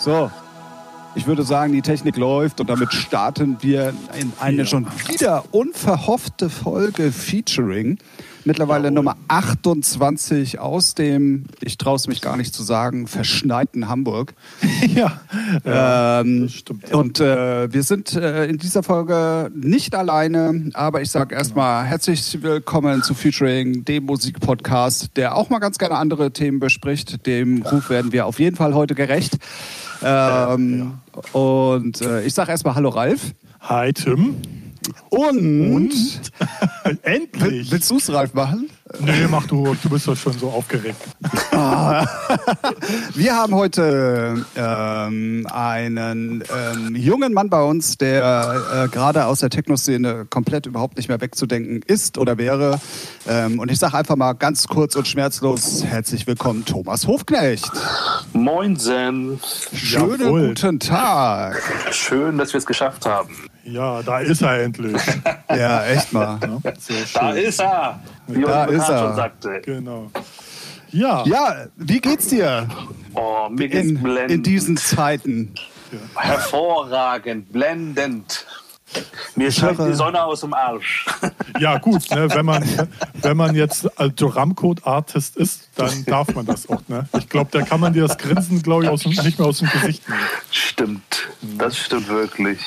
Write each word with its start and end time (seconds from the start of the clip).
So, 0.00 0.30
ich 1.14 1.26
würde 1.26 1.42
sagen, 1.42 1.74
die 1.74 1.82
Technik 1.82 2.16
läuft 2.16 2.58
und 2.62 2.70
damit 2.70 2.90
starten 2.94 3.58
wir 3.60 3.92
in 4.18 4.32
eine 4.40 4.64
schon 4.64 4.86
wieder 5.08 5.44
unverhoffte 5.50 6.48
Folge 6.48 7.12
Featuring. 7.12 7.98
Mittlerweile 8.44 8.84
Jawohl. 8.84 8.94
Nummer 8.94 9.16
28 9.28 10.58
aus 10.58 10.94
dem, 10.94 11.44
ich 11.60 11.76
traue 11.76 11.96
es 11.96 12.06
mich 12.06 12.22
gar 12.22 12.38
nicht 12.38 12.54
zu 12.54 12.62
sagen, 12.62 13.06
verschneiten 13.06 13.88
Hamburg. 13.88 14.32
ja, 14.94 15.20
ähm, 15.66 16.48
stimmt. 16.48 16.90
Und 16.94 17.20
äh, 17.20 17.70
wir 17.70 17.82
sind 17.82 18.14
äh, 18.14 18.46
in 18.46 18.56
dieser 18.56 18.82
Folge 18.82 19.50
nicht 19.54 19.94
alleine, 19.94 20.70
aber 20.72 21.02
ich 21.02 21.10
sage 21.10 21.34
erstmal 21.34 21.84
herzlich 21.84 22.38
willkommen 22.40 23.02
zu 23.02 23.12
Featuring, 23.12 23.84
dem 23.84 24.06
Musikpodcast, 24.06 25.16
der 25.16 25.36
auch 25.36 25.50
mal 25.50 25.58
ganz 25.58 25.76
gerne 25.76 25.96
andere 25.96 26.30
Themen 26.30 26.60
bespricht. 26.60 27.26
Dem 27.26 27.62
Ruf 27.62 27.90
werden 27.90 28.12
wir 28.12 28.24
auf 28.24 28.38
jeden 28.38 28.56
Fall 28.56 28.72
heute 28.74 28.94
gerecht. 28.94 29.36
Ähm, 30.02 30.98
Und 31.32 32.00
äh, 32.00 32.22
ich 32.24 32.34
sage 32.34 32.50
erstmal 32.50 32.74
Hallo 32.74 32.88
Ralf. 32.90 33.32
Hi 33.60 33.92
Tim. 33.92 34.36
Und, 35.10 35.92
Endlich. 37.02 37.70
willst 37.70 37.90
du 37.90 37.96
es 37.98 38.12
Ralf 38.12 38.34
machen? 38.34 38.70
Nee, 38.98 39.26
mach 39.30 39.46
du, 39.46 39.76
du 39.80 39.88
bist 39.88 40.08
doch 40.08 40.16
schon 40.16 40.32
so 40.32 40.50
aufgeregt. 40.50 40.96
Wir 43.14 43.36
haben 43.36 43.54
heute 43.54 44.44
ähm, 44.56 45.46
einen 45.50 46.42
ähm, 46.54 46.96
jungen 46.96 47.32
Mann 47.32 47.50
bei 47.50 47.62
uns, 47.62 47.98
der 47.98 48.56
äh, 48.72 48.88
gerade 48.88 49.26
aus 49.26 49.40
der 49.40 49.50
Techno-Szene 49.50 50.26
komplett 50.28 50.66
überhaupt 50.66 50.96
nicht 50.96 51.08
mehr 51.08 51.20
wegzudenken 51.20 51.82
ist 51.86 52.18
oder 52.18 52.36
wäre. 52.36 52.80
Ähm, 53.28 53.60
und 53.60 53.70
ich 53.70 53.78
sage 53.78 53.96
einfach 53.96 54.16
mal 54.16 54.32
ganz 54.32 54.66
kurz 54.66 54.96
und 54.96 55.06
schmerzlos 55.06 55.84
herzlich 55.84 56.26
willkommen, 56.26 56.64
Thomas 56.64 57.06
Hofknecht. 57.06 57.70
Moinsen. 58.32 59.38
Schönen 59.72 60.20
Jawohl. 60.20 60.48
guten 60.48 60.80
Tag. 60.80 61.62
Schön, 61.92 62.38
dass 62.38 62.52
wir 62.52 62.58
es 62.58 62.66
geschafft 62.66 63.06
haben. 63.06 63.50
Ja, 63.62 64.02
da 64.02 64.18
ist 64.20 64.42
er 64.42 64.62
endlich. 64.62 65.00
Ja, 65.50 65.84
echt 65.84 66.12
mal. 66.12 66.38
Ja, 66.40 66.72
sehr 66.78 67.04
Da 67.12 67.30
ist 67.32 67.60
er. 67.60 67.98
Wie 68.34 68.42
Da 68.42 68.64
ist 68.64 68.88
er. 68.88 68.98
schon 68.98 69.16
sagte. 69.16 69.60
Genau. 69.64 70.10
Ja, 70.92 71.24
Ja, 71.24 71.66
wie 71.76 72.00
geht's 72.00 72.28
dir 72.28 72.68
Oh, 73.14 73.48
mir 73.48 73.68
geht's 73.68 73.88
in, 73.88 74.02
blendend. 74.02 74.30
in 74.32 74.42
diesen 74.42 74.76
Zeiten? 74.76 75.54
Hervorragend, 76.16 77.52
blendend. 77.52 78.46
Mir 79.36 79.52
scheint 79.52 79.78
die 79.78 79.92
Sonne 79.94 80.22
aus 80.24 80.40
dem 80.40 80.52
Arsch. 80.52 81.06
ja 81.60 81.78
gut, 81.78 82.10
ne, 82.10 82.28
wenn, 82.34 82.44
man, 82.44 82.64
wenn 83.22 83.36
man 83.36 83.54
jetzt 83.54 83.86
also 84.00 84.26
Ramcode-Artist 84.26 85.36
ist, 85.36 85.68
dann 85.76 86.04
darf 86.06 86.34
man 86.34 86.44
das 86.46 86.68
auch. 86.68 86.82
Ne? 86.88 87.08
Ich 87.16 87.28
glaube, 87.28 87.50
da 87.52 87.62
kann 87.62 87.78
man 87.78 87.92
dir 87.92 88.02
das 88.08 88.18
Grinsen, 88.18 88.62
glaube 88.62 88.84
ich, 88.84 88.90
aus, 88.90 89.02
dem- 89.02 89.12
nicht 89.12 89.38
mehr 89.38 89.46
aus 89.46 89.58
dem 89.58 89.68
Gesicht 89.70 90.08
nehmen. 90.08 90.20
Stimmt. 90.50 91.28
Das 91.56 91.78
stimmt 91.78 92.08
wirklich. 92.08 92.58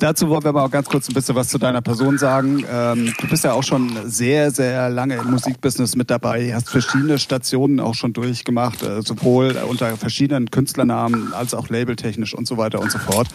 Dazu 0.00 0.30
wollen 0.30 0.42
wir 0.42 0.52
mal 0.52 0.64
auch 0.64 0.70
ganz 0.70 0.88
kurz 0.88 1.10
ein 1.10 1.14
bisschen 1.14 1.34
was 1.34 1.48
zu 1.48 1.58
deiner 1.58 1.82
Person 1.82 2.16
sagen. 2.16 2.64
Ähm, 2.72 3.12
du 3.20 3.28
bist 3.28 3.44
ja 3.44 3.52
auch 3.52 3.62
schon 3.62 3.90
sehr, 4.06 4.50
sehr 4.50 4.88
lange 4.88 5.16
im 5.16 5.30
Musikbusiness 5.30 5.94
mit 5.94 6.08
dabei, 6.08 6.54
hast 6.54 6.70
verschiedene 6.70 7.18
Stationen 7.18 7.80
auch 7.80 7.94
schon 7.94 8.14
durchgemacht, 8.14 8.82
äh, 8.82 9.02
sowohl 9.02 9.58
unter 9.68 9.94
verschiedenen 9.98 10.50
Künstlernamen 10.50 11.34
als 11.34 11.52
auch 11.52 11.68
labeltechnisch 11.68 12.32
und 12.32 12.48
so 12.48 12.56
weiter 12.56 12.80
und 12.80 12.90
so 12.90 12.98
fort. 12.98 13.28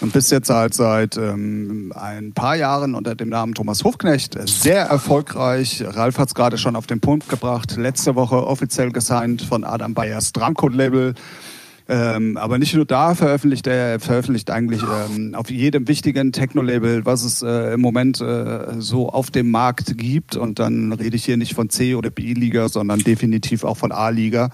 Und 0.00 0.14
bist 0.14 0.30
jetzt 0.30 0.48
halt 0.48 0.72
seit 0.72 1.18
ähm, 1.18 1.92
ein 1.94 2.32
paar 2.32 2.56
Jahren 2.56 2.94
unter 2.94 3.14
dem 3.14 3.28
Namen 3.28 3.52
Thomas 3.52 3.84
Hofknecht 3.84 4.34
sehr 4.48 4.86
erfolgreich. 4.86 5.84
Ralf 5.86 6.16
hat 6.16 6.28
es 6.28 6.34
gerade 6.34 6.56
schon 6.56 6.74
auf 6.74 6.86
den 6.86 7.00
Punkt 7.00 7.28
gebracht. 7.28 7.76
Letzte 7.76 8.14
Woche 8.14 8.46
offiziell 8.46 8.92
gesigned 8.92 9.42
von 9.42 9.62
Adam 9.62 9.92
Bayers 9.92 10.32
Drumcode-Label. 10.32 11.14
Ähm, 11.90 12.36
aber 12.36 12.58
nicht 12.58 12.74
nur 12.74 12.84
da 12.84 13.14
veröffentlicht 13.14 13.66
er, 13.66 13.74
er 13.74 14.00
veröffentlicht 14.00 14.50
eigentlich 14.50 14.82
ähm, 14.82 15.34
auf 15.34 15.50
jedem 15.50 15.88
wichtigen 15.88 16.32
Techno-Label, 16.32 17.06
was 17.06 17.24
es 17.24 17.40
äh, 17.42 17.72
im 17.72 17.80
Moment 17.80 18.20
äh, 18.20 18.74
so 18.78 19.08
auf 19.08 19.30
dem 19.30 19.50
Markt 19.50 19.96
gibt. 19.96 20.36
Und 20.36 20.58
dann 20.58 20.92
rede 20.92 21.16
ich 21.16 21.24
hier 21.24 21.38
nicht 21.38 21.54
von 21.54 21.70
C- 21.70 21.94
oder 21.94 22.10
B-Liga, 22.10 22.68
sondern 22.68 23.00
definitiv 23.00 23.64
auch 23.64 23.78
von 23.78 23.90
A-Liga. 23.90 24.50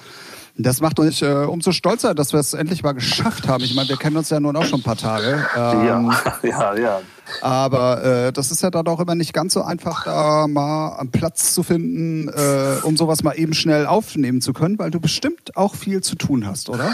Das 0.56 0.80
macht 0.80 1.00
uns 1.00 1.20
äh, 1.22 1.46
umso 1.48 1.72
stolzer, 1.72 2.14
dass 2.14 2.32
wir 2.32 2.38
es 2.38 2.54
endlich 2.54 2.84
mal 2.84 2.92
geschafft 2.92 3.48
haben. 3.48 3.64
Ich 3.64 3.74
meine, 3.74 3.88
wir 3.88 3.96
kennen 3.96 4.16
uns 4.16 4.30
ja 4.30 4.38
nun 4.38 4.54
auch 4.54 4.64
schon 4.64 4.78
ein 4.80 4.84
paar 4.84 4.96
Tage. 4.96 5.44
Ähm, 5.56 6.12
Ja, 6.44 6.74
ja, 6.74 6.76
ja. 6.78 7.00
Aber 7.40 8.04
äh, 8.04 8.32
das 8.32 8.50
ist 8.50 8.62
ja 8.62 8.70
dann 8.70 8.86
auch 8.86 9.00
immer 9.00 9.14
nicht 9.14 9.32
ganz 9.32 9.54
so 9.54 9.62
einfach, 9.62 10.04
da 10.04 10.46
mal 10.46 10.96
einen 10.98 11.10
Platz 11.10 11.54
zu 11.54 11.62
finden, 11.62 12.28
äh, 12.28 12.80
um 12.82 12.96
sowas 12.96 13.22
mal 13.22 13.32
eben 13.32 13.54
schnell 13.54 13.86
aufnehmen 13.86 14.40
zu 14.40 14.52
können, 14.52 14.78
weil 14.78 14.90
du 14.90 15.00
bestimmt 15.00 15.56
auch 15.56 15.74
viel 15.74 16.02
zu 16.02 16.16
tun 16.16 16.46
hast, 16.46 16.68
oder? 16.68 16.92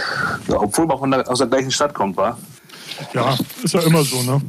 ja 0.49 0.61
obwohl 0.61 0.87
man 0.87 0.99
von 0.99 1.11
der, 1.11 1.29
aus 1.29 1.39
der 1.39 1.49
gleichen 1.49 1.71
Stadt 1.71 1.95
kommt, 1.95 2.17
war. 2.17 2.39
Ja, 3.15 3.37
ist 3.63 3.75
ja 3.75 3.81
immer 3.81 4.03
so, 4.03 4.23
ne? 4.23 4.41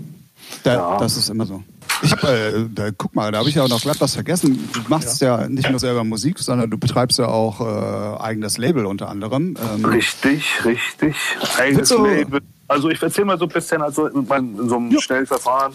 Da, 0.64 0.74
Ja. 0.74 0.97
Das 0.97 1.18
ist 1.18 1.30
immer 1.30 1.46
so. 1.46 1.64
Ich 2.03 2.12
hab, 2.12 2.24
äh, 2.24 2.66
da, 2.74 2.90
guck 2.91 3.16
mal, 3.16 3.31
da 3.31 3.40
habe 3.40 3.50
ich 3.50 3.56
ja 3.56 3.64
auch 3.64 3.70
noch 3.70 3.81
glatt 3.81 4.02
was 4.02 4.16
vergessen. 4.16 4.70
Du 4.74 4.80
machst 4.88 5.22
ja. 5.22 5.47
nicht 5.47 5.70
nur 5.70 5.80
selber 5.80 6.03
Musik, 6.03 6.40
sondern 6.40 6.70
du 6.70 6.78
betreibst 6.78 7.20
ja 7.20 7.28
auch 7.28 7.62
äh, 7.62 8.22
eigenes 8.22 8.58
Label 8.58 8.86
unter 8.86 9.08
anderem. 9.08 9.56
Ähm, 9.75 9.86
Richtig, 9.86 10.66
richtig. 10.66 11.16
Eigenes 11.58 11.91
Label. 11.91 12.41
Also 12.72 12.90
ich 12.90 13.02
erzähle 13.02 13.26
mal 13.26 13.38
so 13.38 13.44
ein 13.46 13.50
bisschen, 13.50 13.82
also 13.82 14.08
in 14.08 14.70
so 14.70 14.78
einem 14.78 14.98
Schnellverfahren. 14.98 15.74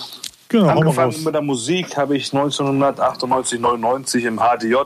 Genau, 0.48 0.68
Angefangen 0.68 1.24
mit 1.24 1.34
der 1.34 1.42
Musik 1.42 1.94
habe 1.94 2.16
ich 2.16 2.32
1998, 2.32 3.60
99 3.60 4.24
im 4.24 4.38
HDJ 4.38 4.76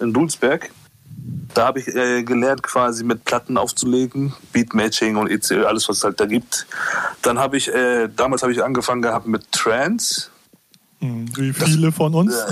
in 0.00 0.12
Dulsberg. 0.12 0.70
Da 1.54 1.66
habe 1.66 1.78
ich 1.78 1.86
äh, 1.86 2.24
gelernt, 2.24 2.64
quasi 2.64 3.04
mit 3.04 3.24
Platten 3.24 3.56
aufzulegen, 3.56 4.32
Beatmatching 4.52 5.14
und 5.14 5.30
ECÖ, 5.30 5.64
alles 5.64 5.88
was 5.88 5.98
es 5.98 6.04
halt 6.04 6.18
da 6.18 6.26
gibt. 6.26 6.66
Dann 7.22 7.38
habe 7.38 7.56
ich, 7.56 7.72
äh, 7.72 8.08
damals 8.16 8.42
habe 8.42 8.52
ich 8.52 8.64
angefangen 8.64 9.02
gehabt 9.02 9.28
mit 9.28 9.52
Trance. 9.52 10.28
Hm, 10.98 11.28
Wie 11.36 11.52
viele 11.52 11.92
von 11.92 12.14
uns? 12.14 12.34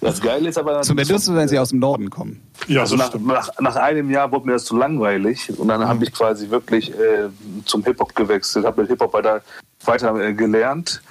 Das 0.00 0.20
Geile 0.20 0.48
ist 0.48 0.58
aber... 0.58 0.82
zumindest, 0.82 1.32
wenn 1.32 1.48
sie 1.48 1.58
aus 1.60 1.68
dem 1.70 1.78
Norden 1.78 2.10
kommen. 2.10 2.42
Ja, 2.66 2.82
Also 2.82 2.96
nach, 2.96 3.14
nach, 3.14 3.50
nach 3.60 3.76
einem 3.76 4.10
Jahr 4.10 4.30
wurde 4.32 4.46
mir 4.46 4.52
das 4.52 4.64
zu 4.64 4.76
langweilig 4.76 5.50
und 5.58 5.68
dann 5.68 5.86
habe 5.86 6.04
ich 6.04 6.12
quasi 6.12 6.50
wirklich 6.50 6.90
äh, 6.92 7.28
zum 7.64 7.84
Hip-Hop 7.84 8.14
gewechselt, 8.14 8.64
habe 8.64 8.82
mit 8.82 8.90
Hip-Hop 8.90 9.12
weiter, 9.12 9.42
weiter 9.84 10.14
äh, 10.20 10.32
gelernt, 10.32 11.02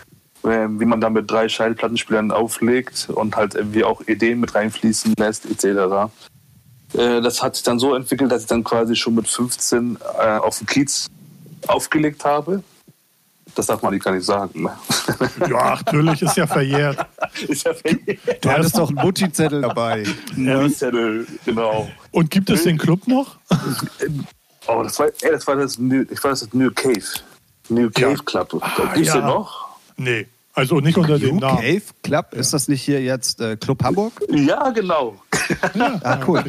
äh, 0.43 0.67
wie 0.67 0.85
man 0.85 1.01
dann 1.01 1.13
mit 1.13 1.29
drei 1.29 1.47
Schallplattenspielern 1.49 2.31
auflegt 2.31 3.09
und 3.09 3.35
halt 3.35 3.55
irgendwie 3.55 3.83
auch 3.83 4.01
Ideen 4.07 4.39
mit 4.39 4.55
reinfließen 4.55 5.13
lässt 5.17 5.45
etc. 5.45 6.11
Äh, 6.93 7.21
das 7.21 7.41
hat 7.41 7.55
sich 7.55 7.63
dann 7.63 7.79
so 7.79 7.95
entwickelt, 7.95 8.31
dass 8.31 8.43
ich 8.43 8.47
dann 8.47 8.63
quasi 8.63 8.95
schon 8.95 9.15
mit 9.15 9.27
15 9.27 9.97
äh, 10.19 10.37
auf 10.37 10.57
dem 10.57 10.67
Kiez 10.67 11.07
aufgelegt 11.67 12.25
habe. 12.25 12.63
Das 13.55 13.67
darf 13.67 13.81
man 13.81 13.93
nicht 13.93 14.03
gar 14.03 14.11
nicht 14.13 14.25
sagen. 14.25 14.63
ne? 14.63 14.71
Ja, 15.49 15.75
natürlich, 15.75 16.21
ist 16.21 16.37
ja 16.37 16.47
verjährt. 16.47 17.05
ist 17.47 17.65
ja 17.65 17.73
Du 18.41 18.49
hattest 18.49 18.77
doch 18.77 18.89
einen 18.89 18.97
Mutti-Zettel 18.97 19.61
dabei. 19.61 20.03
Zettel, 20.75 21.27
genau. 21.45 21.89
Und 22.11 22.29
gibt 22.31 22.49
es 22.49 22.63
den 22.63 22.77
Club 22.77 23.07
noch? 23.07 23.37
Oh, 24.67 24.81
das 24.83 24.97
war, 24.99 25.07
ey, 25.07 25.31
das 25.31 25.45
war 25.45 25.55
das 25.55 25.77
New, 25.77 26.05
ich 26.09 26.23
war 26.23 26.31
das 26.31 26.53
New 26.53 26.71
Cave. 26.71 27.03
New 27.69 27.89
Cave 27.89 28.23
Club. 28.23 28.49
Gibt's 28.93 29.13
ja. 29.13 29.19
den 29.19 29.25
noch? 29.25 29.67
Nee, 29.97 30.27
also 30.55 30.79
nicht 30.79 30.97
unter 30.97 31.17
dem 31.17 31.35
New 31.35 31.41
Namen. 31.41 31.57
Cave 31.57 31.81
Club, 32.03 32.33
ist 32.33 32.53
das 32.53 32.67
nicht 32.67 32.83
hier 32.83 33.01
jetzt 33.01 33.41
äh, 33.41 33.57
Club 33.57 33.83
Hamburg? 33.83 34.13
Ja, 34.29 34.69
genau. 34.69 35.15
Ah, 36.03 36.19
cool. 36.27 36.43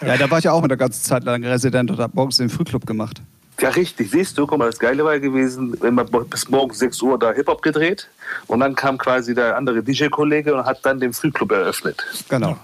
Ja, 0.00 0.16
da 0.16 0.30
war 0.30 0.38
ich 0.38 0.44
ja 0.44 0.52
auch 0.52 0.62
mit 0.62 0.70
der 0.70 0.78
ganzen 0.78 1.02
Zeit 1.02 1.24
lang 1.24 1.44
Resident 1.44 1.90
und 1.90 1.98
habe 1.98 2.12
morgens 2.14 2.38
den 2.38 2.48
Frühclub 2.48 2.86
gemacht. 2.86 3.20
Ja, 3.60 3.68
richtig. 3.70 4.10
Siehst 4.10 4.38
du, 4.38 4.46
guck 4.46 4.58
mal, 4.58 4.66
das 4.66 4.78
Geile 4.78 5.04
war 5.04 5.18
gewesen, 5.18 5.76
wenn 5.80 5.94
man 5.94 6.06
bis 6.06 6.48
morgens 6.48 6.78
6 6.78 7.02
Uhr 7.02 7.18
da 7.18 7.32
Hip-Hop 7.32 7.62
gedreht 7.62 8.08
und 8.46 8.60
dann 8.60 8.74
kam 8.74 8.96
quasi 8.96 9.34
der 9.34 9.56
andere 9.56 9.82
DJ-Kollege 9.82 10.54
und 10.54 10.64
hat 10.64 10.84
dann 10.84 10.98
den 10.98 11.12
Frühclub 11.12 11.52
eröffnet. 11.52 12.04
Genau. 12.28 12.56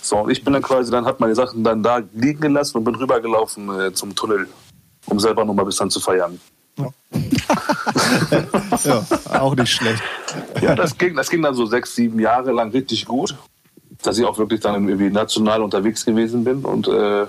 So, 0.00 0.18
und 0.18 0.30
ich 0.30 0.44
bin 0.44 0.52
dann 0.52 0.62
quasi, 0.62 0.90
dann 0.90 1.04
hat 1.04 1.20
meine 1.20 1.34
Sachen 1.34 1.64
dann 1.64 1.82
da 1.82 2.00
liegen 2.14 2.40
gelassen 2.40 2.78
und 2.78 2.84
bin 2.84 2.94
rübergelaufen 2.94 3.80
äh, 3.80 3.92
zum 3.92 4.14
Tunnel, 4.14 4.48
um 5.06 5.18
selber 5.18 5.44
noch 5.44 5.54
mal 5.54 5.62
ein 5.62 5.66
bisschen 5.66 5.90
zu 5.90 6.00
feiern. 6.00 6.40
Ja, 8.84 9.04
auch 9.40 9.54
nicht 9.54 9.72
schlecht. 9.72 10.02
Ja, 10.62 10.74
das 10.74 10.96
ging, 10.96 11.14
das 11.16 11.28
ging 11.28 11.42
dann 11.42 11.54
so 11.54 11.66
sechs, 11.66 11.94
sieben 11.94 12.18
Jahre 12.18 12.52
lang 12.52 12.70
richtig 12.70 13.04
gut, 13.04 13.36
dass 14.02 14.16
ich 14.16 14.24
auch 14.24 14.38
wirklich 14.38 14.60
dann 14.60 14.88
irgendwie 14.88 15.10
national 15.10 15.62
unterwegs 15.62 16.06
gewesen 16.06 16.44
bin 16.44 16.64
und 16.64 16.88
äh, 16.88 17.26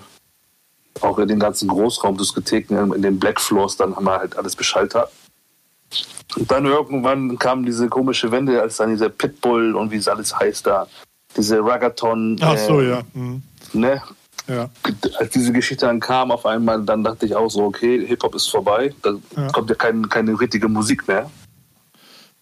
auch 0.99 1.17
in 1.19 1.27
den 1.27 1.39
ganzen 1.39 1.69
Großraumdiskotheken, 1.69 2.93
in 2.93 3.01
den 3.01 3.19
Black 3.19 3.39
Floors, 3.39 3.77
dann 3.77 3.95
haben 3.95 4.05
wir 4.05 4.19
halt 4.19 4.37
alles 4.37 4.55
beschallt. 4.55 4.93
Und 4.95 6.51
dann 6.51 6.65
irgendwann 6.65 7.37
kam 7.39 7.65
diese 7.65 7.87
komische 7.89 8.31
Wende, 8.31 8.61
als 8.61 8.77
dann 8.77 8.89
dieser 8.91 9.09
Pitbull 9.09 9.75
und 9.75 9.91
wie 9.91 9.97
es 9.97 10.07
alles 10.07 10.37
heißt 10.37 10.67
da, 10.67 10.87
diese 11.35 11.63
Ragaton, 11.63 12.37
Ach 12.41 12.57
so, 12.57 12.81
äh, 12.81 12.89
ja. 12.89 13.01
Hm. 13.13 13.41
ne, 13.73 14.01
ja. 14.47 14.69
als 15.17 15.31
diese 15.31 15.53
Geschichte 15.53 15.85
dann 15.85 15.99
kam 15.99 16.31
auf 16.31 16.45
einmal, 16.45 16.83
dann 16.83 17.03
dachte 17.03 17.25
ich 17.25 17.35
auch 17.35 17.49
so, 17.49 17.63
okay, 17.63 18.05
Hip-Hop 18.05 18.35
ist 18.35 18.47
vorbei, 18.47 18.93
da 19.01 19.13
Ja. 19.35 19.47
kommt 19.47 19.69
ja 19.69 19.75
kein, 19.75 20.09
keine 20.09 20.39
richtige 20.39 20.67
Musik 20.67 21.07
mehr. 21.07 21.29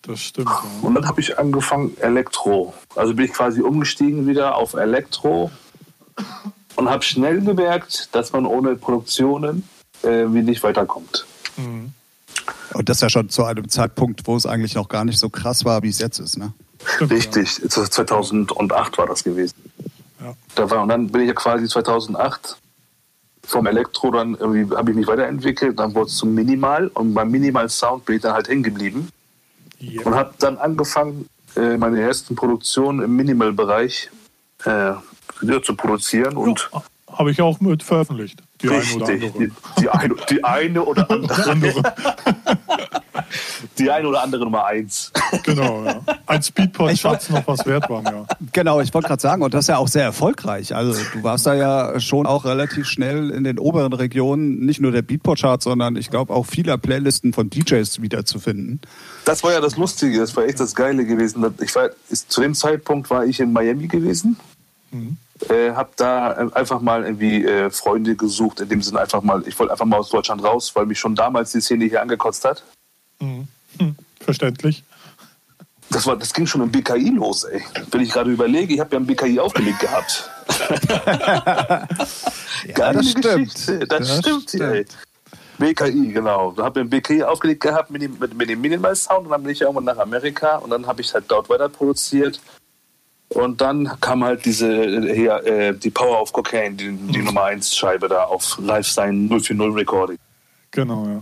Das 0.01 0.19
stimmt. 0.21 0.47
Ja. 0.49 0.63
Und 0.81 0.95
dann 0.95 1.07
habe 1.07 1.19
ich 1.21 1.37
angefangen 1.37 1.95
Elektro. 1.99 2.73
Also 2.95 3.13
bin 3.13 3.25
ich 3.25 3.33
quasi 3.33 3.61
umgestiegen 3.61 4.27
wieder 4.27 4.55
auf 4.55 4.73
Elektro 4.73 5.51
und 6.79 6.89
habe 6.89 7.03
schnell 7.03 7.41
gemerkt, 7.41 8.09
dass 8.13 8.31
man 8.31 8.45
ohne 8.45 8.75
Produktionen 8.77 9.67
äh, 10.03 10.25
nicht 10.25 10.63
weiterkommt. 10.63 11.25
Mhm. 11.57 11.91
Und 12.73 12.87
das 12.87 12.97
ist 12.97 13.01
ja 13.01 13.09
schon 13.09 13.29
zu 13.29 13.43
einem 13.43 13.67
Zeitpunkt, 13.67 14.25
wo 14.25 14.37
es 14.37 14.45
eigentlich 14.45 14.75
noch 14.75 14.87
gar 14.87 15.03
nicht 15.03 15.19
so 15.19 15.29
krass 15.29 15.65
war, 15.65 15.83
wie 15.83 15.89
es 15.89 15.99
jetzt 15.99 16.19
ist, 16.19 16.37
ne? 16.37 16.53
Stimmt, 16.85 17.11
Richtig, 17.11 17.57
ja. 17.57 17.67
2008 17.67 18.97
war 18.97 19.07
das 19.07 19.25
gewesen. 19.25 19.55
Ja. 20.21 20.33
Da 20.55 20.69
war, 20.69 20.83
und 20.83 20.89
dann 20.89 21.09
bin 21.09 21.21
ich 21.21 21.27
ja 21.27 21.33
quasi 21.33 21.67
2008 21.67 22.57
vom 23.43 23.67
Elektro, 23.67 24.11
dann 24.11 24.35
irgendwie 24.35 24.73
habe 24.73 24.91
ich 24.91 24.95
mich 24.95 25.07
weiterentwickelt, 25.07 25.77
dann 25.77 25.93
wurde 25.95 26.07
es 26.07 26.15
zum 26.15 26.33
Minimal 26.33 26.87
und 26.87 27.13
beim 27.13 27.29
Minimal 27.29 27.67
Sound 27.67 28.05
bin 28.05 28.15
ich 28.15 28.21
dann 28.21 28.33
halt 28.33 28.47
hängen 28.47 28.63
geblieben 28.63 29.09
yeah. 29.81 30.05
und 30.05 30.15
habe 30.15 30.33
dann 30.39 30.57
angefangen, 30.57 31.27
äh, 31.57 31.75
meine 31.75 31.99
ersten 31.99 32.35
Produktionen 32.35 33.01
im 33.01 33.17
Minimal-Bereich 33.17 34.11
äh, 34.63 34.93
zu 35.61 35.75
produzieren. 35.75 36.37
Und 36.37 36.69
ja, 36.73 36.83
habe 37.11 37.31
ich 37.31 37.41
auch 37.41 37.59
mit 37.59 37.83
veröffentlicht. 37.83 38.41
Die 38.61 38.67
Richtig, 38.67 39.01
eine 39.01 39.03
oder 39.03 39.13
andere. 39.13 39.31
Die, 39.31 39.51
die, 39.79 39.89
eine, 39.89 40.15
die 40.29 40.43
eine 40.43 40.83
oder 40.83 41.11
andere. 41.49 41.93
die 43.77 43.91
eine 43.91 44.07
oder 44.07 44.23
andere 44.23 44.43
Nummer 44.43 44.65
eins. 44.65 45.11
Genau, 45.43 45.83
ja. 45.83 46.01
Ein 46.25 46.43
Speedport-Schatz 46.43 47.29
noch 47.29 47.47
was 47.47 47.65
wert 47.65 47.89
waren, 47.89 48.05
ja. 48.05 48.25
Genau, 48.51 48.79
ich 48.81 48.93
wollte 48.93 49.07
gerade 49.07 49.21
sagen, 49.21 49.41
und 49.41 49.53
das 49.53 49.65
ist 49.65 49.67
ja 49.69 49.77
auch 49.77 49.87
sehr 49.87 50.03
erfolgreich. 50.03 50.75
Also 50.75 50.99
du 51.13 51.23
warst 51.23 51.45
da 51.45 51.53
ja 51.55 51.99
schon 51.99 52.25
auch 52.25 52.45
relativ 52.45 52.87
schnell 52.87 53.31
in 53.31 53.43
den 53.43 53.59
oberen 53.59 53.93
Regionen, 53.93 54.65
nicht 54.65 54.81
nur 54.81 54.91
der 54.91 55.01
Beatport-Chart, 55.01 55.61
sondern 55.61 55.95
ich 55.95 56.09
glaube 56.09 56.33
auch 56.33 56.45
vieler 56.45 56.77
Playlisten 56.77 57.33
von 57.33 57.49
DJs 57.49 58.01
wiederzufinden. 58.01 58.81
Das 59.25 59.43
war 59.43 59.51
ja 59.51 59.61
das 59.61 59.77
Lustige, 59.77 60.19
das 60.19 60.35
war 60.35 60.45
echt 60.45 60.59
das 60.59 60.75
Geile 60.75 61.05
gewesen. 61.05 61.45
Ich 61.61 61.75
war, 61.75 61.89
ist, 62.09 62.31
zu 62.31 62.41
dem 62.41 62.53
Zeitpunkt 62.53 63.09
war 63.09 63.25
ich 63.25 63.39
in 63.39 63.53
Miami 63.53 63.87
gewesen. 63.87 64.37
Mhm. 64.91 65.17
Äh, 65.47 65.71
habe 65.71 65.91
da 65.95 66.31
einfach 66.53 66.81
mal 66.81 67.05
irgendwie 67.05 67.45
äh, 67.45 67.69
Freunde 67.69 68.15
gesucht, 68.15 68.59
in 68.59 68.67
dem 68.67 68.81
Sinne 68.81 68.99
einfach 68.99 69.21
mal, 69.21 69.47
ich 69.47 69.57
wollte 69.57 69.71
einfach 69.71 69.85
mal 69.85 69.97
aus 69.97 70.09
Deutschland 70.09 70.43
raus, 70.43 70.75
weil 70.75 70.85
mich 70.85 70.99
schon 70.99 71.15
damals 71.15 71.53
die 71.53 71.61
Szene 71.61 71.85
hier 71.85 72.01
angekotzt 72.01 72.43
hat. 72.43 72.63
Mhm. 73.19 73.47
Hm. 73.77 73.95
Verständlich. 74.19 74.83
Das, 75.89 76.05
war, 76.05 76.17
das 76.17 76.33
ging 76.33 76.45
schon 76.45 76.61
im 76.61 76.71
BKI 76.71 77.09
los, 77.09 77.45
ey. 77.45 77.63
Wenn 77.89 78.01
ich 78.01 78.11
gerade 78.11 78.31
überlege, 78.31 78.73
ich 78.73 78.79
habe 78.79 78.91
ja 78.91 78.97
im 78.97 79.07
BKI 79.07 79.39
aufgelegt 79.39 79.79
gehabt. 79.79 80.29
ja, 82.77 82.93
das 82.93 83.13
Geschichte. 83.13 83.79
Das, 83.87 84.07
das 84.07 84.19
stimmt, 84.19 84.49
stimmt. 84.49 84.63
Ey. 84.63 84.85
BKI, 85.57 86.13
genau. 86.13 86.51
Da 86.51 86.63
habe 86.65 86.79
ich 86.79 86.83
im 86.83 86.89
BKI 86.89 87.23
aufgelegt 87.23 87.61
gehabt 87.61 87.89
mit 87.91 88.01
dem, 88.01 88.17
mit, 88.19 88.33
mit 88.35 88.49
dem 88.49 88.61
Minimal 88.61 88.95
Sound 88.95 89.25
und 89.25 89.31
dann 89.31 89.43
bin 89.43 89.51
ich 89.51 89.61
irgendwann 89.61 89.85
nach 89.85 89.97
Amerika 89.97 90.57
und 90.57 90.69
dann 90.69 90.85
habe 90.85 91.01
ich 91.01 91.13
halt 91.13 91.25
dort 91.27 91.49
weiter 91.49 91.69
produziert. 91.69 92.39
Und 93.29 93.61
dann 93.61 93.99
kam 94.01 94.23
halt 94.23 94.43
diese 94.45 95.13
hier, 95.13 95.45
äh, 95.45 95.73
die 95.73 95.91
Power 95.91 96.21
of 96.21 96.33
Cocaine, 96.33 96.75
die, 96.75 96.91
die 96.91 97.19
Nummer 97.19 97.43
1 97.43 97.75
Scheibe 97.75 98.07
da 98.07 98.23
auf 98.23 98.57
Lifestyle 98.59 99.13
040 99.13 99.59
Recording. 99.75 100.17
Genau, 100.71 101.05
ja. 101.05 101.21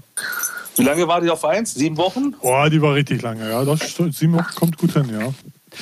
Wie 0.77 0.83
lange 0.83 1.07
war 1.07 1.19
die 1.21 1.29
auf 1.29 1.43
1? 1.43 1.73
Sieben 1.73 1.97
Wochen? 1.97 2.31
Boah, 2.41 2.69
die 2.69 2.81
war 2.81 2.93
richtig 2.93 3.21
lange, 3.21 3.49
ja. 3.49 3.65
Das, 3.65 3.95
sieben 4.11 4.33
Wochen 4.33 4.55
kommt 4.55 4.77
gut 4.77 4.93
hin, 4.93 5.09
ja. 5.11 5.33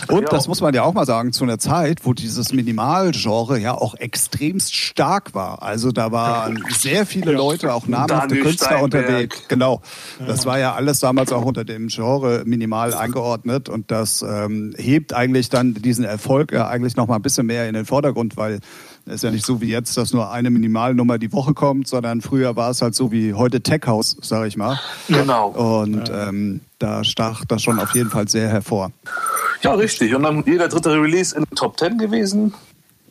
Und 0.07 0.31
das 0.31 0.47
muss 0.47 0.61
man 0.61 0.73
ja 0.73 0.83
auch 0.83 0.93
mal 0.93 1.05
sagen, 1.05 1.31
zu 1.33 1.43
einer 1.43 1.59
Zeit, 1.59 2.05
wo 2.05 2.13
dieses 2.13 2.53
Minimalgenre 2.53 3.59
ja 3.59 3.73
auch 3.73 3.95
extremst 3.95 4.75
stark 4.75 5.33
war. 5.33 5.63
Also 5.63 5.91
da 5.91 6.11
waren 6.11 6.63
sehr 6.77 7.05
viele 7.05 7.31
Leute, 7.31 7.73
auch 7.73 7.87
namhafte 7.87 8.35
Künstler 8.39 8.77
Steinberg. 8.77 8.83
unterwegs. 8.83 9.43
Genau. 9.47 9.81
Das 10.25 10.45
war 10.45 10.59
ja 10.59 10.73
alles 10.73 10.99
damals 10.99 11.31
auch 11.31 11.45
unter 11.45 11.65
dem 11.65 11.87
Genre 11.87 12.43
minimal 12.45 12.93
eingeordnet 12.93 13.69
und 13.69 13.91
das 13.91 14.21
ähm, 14.21 14.73
hebt 14.77 15.13
eigentlich 15.13 15.49
dann 15.49 15.73
diesen 15.73 16.05
Erfolg 16.05 16.51
ja 16.51 16.67
eigentlich 16.67 16.95
noch 16.95 17.07
mal 17.07 17.15
ein 17.15 17.21
bisschen 17.21 17.45
mehr 17.45 17.67
in 17.67 17.73
den 17.73 17.85
Vordergrund, 17.85 18.37
weil 18.37 18.59
es 19.05 19.15
ist 19.15 19.23
ja 19.23 19.31
nicht 19.31 19.45
so 19.45 19.61
wie 19.61 19.69
jetzt, 19.69 19.97
dass 19.97 20.13
nur 20.13 20.31
eine 20.31 20.49
Minimalnummer 20.49 21.19
die 21.19 21.31
Woche 21.31 21.53
kommt, 21.53 21.87
sondern 21.87 22.21
früher 22.21 22.55
war 22.55 22.71
es 22.71 22.81
halt 22.81 22.95
so 22.95 23.11
wie 23.11 23.35
heute 23.35 23.61
Tech 23.61 23.81
House, 23.85 24.17
sage 24.21 24.47
ich 24.47 24.57
mal. 24.57 24.79
Genau. 25.07 25.49
Und 25.49 26.09
ähm, 26.11 26.61
da 26.79 27.03
stach 27.03 27.45
das 27.45 27.61
schon 27.61 27.79
auf 27.79 27.93
jeden 27.93 28.09
Fall 28.09 28.27
sehr 28.27 28.49
hervor. 28.49 28.91
Ja, 29.61 29.73
richtig. 29.73 30.15
Und 30.15 30.23
dann 30.23 30.43
jeder 30.45 30.67
dritte 30.67 30.91
Release 30.99 31.35
in 31.35 31.43
den 31.43 31.55
Top 31.55 31.77
10 31.77 31.99
gewesen. 31.99 32.53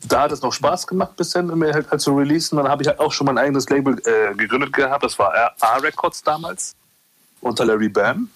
Da 0.07 0.23
hat 0.23 0.33
es 0.33 0.41
noch 0.41 0.51
Spaß 0.51 0.85
gemacht, 0.85 1.15
bisschen 1.15 1.49
halt, 1.63 1.89
halt 1.89 2.01
zu 2.01 2.15
releasen. 2.15 2.57
Dann 2.57 2.67
habe 2.67 2.83
ich 2.83 2.89
halt 2.89 2.99
auch 2.99 3.11
schon 3.11 3.25
mein 3.25 3.37
eigenes 3.37 3.69
Label 3.69 3.97
äh, 3.99 4.35
gegründet 4.35 4.73
gehabt. 4.73 5.03
Das 5.03 5.17
war 5.17 5.33
A-Records 5.61 6.23
damals 6.23 6.75
unter 7.41 7.65
Larry 7.65 7.89
Bam. 7.89 8.29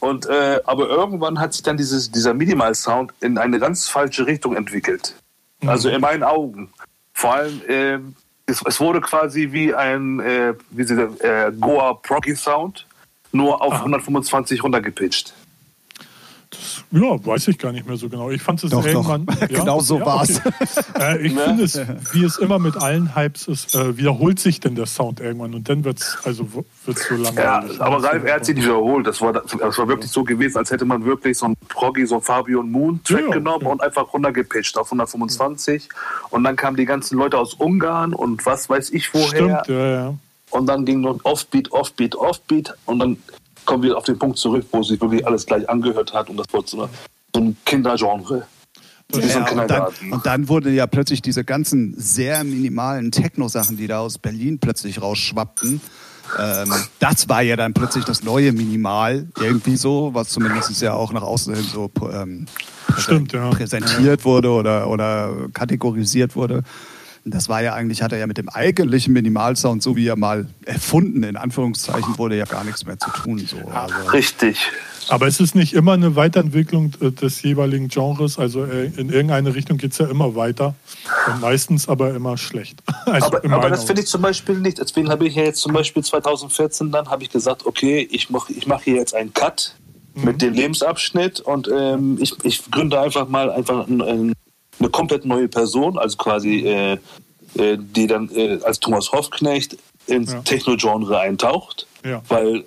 Und, 0.00 0.26
äh, 0.26 0.60
aber 0.64 0.88
irgendwann 0.88 1.38
hat 1.40 1.52
sich 1.52 1.62
dann 1.62 1.76
dieses, 1.76 2.10
dieser 2.10 2.32
Minimal-Sound 2.32 3.12
in 3.20 3.36
eine 3.36 3.58
ganz 3.58 3.88
falsche 3.88 4.26
Richtung 4.26 4.56
entwickelt. 4.56 5.14
Mhm. 5.60 5.68
Also 5.68 5.88
in 5.90 6.00
meinen 6.00 6.22
Augen. 6.22 6.70
Vor 7.12 7.34
allem, 7.34 7.60
äh, 7.66 7.98
es, 8.46 8.62
es, 8.64 8.80
wurde 8.80 9.00
quasi 9.00 9.52
wie 9.52 9.74
ein 9.74 10.20
äh, 10.20 10.54
wie 10.70 10.84
sie, 10.84 10.94
äh, 10.94 11.52
Goa 11.58 11.94
Proggy 11.94 12.34
Sound, 12.36 12.86
nur 13.32 13.60
auf 13.60 13.74
Aha. 13.74 13.80
125 13.80 14.62
runtergepitcht. 14.62 15.34
Das, 16.50 16.84
ja, 16.90 17.26
weiß 17.26 17.48
ich 17.48 17.58
gar 17.58 17.72
nicht 17.72 17.86
mehr 17.86 17.96
so 17.96 18.08
genau. 18.08 18.30
Ich 18.30 18.40
fand 18.40 18.62
es 18.64 18.72
irgendwann. 18.72 19.26
Doch. 19.26 19.34
Ja, 19.40 19.46
genau 19.46 19.80
so 19.80 19.98
ja, 19.98 20.06
war 20.06 20.22
es. 20.22 20.40
Okay. 20.40 20.52
Äh, 20.98 21.26
ich 21.26 21.32
finde 21.38 21.64
es, 21.64 21.80
wie 22.12 22.24
es 22.24 22.38
immer 22.38 22.58
mit 22.58 22.76
allen 22.76 23.14
Hypes 23.14 23.46
ist, 23.46 23.74
äh, 23.74 23.96
wiederholt 23.96 24.38
sich 24.38 24.60
denn 24.60 24.74
der 24.74 24.86
Sound 24.86 25.20
irgendwann 25.20 25.54
und 25.54 25.68
dann 25.68 25.84
wird 25.84 26.00
es 26.00 26.18
also 26.24 26.46
wird's 26.84 27.08
so 27.08 27.14
lange. 27.16 27.40
Ja, 27.40 27.64
aber 27.78 28.02
Ralf, 28.02 28.24
er 28.24 28.36
hat 28.36 28.44
sich 28.44 28.56
nicht 28.56 28.64
wiederholt. 28.64 29.06
Das 29.06 29.20
war, 29.20 29.32
das 29.32 29.78
war 29.78 29.88
wirklich 29.88 30.10
so 30.10 30.24
gewesen, 30.24 30.58
als 30.58 30.70
hätte 30.70 30.84
man 30.84 31.04
wirklich 31.04 31.36
so 31.36 31.46
ein 31.46 31.54
Proggy, 31.68 32.06
so 32.06 32.16
ein 32.16 32.22
Fabio 32.22 32.62
Moon 32.62 33.00
Track 33.04 33.24
ja, 33.26 33.30
genommen 33.30 33.66
und 33.66 33.82
einfach 33.82 34.12
runtergepitcht 34.12 34.76
auf 34.78 34.86
125. 34.88 35.88
Und 36.30 36.44
dann 36.44 36.56
kamen 36.56 36.76
die 36.76 36.86
ganzen 36.86 37.18
Leute 37.18 37.38
aus 37.38 37.54
Ungarn 37.54 38.14
und 38.14 38.44
was 38.46 38.68
weiß 38.68 38.90
ich 38.90 39.12
woher. 39.12 39.26
Stimmt, 39.28 39.68
ja, 39.68 39.86
ja. 39.86 40.14
Und 40.50 40.66
dann 40.66 40.84
ging 40.84 41.00
noch 41.00 41.18
Offbeat, 41.24 41.72
Offbeat, 41.72 42.16
Offbeat 42.16 42.74
und 42.86 42.98
dann 43.00 43.18
kommen 43.68 43.82
wir 43.82 43.98
auf 43.98 44.04
den 44.04 44.18
Punkt 44.18 44.38
zurück, 44.38 44.64
wo 44.72 44.82
sich 44.82 44.98
wirklich 44.98 45.26
alles 45.26 45.44
gleich 45.44 45.68
angehört 45.68 46.14
hat 46.14 46.30
und 46.30 46.38
das 46.38 46.46
wurde 46.52 46.68
so, 46.68 46.88
ein 47.36 47.54
Kindergenre. 47.66 48.46
Ja, 49.12 49.50
und, 49.50 49.70
dann, 49.70 49.86
und, 50.10 50.26
dann, 50.26 50.48
wurde 50.48 50.70
ja 50.70 50.86
plötzlich 50.86 51.20
diese 51.22 51.44
ganzen 51.44 51.94
sehr 51.96 52.44
minimalen 52.44 53.10
Techno-Sachen, 53.10 53.76
die 53.76 53.86
da 53.86 54.00
aus 54.00 54.18
Berlin 54.18 54.58
plötzlich 54.58 55.00
rausschwappten. 55.00 55.80
Ähm, 56.38 56.74
das 56.98 57.28
war 57.28 57.42
ja 57.42 57.56
dann 57.56 57.74
plötzlich 57.74 58.04
das 58.04 58.22
neue 58.22 58.52
Minimal, 58.52 59.28
irgendwie 59.38 59.76
so, 59.76 60.10
was 60.12 60.30
zumindest 60.30 60.80
ja 60.80 60.94
auch 60.94 61.12
nach 61.12 61.22
außen 61.22 61.54
hin 61.54 61.64
so 61.64 61.90
ähm, 62.10 62.46
Stimmt, 62.96 63.32
ja. 63.32 63.50
präsentiert 63.50 64.24
wurde 64.24 64.50
oder, 64.50 64.88
oder 64.88 65.30
kategorisiert 65.52 66.36
wurde. 66.36 66.62
Das 67.30 67.48
war 67.48 67.62
ja 67.62 67.74
eigentlich, 67.74 68.02
hat 68.02 68.12
er 68.12 68.18
ja 68.18 68.26
mit 68.26 68.38
dem 68.38 68.48
eigentlichen 68.48 69.12
Minimalsound, 69.12 69.82
so 69.82 69.96
wie 69.96 70.06
er 70.06 70.16
mal 70.16 70.46
erfunden, 70.64 71.22
in 71.22 71.36
Anführungszeichen, 71.36 72.18
wurde 72.18 72.36
ja 72.36 72.44
gar 72.44 72.64
nichts 72.64 72.84
mehr 72.86 72.98
zu 72.98 73.10
tun. 73.10 73.38
So. 73.38 73.56
Also 73.68 73.94
Richtig. 74.12 74.70
Aber 75.08 75.26
es 75.26 75.40
ist 75.40 75.54
nicht 75.54 75.74
immer 75.74 75.92
eine 75.92 76.16
Weiterentwicklung 76.16 76.92
äh, 77.00 77.10
des 77.10 77.42
jeweiligen 77.42 77.88
Genres. 77.88 78.38
Also 78.38 78.64
äh, 78.64 78.90
in 78.96 79.10
irgendeine 79.10 79.54
Richtung 79.54 79.78
geht 79.78 79.92
es 79.92 79.98
ja 79.98 80.06
immer 80.06 80.34
weiter. 80.34 80.74
Und 81.26 81.40
meistens 81.40 81.88
aber 81.88 82.14
immer 82.14 82.36
schlecht. 82.36 82.82
Also 83.06 83.28
aber, 83.28 83.42
aber 83.50 83.70
das 83.70 83.84
finde 83.84 84.02
ich 84.02 84.08
zum 84.08 84.20
Beispiel 84.20 84.56
nicht. 84.56 84.78
Deswegen 84.78 85.08
habe 85.08 85.26
ich 85.26 85.34
ja 85.34 85.44
jetzt 85.44 85.62
zum 85.62 85.72
Beispiel 85.72 86.04
2014 86.04 86.90
dann 86.90 87.08
habe 87.08 87.22
ich 87.22 87.30
gesagt, 87.30 87.64
okay, 87.64 88.06
ich 88.10 88.28
mache 88.28 88.52
ich 88.52 88.66
mach 88.66 88.82
hier 88.82 88.96
jetzt 88.96 89.14
einen 89.14 89.32
Cut 89.32 89.74
mhm. 90.14 90.24
mit 90.24 90.42
dem 90.42 90.52
Lebensabschnitt 90.52 91.40
und 91.40 91.70
ähm, 91.74 92.18
ich, 92.20 92.34
ich 92.44 92.70
gründe 92.70 93.00
einfach 93.00 93.26
mal 93.28 93.50
einfach 93.50 93.88
ein, 93.88 94.02
ein 94.02 94.32
eine 94.78 94.88
komplett 94.90 95.24
neue 95.24 95.48
Person, 95.48 95.98
also 95.98 96.16
quasi 96.16 96.60
äh, 96.66 96.98
äh, 97.56 97.78
die 97.78 98.06
dann 98.06 98.30
äh, 98.34 98.58
als 98.62 98.78
Thomas 98.78 99.10
Hoffknecht 99.10 99.76
ins 100.06 100.32
ja. 100.32 100.40
Techno-Genre 100.42 101.18
eintaucht. 101.18 101.86
Ja. 102.04 102.22
Weil 102.28 102.64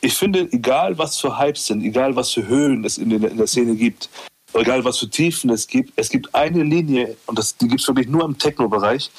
ich 0.00 0.14
finde, 0.14 0.48
egal 0.52 0.96
was 0.98 1.18
für 1.18 1.38
Hypes 1.38 1.66
sind, 1.66 1.82
egal 1.82 2.16
was 2.16 2.30
für 2.30 2.46
Höhlen 2.46 2.84
es 2.84 2.96
in, 2.98 3.10
der, 3.10 3.30
in 3.30 3.36
der 3.36 3.46
Szene 3.46 3.74
gibt, 3.74 4.08
egal 4.54 4.84
was 4.84 4.98
für 4.98 5.10
Tiefen 5.10 5.50
es 5.50 5.66
gibt, 5.66 5.92
es 5.96 6.08
gibt 6.08 6.34
eine 6.34 6.62
Linie, 6.62 7.16
und 7.26 7.38
das, 7.38 7.56
die 7.56 7.68
gibt 7.68 7.80
es 7.80 7.88
wirklich 7.88 8.08
nur 8.08 8.24
im 8.24 8.38
Techno-Bereich, 8.38 9.10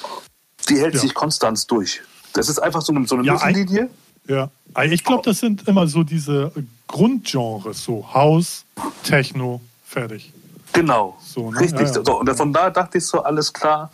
die 0.68 0.78
hält 0.78 0.94
ja. 0.94 1.00
sich 1.00 1.14
konstant 1.14 1.70
durch. 1.70 2.00
Das 2.32 2.48
ist 2.48 2.58
einfach 2.58 2.82
so 2.82 2.92
eine, 2.92 3.06
so 3.06 3.16
eine 3.16 3.26
ja, 3.26 3.48
Linie. 3.48 3.90
Ja, 4.26 4.50
ich 4.90 5.04
glaube, 5.04 5.22
das 5.24 5.40
sind 5.40 5.68
immer 5.68 5.86
so 5.86 6.02
diese 6.02 6.52
Grundgenres, 6.86 7.84
so 7.84 8.12
House, 8.14 8.64
Techno, 9.02 9.60
fertig. 9.84 10.32
Genau, 10.72 11.16
so, 11.20 11.50
ne? 11.50 11.60
richtig. 11.60 11.88
Ja, 11.88 11.96
ja. 11.96 12.04
So, 12.04 12.20
und 12.20 12.34
von 12.34 12.52
da 12.52 12.70
dachte 12.70 12.98
ich 12.98 13.06
so, 13.06 13.22
alles 13.22 13.52
klar. 13.52 13.90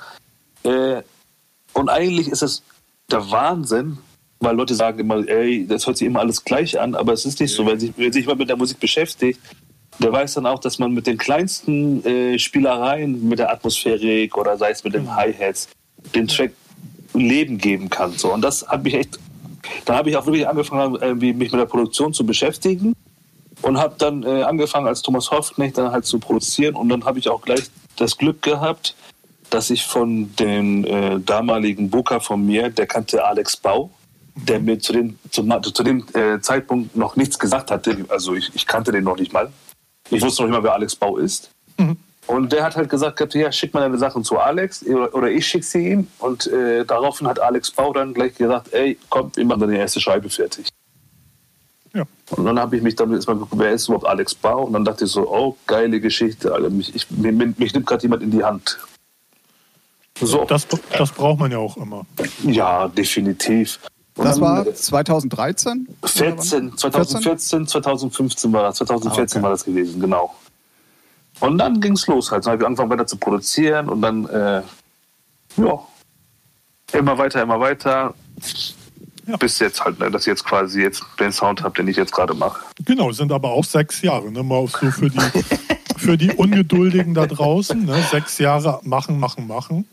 Äh, 0.62 1.02
und 1.72 1.88
eigentlich 1.88 2.28
ist 2.28 2.42
es 2.42 2.62
der 3.10 3.30
Wahnsinn, 3.30 3.98
weil 4.40 4.56
Leute 4.56 4.74
sagen 4.74 5.00
immer, 5.00 5.26
ey, 5.26 5.66
das 5.66 5.86
hört 5.86 5.96
sich 5.96 6.06
immer 6.06 6.20
alles 6.20 6.44
gleich 6.44 6.78
an, 6.78 6.94
aber 6.94 7.12
es 7.12 7.24
ist 7.24 7.40
nicht 7.40 7.54
so. 7.54 7.66
Wenn 7.66 7.80
sich, 7.80 7.92
wer 7.96 8.12
sich 8.12 8.26
mal 8.26 8.36
mit 8.36 8.48
der 8.48 8.56
Musik 8.56 8.78
beschäftigt, 8.78 9.40
der 9.98 10.12
weiß 10.12 10.34
dann 10.34 10.46
auch, 10.46 10.60
dass 10.60 10.78
man 10.78 10.92
mit 10.92 11.06
den 11.06 11.18
kleinsten 11.18 12.04
äh, 12.04 12.38
Spielereien, 12.38 13.28
mit 13.28 13.40
der 13.40 13.50
Atmosphärik 13.50 14.36
oder 14.36 14.56
sei 14.56 14.70
es 14.70 14.84
mit 14.84 14.94
den 14.94 15.14
Hi-Hats, 15.14 15.68
den 16.14 16.28
Track 16.28 16.52
Leben 17.14 17.58
geben 17.58 17.90
kann. 17.90 18.12
So. 18.12 18.32
Und 18.32 18.42
das 18.42 18.68
hat 18.68 18.84
mich 18.84 18.94
echt, 18.94 19.18
da 19.86 19.96
habe 19.96 20.10
ich 20.10 20.16
auch 20.16 20.26
wirklich 20.26 20.46
angefangen, 20.46 21.18
mich 21.18 21.34
mit 21.34 21.52
der 21.52 21.66
Produktion 21.66 22.12
zu 22.12 22.24
beschäftigen 22.24 22.94
und 23.62 23.78
habe 23.78 23.94
dann 23.98 24.22
äh, 24.22 24.42
angefangen 24.42 24.86
als 24.86 25.02
Thomas 25.02 25.30
Hoffknecht 25.30 25.78
dann 25.78 25.92
halt 25.92 26.04
zu 26.04 26.18
produzieren 26.18 26.74
und 26.74 26.88
dann 26.88 27.04
habe 27.04 27.18
ich 27.18 27.28
auch 27.28 27.42
gleich 27.42 27.70
das 27.96 28.16
Glück 28.16 28.42
gehabt, 28.42 28.94
dass 29.50 29.70
ich 29.70 29.84
von 29.84 30.34
dem 30.36 30.84
äh, 30.84 31.18
damaligen 31.20 31.90
Booker 31.90 32.20
von 32.20 32.44
mir, 32.44 32.70
der 32.70 32.86
kannte 32.86 33.24
Alex 33.24 33.56
Bau, 33.56 33.90
der 34.34 34.60
mir 34.60 34.78
zu 34.78 34.92
dem, 34.92 35.18
zu, 35.30 35.42
zu 35.42 35.82
dem 35.82 36.04
äh, 36.14 36.40
Zeitpunkt 36.40 36.96
noch 36.96 37.16
nichts 37.16 37.38
gesagt 37.38 37.70
hatte. 37.70 38.04
Also 38.08 38.34
ich, 38.34 38.54
ich, 38.54 38.66
kannte 38.66 38.92
den 38.92 39.04
noch 39.04 39.16
nicht 39.16 39.32
mal. 39.32 39.50
Ich 40.10 40.22
wusste 40.22 40.42
noch 40.42 40.48
nicht 40.48 40.58
mal, 40.58 40.64
wer 40.64 40.74
Alex 40.74 40.94
Bau 40.94 41.16
ist. 41.16 41.50
Mhm. 41.78 41.96
Und 42.26 42.52
der 42.52 42.62
hat 42.62 42.76
halt 42.76 42.90
gesagt, 42.90 43.34
ja, 43.34 43.50
schick 43.50 43.72
mal 43.72 43.80
deine 43.80 43.96
Sachen 43.96 44.22
zu 44.22 44.38
Alex 44.38 44.84
oder, 44.84 45.14
oder 45.14 45.30
ich 45.30 45.46
schicke 45.46 45.64
sie 45.64 45.88
ihm. 45.88 46.08
Und 46.18 46.46
äh, 46.46 46.84
daraufhin 46.84 47.26
hat 47.26 47.40
Alex 47.40 47.70
Bau 47.70 47.92
dann 47.92 48.12
gleich 48.12 48.34
gesagt, 48.34 48.72
ey, 48.72 48.98
komm, 49.08 49.32
wir 49.34 49.46
machen 49.46 49.60
deine 49.60 49.78
erste 49.78 50.00
Scheibe 50.00 50.28
fertig. 50.28 50.68
Ja. 51.94 52.04
Und 52.30 52.44
dann 52.44 52.58
habe 52.58 52.76
ich 52.76 52.82
mich 52.82 52.96
dann 52.96 53.12
erstmal 53.12 53.36
geguckt, 53.36 53.60
wer 53.60 53.72
ist 53.72 53.88
überhaupt 53.88 54.06
Alex 54.06 54.34
Bau? 54.34 54.64
Und 54.64 54.72
dann 54.74 54.84
dachte 54.84 55.04
ich 55.04 55.10
so, 55.10 55.28
oh, 55.28 55.56
geile 55.66 56.00
Geschichte, 56.00 56.52
Alter. 56.52 56.70
Mich, 56.70 56.94
ich, 56.94 57.10
mich, 57.10 57.58
mich 57.58 57.74
nimmt 57.74 57.86
gerade 57.86 58.02
jemand 58.02 58.22
in 58.22 58.30
die 58.30 58.44
Hand. 58.44 58.78
So. 60.20 60.44
Das, 60.44 60.66
das 60.96 61.12
braucht 61.12 61.38
man 61.38 61.50
ja 61.50 61.58
auch 61.58 61.76
immer. 61.76 62.04
Ja, 62.42 62.88
definitiv. 62.88 63.78
Und 64.16 64.24
das 64.24 64.40
war 64.40 64.72
2013? 64.72 65.88
14, 66.04 66.76
2014, 66.76 67.66
2015 67.68 68.52
war 68.52 68.64
das. 68.64 68.78
2014 68.78 69.20
ah, 69.20 69.38
okay. 69.38 69.42
war 69.44 69.50
das 69.50 69.64
gewesen, 69.64 70.00
genau. 70.00 70.34
Und 71.38 71.58
dann 71.58 71.80
ging 71.80 71.92
es 71.92 72.06
los 72.08 72.32
halt. 72.32 72.44
Dann 72.44 72.52
habe 72.52 72.62
ich 72.62 72.66
angefangen 72.66 72.90
weiter 72.90 73.06
zu 73.06 73.16
produzieren 73.16 73.88
und 73.88 74.02
dann, 74.02 74.28
äh, 74.28 74.62
ja, 75.56 75.80
immer 76.92 77.16
weiter, 77.16 77.42
immer 77.42 77.60
weiter. 77.60 78.14
Ja. 79.28 79.36
Bis 79.36 79.58
jetzt 79.58 79.84
halt, 79.84 79.98
ne, 80.00 80.10
dass 80.10 80.22
ich 80.22 80.28
jetzt 80.28 80.44
quasi 80.44 80.80
jetzt 80.80 81.04
den 81.20 81.32
Sound 81.32 81.62
habe, 81.62 81.74
den 81.74 81.86
ich 81.86 81.98
jetzt 81.98 82.12
gerade 82.12 82.32
mache. 82.32 82.60
Genau, 82.84 83.12
sind 83.12 83.30
aber 83.30 83.50
auch 83.50 83.64
sechs 83.64 84.00
Jahre, 84.00 84.32
ne? 84.32 84.42
Mal 84.42 84.66
so 84.66 84.90
für 84.90 85.10
die, 85.10 85.20
für 85.98 86.16
die 86.16 86.32
Ungeduldigen 86.32 87.12
da 87.12 87.26
draußen, 87.26 87.84
ne? 87.84 88.02
Sechs 88.10 88.38
Jahre 88.38 88.80
machen, 88.84 89.20
machen, 89.20 89.46
machen. 89.46 89.86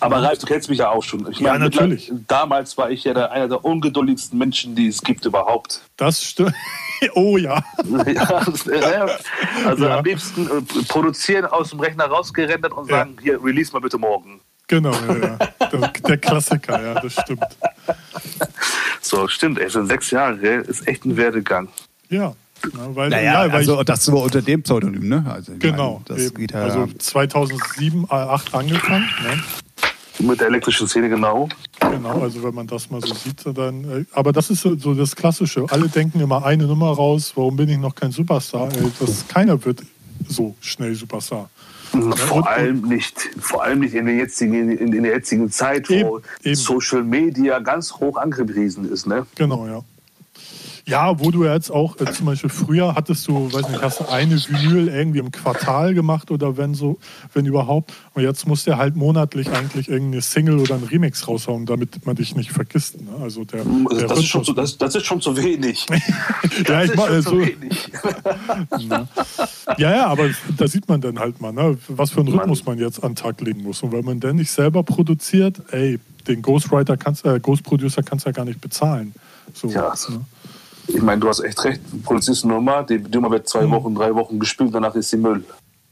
Aber 0.00 0.22
Ralf, 0.22 0.38
du 0.38 0.46
kennst 0.46 0.68
mich 0.68 0.78
ja 0.78 0.90
auch 0.90 1.02
schon. 1.02 1.28
Ich 1.30 1.40
ja, 1.40 1.52
meine, 1.52 1.64
natürlich. 1.64 2.12
Damals 2.28 2.78
war 2.78 2.88
ich 2.90 3.02
ja 3.02 3.14
der, 3.14 3.32
einer 3.32 3.48
der 3.48 3.64
ungeduldigsten 3.64 4.38
Menschen, 4.38 4.76
die 4.76 4.86
es 4.86 5.02
gibt 5.02 5.24
überhaupt. 5.24 5.82
Das 5.96 6.22
stimmt. 6.22 6.54
Oh 7.14 7.36
ja. 7.36 7.62
ja 8.10 9.08
also 9.64 9.84
ja. 9.84 9.98
am 9.98 10.04
liebsten 10.04 10.48
äh, 10.48 10.82
produzieren, 10.88 11.44
aus 11.44 11.70
dem 11.70 11.78
Rechner 11.78 12.06
rausgerendert 12.06 12.72
und 12.72 12.90
sagen, 12.90 13.14
ja. 13.18 13.22
hier, 13.22 13.44
release 13.44 13.72
mal 13.72 13.78
bitte 13.78 13.98
morgen. 13.98 14.40
Genau, 14.66 14.92
ja, 14.92 15.38
der, 15.60 15.88
der, 15.88 16.18
Klassiker, 16.18 16.82
ja, 16.82 17.00
das 17.00 17.12
stimmt. 17.12 17.46
So, 19.08 19.26
stimmt, 19.26 19.58
ey, 19.58 19.70
sind 19.70 19.86
sechs 19.86 20.10
Jahre, 20.10 20.36
ist 20.36 20.86
echt 20.86 21.06
ein 21.06 21.16
Werdegang. 21.16 21.68
Ja. 22.10 22.34
Weil, 22.74 23.08
naja, 23.08 23.44
ja, 23.44 23.52
weil 23.52 23.60
also 23.60 23.80
ich, 23.80 23.86
das 23.86 24.04
so 24.04 24.22
unter 24.22 24.42
dem 24.42 24.62
Pseudonym, 24.62 25.08
ne? 25.08 25.24
Also, 25.26 25.52
genau. 25.58 26.02
Meine, 26.06 26.20
das 26.20 26.34
geht 26.34 26.52
ja 26.52 26.62
also 26.64 26.86
2007, 26.98 28.06
2008 28.06 28.54
angefangen. 28.54 29.08
Ne? 29.22 30.26
Mit 30.28 30.40
der 30.40 30.48
elektrischen 30.48 30.88
Szene, 30.88 31.08
genau. 31.08 31.48
Genau, 31.80 32.20
also 32.20 32.42
wenn 32.42 32.54
man 32.54 32.66
das 32.66 32.90
mal 32.90 33.00
so 33.00 33.14
sieht, 33.14 33.46
dann. 33.56 34.00
Äh, 34.02 34.04
aber 34.12 34.32
das 34.32 34.50
ist 34.50 34.60
so 34.60 34.74
das 34.74 35.16
Klassische. 35.16 35.64
Alle 35.70 35.88
denken 35.88 36.20
immer 36.20 36.44
eine 36.44 36.66
Nummer 36.66 36.90
raus, 36.90 37.32
warum 37.34 37.56
bin 37.56 37.70
ich 37.70 37.78
noch 37.78 37.94
kein 37.94 38.10
Superstar? 38.10 38.68
Ey, 38.72 38.92
das, 39.00 39.26
keiner 39.26 39.64
wird 39.64 39.84
so 40.28 40.54
schnell 40.60 40.94
Superstar. 40.94 41.48
Vor 41.90 42.38
und, 42.38 42.46
allem 42.46 42.82
nicht, 42.82 43.30
vor 43.40 43.64
allem 43.64 43.80
nicht 43.80 43.94
in 43.94 44.06
der 44.06 44.14
jetzigen, 44.14 44.70
in, 44.70 44.92
in 44.92 45.02
der 45.02 45.12
jetzigen 45.12 45.50
Zeit, 45.50 45.88
wo 45.88 46.20
eben. 46.42 46.54
Social 46.54 47.02
Media 47.02 47.58
ganz 47.60 47.94
hoch 47.94 48.16
angepriesen 48.16 48.90
ist. 48.90 49.06
Ne? 49.06 49.26
Genau, 49.36 49.66
ja. 49.66 49.82
Ja, 50.88 51.20
wo 51.20 51.30
du 51.30 51.44
jetzt 51.44 51.70
auch, 51.70 52.00
äh, 52.00 52.10
zum 52.10 52.24
Beispiel 52.24 52.48
früher 52.48 52.94
hattest 52.94 53.28
du, 53.28 53.52
weiß 53.52 53.68
nicht, 53.68 53.82
hast 53.82 54.00
du 54.00 54.08
eine 54.08 54.36
Vinyl 54.36 54.88
irgendwie 54.88 55.18
im 55.18 55.30
Quartal 55.30 55.92
gemacht 55.92 56.30
oder 56.30 56.56
wenn 56.56 56.72
so, 56.72 56.98
wenn 57.34 57.44
überhaupt. 57.44 57.92
Und 58.14 58.22
jetzt 58.22 58.46
musst 58.46 58.66
du 58.66 58.78
halt 58.78 58.96
monatlich 58.96 59.50
eigentlich 59.50 59.90
irgendeine 59.90 60.22
Single 60.22 60.58
oder 60.58 60.76
einen 60.76 60.84
Remix 60.84 61.28
raushauen, 61.28 61.66
damit 61.66 62.06
man 62.06 62.16
dich 62.16 62.34
nicht 62.34 62.52
vergisst. 62.52 63.02
Ne? 63.02 63.10
Also 63.20 63.44
der, 63.44 63.64
der 63.64 64.08
das, 64.08 64.20
ist 64.20 64.28
schon 64.28 64.44
zu, 64.44 64.54
das, 64.54 64.78
das, 64.78 64.94
ist 64.94 65.04
schon 65.04 65.20
zu 65.20 65.36
wenig. 65.36 65.84
ja, 66.66 66.82
ich 66.82 66.96
meine, 66.96 67.20
so, 67.20 67.38
ja, 68.78 69.06
ja, 69.76 70.06
aber 70.06 70.30
da 70.56 70.68
sieht 70.68 70.88
man 70.88 71.02
dann 71.02 71.18
halt 71.18 71.38
mal, 71.42 71.52
ne, 71.52 71.76
was 71.88 72.12
für 72.12 72.20
einen 72.20 72.30
Rhythmus 72.30 72.64
man 72.64 72.78
jetzt 72.78 73.04
an 73.04 73.10
den 73.10 73.16
Tag 73.16 73.42
legen 73.42 73.62
muss. 73.62 73.82
Und 73.82 73.92
wenn 73.92 74.06
man 74.06 74.20
dann 74.20 74.36
nicht 74.36 74.50
selber 74.50 74.82
produziert, 74.84 75.60
ey, 75.70 76.00
den 76.26 76.40
Ghostwriter 76.40 76.96
kannst, 76.96 77.26
äh, 77.26 77.38
Ghost 77.40 77.62
Producer 77.62 78.02
kannst 78.02 78.24
du 78.24 78.30
ja 78.30 78.32
gar 78.32 78.46
nicht 78.46 78.62
bezahlen. 78.62 79.12
So, 79.52 79.68
ja. 79.68 79.92
Ne? 80.08 80.20
Ich 80.88 81.02
meine, 81.02 81.20
du 81.20 81.28
hast 81.28 81.40
echt 81.40 81.62
recht. 81.64 81.80
Polizist 82.02 82.44
Nummer, 82.44 82.82
die 82.82 82.98
Nummer 82.98 83.30
wird 83.30 83.48
zwei 83.48 83.66
mhm. 83.66 83.70
Wochen, 83.72 83.94
drei 83.94 84.14
Wochen 84.14 84.38
gespielt, 84.38 84.74
danach 84.74 84.94
ist 84.94 85.10
sie 85.10 85.18
Müll. 85.18 85.44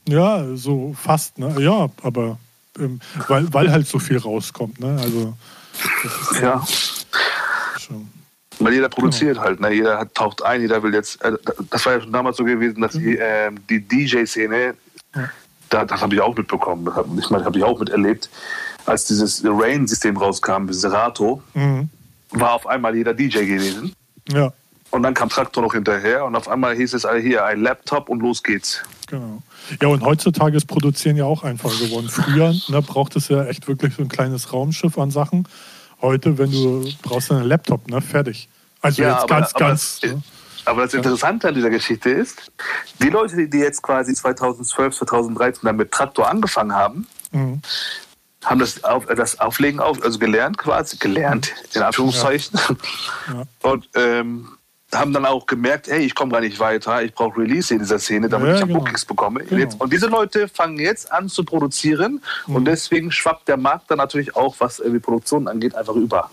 Ja, 0.09 0.45
so 0.55 0.95
fast, 0.99 1.39
ne? 1.39 1.55
Ja, 1.59 1.89
aber 2.03 2.39
ähm, 2.79 3.01
weil, 3.29 3.53
weil 3.53 3.71
halt 3.71 3.87
so 3.87 3.99
viel 3.99 4.19
rauskommt, 4.19 4.81
ne? 4.81 4.99
Also 5.01 5.35
ja. 6.41 6.65
Schon. 7.79 8.09
Weil 8.59 8.75
jeder 8.75 8.89
produziert 8.89 9.35
genau. 9.35 9.47
halt, 9.47 9.61
ne? 9.61 9.73
Jeder 9.73 9.99
hat, 9.99 10.15
taucht 10.15 10.43
ein, 10.43 10.63
jeder 10.63 10.83
will 10.83 10.95
jetzt. 10.95 11.23
Äh, 11.23 11.33
das 11.71 11.85
war 11.85 11.95
ja 11.95 12.01
schon 12.01 12.13
damals 12.13 12.37
so 12.37 12.45
gewesen, 12.45 12.81
dass 12.81 12.95
mhm. 12.95 13.01
die, 13.01 13.19
äh, 13.19 13.51
die 13.69 13.81
DJ-Szene, 13.81 14.75
ja. 15.15 15.31
da, 15.69 15.85
das 15.85 16.01
habe 16.01 16.15
ich 16.15 16.21
auch 16.21 16.35
mitbekommen. 16.35 16.85
Das 16.87 16.95
habe 16.95 17.09
ich, 17.19 17.31
mein, 17.31 17.45
hab 17.45 17.55
ich 17.57 17.63
auch 17.63 17.79
miterlebt. 17.79 18.31
Als 18.87 19.05
dieses 19.07 19.43
Rain-System 19.45 20.17
rauskam, 20.17 20.71
Serato, 20.71 21.43
mhm. 21.55 21.91
war 22.31 22.53
auf 22.55 22.67
einmal 22.67 22.95
jeder 22.95 23.13
DJ 23.13 23.41
gewesen. 23.41 23.93
Ja. 24.29 24.53
Und 24.97 25.03
dann 25.03 25.13
kam 25.13 25.29
Traktor 25.29 25.63
noch 25.63 25.75
hinterher 25.75 26.25
und 26.25 26.35
auf 26.37 26.49
einmal 26.49 26.75
hieß 26.75 26.95
es 26.95 27.07
hier 27.21 27.45
ein 27.45 27.61
Laptop 27.61 28.09
und 28.09 28.21
los 28.21 28.43
geht's. 28.43 28.83
Genau. 29.09 29.43
Ja, 29.83 29.89
und 29.89 30.03
heutzutage 30.03 30.57
ist 30.57 30.65
Produzieren 30.65 31.19
ja 31.19 31.27
auch 31.27 31.43
einfacher 31.43 31.77
geworden. 31.85 32.09
Früher 32.09 32.55
ne, 32.69 32.81
braucht 32.81 33.15
es 33.15 33.29
ja 33.29 33.45
echt 33.45 33.69
wirklich 33.69 33.95
so 33.95 34.01
ein 34.01 34.09
kleines 34.09 34.55
Raumschiff 34.55 34.97
an 34.97 35.11
Sachen. 35.11 35.47
Heute, 36.01 36.39
wenn 36.39 36.51
du 36.51 36.89
brauchst 37.03 37.31
einen 37.31 37.45
Laptop, 37.45 37.91
ne, 37.91 38.01
fertig. 38.01 38.49
Also 38.81 39.03
ja, 39.03 39.11
jetzt 39.11 39.25
aber, 39.25 39.27
ganz, 39.27 39.55
aber 39.55 39.67
ganz. 39.67 40.01
Das, 40.01 40.13
ne? 40.13 40.23
Aber 40.65 40.83
das 40.85 40.95
Interessante 40.95 41.49
an 41.49 41.55
dieser 41.55 41.69
Geschichte 41.69 42.09
ist, 42.09 42.51
die 43.03 43.11
Leute, 43.11 43.49
die 43.49 43.59
jetzt 43.59 43.83
quasi 43.83 44.15
2012, 44.15 44.97
2013 44.97 45.61
dann 45.65 45.77
mit 45.77 45.93
Traktor 45.93 46.27
angefangen 46.27 46.73
haben, 46.73 47.07
mhm. 47.33 47.61
haben 48.47 48.61
das, 48.61 48.83
auf, 48.83 49.05
das 49.05 49.41
Auflegen 49.41 49.79
auf, 49.79 50.03
also 50.03 50.19
gelernt 50.19 50.57
quasi, 50.57 50.97
gelernt, 50.97 51.53
in 51.75 51.83
Anführungszeichen. 51.83 52.59
Ja. 53.29 53.35
Ja. 53.35 53.71
Und 53.71 53.91
ähm, 53.95 54.57
haben 54.93 55.13
dann 55.13 55.27
auch 55.27 55.47
gemerkt, 55.47 55.89
hey, 55.89 56.05
ich 56.05 56.15
komme 56.15 56.33
gar 56.33 56.41
nicht 56.41 56.59
weiter, 56.61 57.03
ich 57.03 57.13
brauche 57.13 57.41
Release 57.41 57.73
in 57.73 57.81
dieser 57.81 57.99
Szene, 57.99 58.29
damit 58.29 58.49
ja, 58.49 58.55
ich 58.55 58.61
genau. 58.63 58.79
Bookings 58.79 59.05
bekomme. 59.05 59.45
Genau. 59.45 59.75
und 59.79 59.93
diese 59.93 60.07
Leute 60.07 60.49
fangen 60.49 60.79
jetzt 60.79 61.11
an 61.13 61.29
zu 61.29 61.45
produzieren 61.45 62.23
mhm. 62.47 62.57
und 62.57 62.65
deswegen 62.67 63.11
schwappt 63.11 63.49
der 63.49 63.57
Markt 63.57 63.91
dann 63.91 63.99
natürlich 63.99 64.37
auch, 64.37 64.55
was 64.59 64.83
die 64.85 64.99
Produktion 64.99 65.49
angeht, 65.49 65.75
einfach 65.75 65.95
über. 65.95 66.31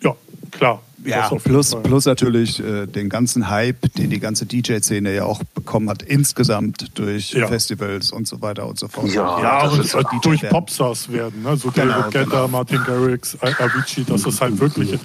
Ja, 0.00 0.14
klar. 0.50 0.80
Ja, 1.04 1.28
plus, 1.28 1.76
plus 1.82 2.06
natürlich 2.06 2.58
äh, 2.58 2.86
den 2.86 3.08
ganzen 3.08 3.48
Hype, 3.48 3.92
den 3.94 4.10
die 4.10 4.18
ganze 4.18 4.46
DJ-Szene 4.46 5.14
ja 5.14 5.24
auch 5.24 5.40
bekommen 5.54 5.88
hat, 5.88 6.02
insgesamt 6.02 6.98
durch 6.98 7.32
ja. 7.32 7.46
Festivals 7.46 8.10
und 8.10 8.26
so 8.26 8.42
weiter 8.42 8.66
und 8.66 8.78
so 8.78 8.88
fort. 8.88 9.06
Ja, 9.08 9.40
ja 9.40 9.68
und 9.68 9.94
halt 9.94 10.06
durch 10.22 10.48
Popstars 10.48 11.10
werden, 11.12 11.42
ne? 11.42 11.56
so 11.56 11.70
genau, 11.70 12.00
David 12.00 12.12
Guetta, 12.12 12.24
genau. 12.24 12.48
Martin 12.48 12.82
Garrix, 12.84 13.38
Avicii, 13.40 14.04
dass 14.04 14.26
es 14.26 14.40
halt 14.40 14.58
wirklich 14.58 14.98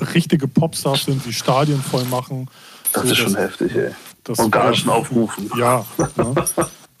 richtige 0.00 0.48
Popstars 0.48 1.04
sind, 1.04 1.24
die 1.24 1.32
Stadien 1.32 1.82
voll 1.82 2.04
machen. 2.04 2.48
Das 2.92 3.04
so, 3.04 3.10
ist 3.10 3.16
schon 3.18 3.36
heftig, 3.36 3.74
ey. 3.74 3.90
Das 4.24 4.38
und 4.38 4.50
gar 4.50 4.70
nicht 4.70 4.88
aufrufen. 4.88 5.50
Ja. 5.56 5.84
Ne? 6.16 6.34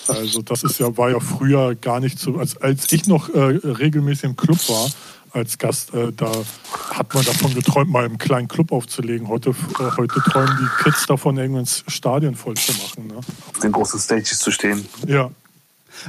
Also 0.08 0.42
das 0.42 0.62
ist 0.62 0.78
ja, 0.78 0.96
war 0.96 1.10
ja 1.10 1.20
früher 1.20 1.74
gar 1.74 2.00
nicht 2.00 2.18
so, 2.18 2.36
als, 2.36 2.56
als 2.58 2.92
ich 2.92 3.06
noch 3.06 3.28
äh, 3.30 3.40
regelmäßig 3.40 4.24
im 4.24 4.36
Club 4.36 4.58
war, 4.68 4.88
als 5.32 5.58
Gast, 5.58 5.92
äh, 5.94 6.12
da 6.12 6.30
hat 6.90 7.12
man 7.12 7.24
davon 7.24 7.54
geträumt, 7.54 7.90
mal 7.90 8.06
im 8.06 8.16
kleinen 8.18 8.48
Club 8.48 8.72
aufzulegen. 8.72 9.28
Heute, 9.28 9.50
äh, 9.50 9.54
heute 9.96 10.20
träumen 10.20 10.56
die 10.60 10.84
Kids 10.84 11.06
davon, 11.06 11.36
irgendwann 11.36 11.66
Stadien 11.66 12.34
voll 12.34 12.54
zu 12.54 12.72
machen. 12.72 13.08
Ne? 13.08 13.16
Auf 13.16 13.58
den 13.62 13.72
großen 13.72 13.98
Stages 14.00 14.38
zu 14.38 14.50
stehen. 14.50 14.86
Ja, 15.06 15.30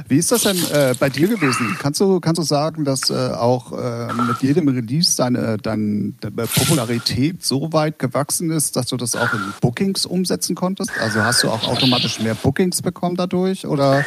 wie 0.08 0.16
ist 0.16 0.32
das 0.32 0.42
denn 0.42 0.56
äh, 0.72 0.94
bei 0.98 1.08
dir 1.08 1.28
gewesen? 1.28 1.76
Kannst 1.78 2.00
du, 2.00 2.20
kannst 2.20 2.38
du 2.38 2.42
sagen, 2.42 2.84
dass 2.84 3.10
äh, 3.10 3.14
auch 3.14 3.72
äh, 3.72 4.12
mit 4.12 4.42
jedem 4.42 4.68
Release 4.68 5.16
deine, 5.16 5.58
deine, 5.58 6.12
deine, 6.20 6.46
Popularität 6.46 7.44
so 7.44 7.72
weit 7.72 7.98
gewachsen 7.98 8.50
ist, 8.50 8.76
dass 8.76 8.86
du 8.86 8.96
das 8.96 9.16
auch 9.16 9.32
in 9.32 9.40
Bookings 9.60 10.06
umsetzen 10.06 10.54
konntest? 10.54 10.90
Also 11.00 11.22
hast 11.22 11.42
du 11.42 11.48
auch 11.48 11.66
automatisch 11.68 12.20
mehr 12.20 12.34
Bookings 12.34 12.82
bekommen 12.82 13.16
dadurch? 13.16 13.66
Oder 13.66 14.04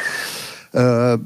äh, 0.72 1.18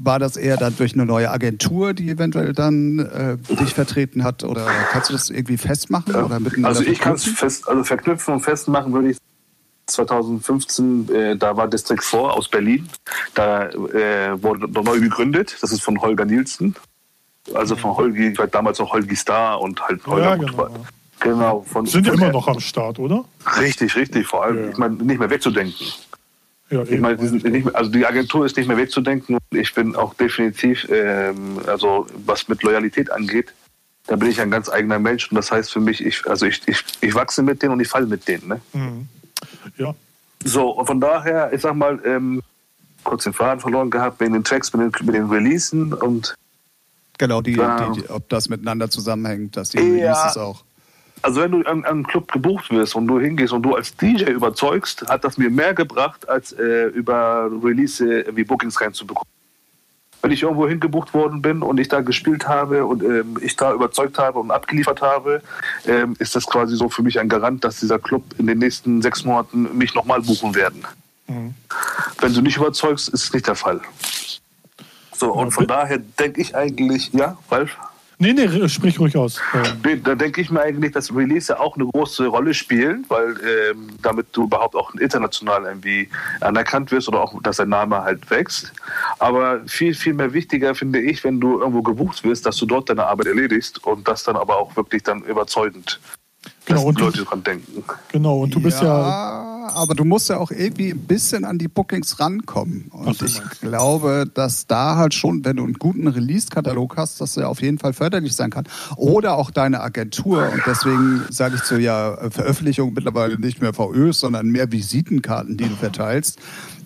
war 0.00 0.18
das 0.18 0.36
eher 0.36 0.56
dann 0.56 0.76
durch 0.76 0.94
eine 0.94 1.04
neue 1.04 1.30
Agentur, 1.30 1.92
die 1.92 2.08
eventuell 2.10 2.52
dann 2.52 2.98
äh, 2.98 3.36
dich 3.56 3.74
vertreten 3.74 4.24
hat? 4.24 4.44
Oder 4.44 4.66
kannst 4.90 5.10
du 5.10 5.12
das 5.12 5.30
irgendwie 5.30 5.56
festmachen? 5.56 6.14
Oder 6.14 6.40
also 6.62 6.82
ich 6.82 7.00
kann 7.00 7.14
es 7.14 7.24
fest, 7.24 7.68
also 7.68 7.84
verknüpfen 7.84 8.34
und 8.34 8.40
festmachen 8.40 8.92
würde 8.92 9.10
ich 9.10 9.18
2015, 9.88 11.08
äh, 11.08 11.36
da 11.36 11.56
war 11.56 11.68
District 11.68 12.02
4 12.02 12.20
aus 12.20 12.48
Berlin. 12.48 12.88
Da 13.34 13.68
äh, 13.68 14.42
wurde 14.42 14.68
neu 14.68 15.00
gegründet. 15.00 15.56
Das 15.60 15.72
ist 15.72 15.82
von 15.82 16.00
Holger 16.00 16.24
Nielsen. 16.24 16.76
Also 17.54 17.76
von 17.76 17.96
Holgi, 17.96 18.28
ich 18.28 18.38
war 18.38 18.46
damals 18.46 18.78
noch 18.78 18.92
Holgi 18.92 19.16
Star 19.16 19.60
und 19.60 19.80
halt 19.80 20.06
Holger. 20.06 20.24
Ja, 20.24 20.36
genau. 20.36 20.68
Genau. 21.20 21.62
Von, 21.62 21.86
Sind 21.86 22.06
ja 22.06 22.12
immer 22.12 22.30
noch 22.30 22.46
am 22.46 22.60
Start, 22.60 22.98
oder? 22.98 23.24
Richtig, 23.58 23.96
richtig. 23.96 24.26
Vor 24.26 24.44
allem, 24.44 24.64
ja. 24.64 24.70
ich 24.70 24.76
meine, 24.76 24.94
nicht 24.96 25.18
mehr 25.18 25.30
wegzudenken. 25.30 25.86
Ja, 26.70 26.82
ich 26.82 27.00
meine, 27.00 27.16
die 27.16 27.64
also 27.72 27.90
die 27.90 28.06
Agentur 28.06 28.44
ist 28.44 28.56
nicht 28.56 28.68
mehr 28.68 28.76
wegzudenken. 28.76 29.38
Ich 29.50 29.74
bin 29.74 29.96
auch 29.96 30.14
definitiv, 30.14 30.86
ähm, 30.90 31.58
also 31.66 32.06
was 32.24 32.46
mit 32.48 32.62
Loyalität 32.62 33.10
angeht, 33.10 33.54
da 34.06 34.16
bin 34.16 34.30
ich 34.30 34.40
ein 34.40 34.50
ganz 34.50 34.68
eigener 34.68 34.98
Mensch. 34.98 35.30
Und 35.30 35.36
das 35.36 35.50
heißt 35.50 35.72
für 35.72 35.80
mich, 35.80 36.04
ich, 36.04 36.26
also 36.28 36.46
ich, 36.46 36.62
ich, 36.66 36.84
ich 37.00 37.14
wachse 37.14 37.42
mit 37.42 37.62
denen 37.62 37.72
und 37.72 37.80
ich 37.80 37.88
falle 37.88 38.06
mit 38.06 38.28
denen. 38.28 38.48
Ne? 38.48 38.60
Mhm. 38.72 39.08
Ja. 39.76 39.94
So, 40.44 40.70
und 40.70 40.86
von 40.86 41.00
daher, 41.00 41.52
ich 41.52 41.60
sag 41.60 41.74
mal, 41.74 42.00
ähm, 42.04 42.42
kurz 43.04 43.24
den 43.24 43.32
Faden 43.32 43.60
verloren 43.60 43.90
gehabt 43.90 44.20
wegen 44.20 44.32
den 44.32 44.44
Tracks, 44.44 44.72
mit 44.72 45.00
den, 45.00 45.06
mit 45.06 45.14
den 45.14 45.26
Releasen 45.26 45.92
und. 45.92 46.34
Genau, 47.18 47.40
die, 47.40 47.58
ähm, 47.58 47.94
die, 47.94 48.08
ob 48.08 48.28
das 48.28 48.48
miteinander 48.48 48.88
zusammenhängt, 48.90 49.56
dass 49.56 49.70
die 49.70 49.78
ja, 49.78 49.82
Releases 49.84 50.36
auch. 50.36 50.62
Also 51.22 51.40
wenn 51.40 51.50
du 51.50 51.62
an 51.62 51.84
einem 51.84 52.06
Club 52.06 52.30
gebucht 52.30 52.70
wirst 52.70 52.94
und 52.94 53.08
du 53.08 53.18
hingehst 53.18 53.52
und 53.52 53.62
du 53.62 53.74
als 53.74 53.96
DJ 53.96 54.30
überzeugst, 54.30 55.08
hat 55.08 55.24
das 55.24 55.36
mir 55.36 55.50
mehr 55.50 55.74
gebracht, 55.74 56.28
als 56.28 56.52
äh, 56.52 56.86
über 56.86 57.50
Release 57.62 58.24
wie 58.32 58.44
Bookings 58.44 58.80
reinzubekommen. 58.80 59.28
Wenn 60.28 60.34
ich 60.34 60.42
irgendwo 60.42 60.68
hingebucht 60.68 61.14
worden 61.14 61.40
bin 61.40 61.62
und 61.62 61.80
ich 61.80 61.88
da 61.88 62.02
gespielt 62.02 62.46
habe 62.46 62.84
und 62.84 63.02
ähm, 63.02 63.38
ich 63.40 63.56
da 63.56 63.72
überzeugt 63.72 64.18
habe 64.18 64.38
und 64.38 64.50
abgeliefert 64.50 65.00
habe, 65.00 65.40
ähm, 65.86 66.16
ist 66.18 66.36
das 66.36 66.44
quasi 66.44 66.76
so 66.76 66.90
für 66.90 67.02
mich 67.02 67.18
ein 67.18 67.30
Garant, 67.30 67.64
dass 67.64 67.80
dieser 67.80 67.98
Club 67.98 68.22
in 68.36 68.46
den 68.46 68.58
nächsten 68.58 69.00
sechs 69.00 69.24
Monaten 69.24 69.78
mich 69.78 69.94
nochmal 69.94 70.20
buchen 70.20 70.54
werden. 70.54 70.84
Mhm. 71.28 71.54
Wenn 72.20 72.34
du 72.34 72.42
nicht 72.42 72.58
überzeugst, 72.58 73.08
ist 73.08 73.24
es 73.24 73.32
nicht 73.32 73.46
der 73.46 73.54
Fall. 73.54 73.80
So, 75.16 75.32
und 75.32 75.52
von 75.52 75.66
daher 75.66 75.96
denke 75.96 76.42
ich 76.42 76.54
eigentlich, 76.54 77.10
ja, 77.14 77.38
Ralf? 77.50 77.78
Nee, 78.20 78.32
nee, 78.32 78.68
sprich 78.68 78.98
ruhig 78.98 79.16
aus. 79.16 79.40
Nee, 79.84 80.00
da 80.02 80.16
denke 80.16 80.40
ich 80.40 80.50
mir 80.50 80.60
eigentlich, 80.60 80.90
dass 80.90 81.14
Release 81.14 81.56
auch 81.58 81.76
eine 81.76 81.86
große 81.86 82.26
Rolle 82.26 82.52
spielen, 82.52 83.04
weil 83.06 83.36
ähm, 83.70 83.90
damit 84.02 84.26
du 84.32 84.44
überhaupt 84.44 84.74
auch 84.74 84.92
international 84.96 85.64
irgendwie 85.64 86.08
anerkannt 86.40 86.90
wirst 86.90 87.06
oder 87.06 87.22
auch, 87.22 87.40
dass 87.42 87.58
dein 87.58 87.68
Name 87.68 88.02
halt 88.02 88.28
wächst. 88.28 88.72
Aber 89.20 89.60
viel, 89.66 89.94
viel 89.94 90.14
mehr 90.14 90.32
wichtiger 90.32 90.74
finde 90.74 91.00
ich, 91.00 91.22
wenn 91.22 91.38
du 91.38 91.60
irgendwo 91.60 91.82
gebucht 91.82 92.24
wirst, 92.24 92.44
dass 92.44 92.56
du 92.56 92.66
dort 92.66 92.90
deine 92.90 93.06
Arbeit 93.06 93.28
erledigst 93.28 93.84
und 93.84 94.08
das 94.08 94.24
dann 94.24 94.34
aber 94.34 94.58
auch 94.58 94.74
wirklich 94.74 95.04
dann 95.04 95.22
überzeugend 95.22 96.00
Genau, 96.68 96.84
und 96.84 97.00
Leute 97.00 97.24
dran 97.24 97.42
denken. 97.42 97.82
Genau, 98.12 98.38
und 98.40 98.54
du 98.54 98.60
bist 98.60 98.80
ja, 98.82 98.86
ja. 98.86 99.48
Aber 99.74 99.94
du 99.94 100.04
musst 100.04 100.28
ja 100.28 100.38
auch 100.38 100.50
irgendwie 100.50 100.90
ein 100.90 101.00
bisschen 101.00 101.44
an 101.44 101.58
die 101.58 101.68
Bookings 101.68 102.20
rankommen. 102.20 102.90
Und 102.90 103.20
ich 103.22 103.40
glaube, 103.60 104.24
dass 104.32 104.66
da 104.66 104.96
halt 104.96 105.14
schon, 105.14 105.44
wenn 105.44 105.56
du 105.56 105.64
einen 105.64 105.74
guten 105.74 106.08
Release-Katalog 106.08 106.96
hast, 106.96 107.20
dass 107.20 107.34
der 107.34 107.48
auf 107.48 107.60
jeden 107.60 107.78
Fall 107.78 107.92
förderlich 107.92 108.34
sein 108.34 108.50
kann. 108.50 108.64
Oder 108.96 109.36
auch 109.36 109.50
deine 109.50 109.80
Agentur. 109.80 110.50
Und 110.52 110.62
deswegen 110.66 111.22
sage 111.30 111.56
ich 111.56 111.62
zu 111.64 111.78
ja, 111.78 112.16
Veröffentlichung 112.30 112.92
mittlerweile 112.94 113.38
nicht 113.38 113.60
mehr 113.60 113.74
VÖs, 113.74 114.20
sondern 114.20 114.48
mehr 114.48 114.72
Visitenkarten, 114.72 115.56
die 115.56 115.68
du 115.68 115.76
verteilst 115.76 116.38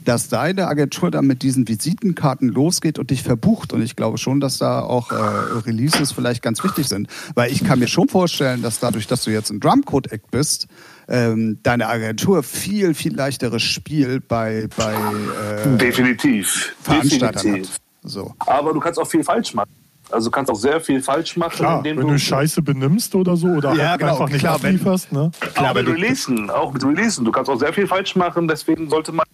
dass 0.05 0.29
deine 0.29 0.69
Agentur 0.69 1.11
dann 1.11 1.27
mit 1.27 1.43
diesen 1.43 1.69
Visitenkarten 1.69 2.49
losgeht 2.49 2.99
und 2.99 3.11
dich 3.11 3.23
verbucht. 3.23 3.73
Und 3.73 3.83
ich 3.83 3.97
glaube 3.97 4.19
schon, 4.19 4.41
dass 4.41 4.59
da 4.59 4.81
auch 4.81 5.13
äh, 5.13 5.15
Releases 5.15 6.13
vielleicht 6.13 6.43
ganz 6.43 6.63
wichtig 6.65 6.89
sind. 6.89 7.09
Weil 7.35 7.51
ich 7.53 7.65
kann 7.65 7.79
mir 7.79 7.89
schon 7.89 8.09
vorstellen, 8.09 8.63
dass 8.63 8.81
dadurch, 8.81 9.07
dass 9.07 9.25
du 9.25 9.31
jetzt 9.31 9.51
ein 9.51 9.61
Drumcode-Act 9.61 10.31
bist, 10.31 10.67
ähm, 11.09 11.59
deine 11.63 11.89
Agentur 11.89 12.43
viel, 12.43 12.95
viel 12.95 13.15
leichteres 13.15 13.63
Spiel 13.63 14.21
bei, 14.21 14.69
bei 14.77 14.95
äh, 14.95 15.77
Definitiv. 15.77 16.75
Veranstaltern 16.83 17.33
Definitiv. 17.33 17.75
hat. 17.75 17.81
So. 18.05 18.35
Aber 18.39 18.73
du 18.73 18.81
kannst 18.81 18.99
auch 18.99 19.07
viel 19.07 19.25
falsch 19.25 19.55
machen. 19.55 19.71
Also 20.11 20.29
du 20.29 20.33
kannst 20.33 20.51
auch 20.51 20.57
sehr 20.57 20.81
viel 20.81 21.01
falsch 21.01 21.37
machen, 21.37 21.57
klar, 21.57 21.79
indem 21.79 21.99
wenn 21.99 22.07
du, 22.07 22.13
du 22.13 22.19
Scheiße 22.19 22.61
benimmst 22.61 23.15
oder 23.15 23.35
so 23.35 23.47
oder 23.47 23.73
ja, 23.75 23.97
genau, 23.97 24.13
einfach 24.13 24.29
nicht 24.29 24.41
klar, 24.41 24.57
ablieferst. 24.57 25.11
Ne? 25.11 25.31
Klar, 25.55 25.71
auch 25.71 25.75
mit 25.75 25.87
Releasen, 25.87 26.51
auch 26.51 26.73
mit 26.73 26.85
Releasen. 26.85 27.25
Du 27.25 27.33
kannst 27.33 27.51
auch 27.51 27.59
sehr 27.59 27.73
viel 27.73 27.87
falsch 27.87 28.15
machen, 28.15 28.47
deswegen 28.47 28.91
sollte 28.91 29.13
man 29.13 29.25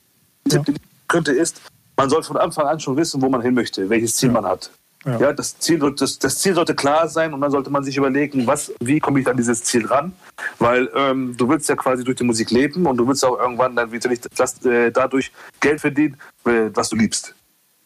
Tipp, 0.45 0.65
den 0.65 0.77
ich 0.77 1.09
könnte, 1.09 1.33
ist, 1.33 1.61
man 1.97 2.09
soll 2.11 2.23
von 2.23 2.37
Anfang 2.37 2.67
an 2.67 2.81
schon 2.81 2.97
wissen, 2.97 3.21
wo 3.21 3.29
man 3.29 3.43
hin 3.43 3.55
möchte, 3.55 3.89
welches 3.91 4.17
Ziel 4.17 4.29
ja. 4.29 4.35
man 4.35 4.45
hat. 4.47 4.71
Ja. 5.05 5.19
ja, 5.21 5.33
das, 5.33 5.59
Ziel, 5.59 5.79
das, 5.97 6.19
das, 6.19 6.39
Ziel 6.39 6.55
sollte 6.55 6.75
klar 6.75 7.09
sein 7.09 7.33
und 7.33 7.41
dann 7.41 7.53
sollte 7.53 7.71
man 7.71 7.85
sich 7.85 7.97
überlegen, 7.97 8.47
was, 8.47 8.73
wie 8.81 8.99
komme 8.99 9.21
ich 9.21 9.29
an 9.29 9.37
dieses 9.37 9.63
Ziel 9.63 9.87
ran? 9.87 10.13
Weil 10.59 10.91
ähm, 10.95 11.37
du 11.37 11.49
willst 11.49 11.69
ja 11.69 11.77
quasi 11.77 12.03
durch 12.03 12.17
die 12.17 12.25
Musik 12.25 12.51
leben 12.51 12.85
und 12.85 12.97
du 12.97 13.07
willst 13.07 13.25
auch 13.25 13.39
irgendwann 13.39 13.77
dann 13.77 13.91
natürlich 13.91 14.21
das, 14.21 14.65
äh, 14.65 14.91
dadurch 14.91 15.31
Geld 15.61 15.81
verdienen, 15.81 16.17
äh, 16.45 16.71
was 16.75 16.89
du 16.89 16.97
liebst. 16.97 17.35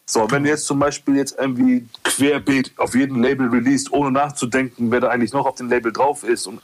So, 0.05 0.29
wenn 0.31 0.43
du 0.43 0.49
jetzt 0.49 0.65
zum 0.65 0.79
Beispiel 0.79 1.15
jetzt 1.15 1.37
irgendwie 1.39 1.87
querbeet 2.03 2.73
auf 2.77 2.93
jedem 2.93 3.21
Label 3.21 3.47
released, 3.47 3.93
ohne 3.93 4.11
nachzudenken, 4.11 4.91
wer 4.91 4.99
da 4.99 5.09
eigentlich 5.09 5.31
noch 5.33 5.45
auf 5.45 5.55
dem 5.55 5.69
Label 5.69 5.93
drauf 5.93 6.23
ist 6.23 6.45
und 6.45 6.61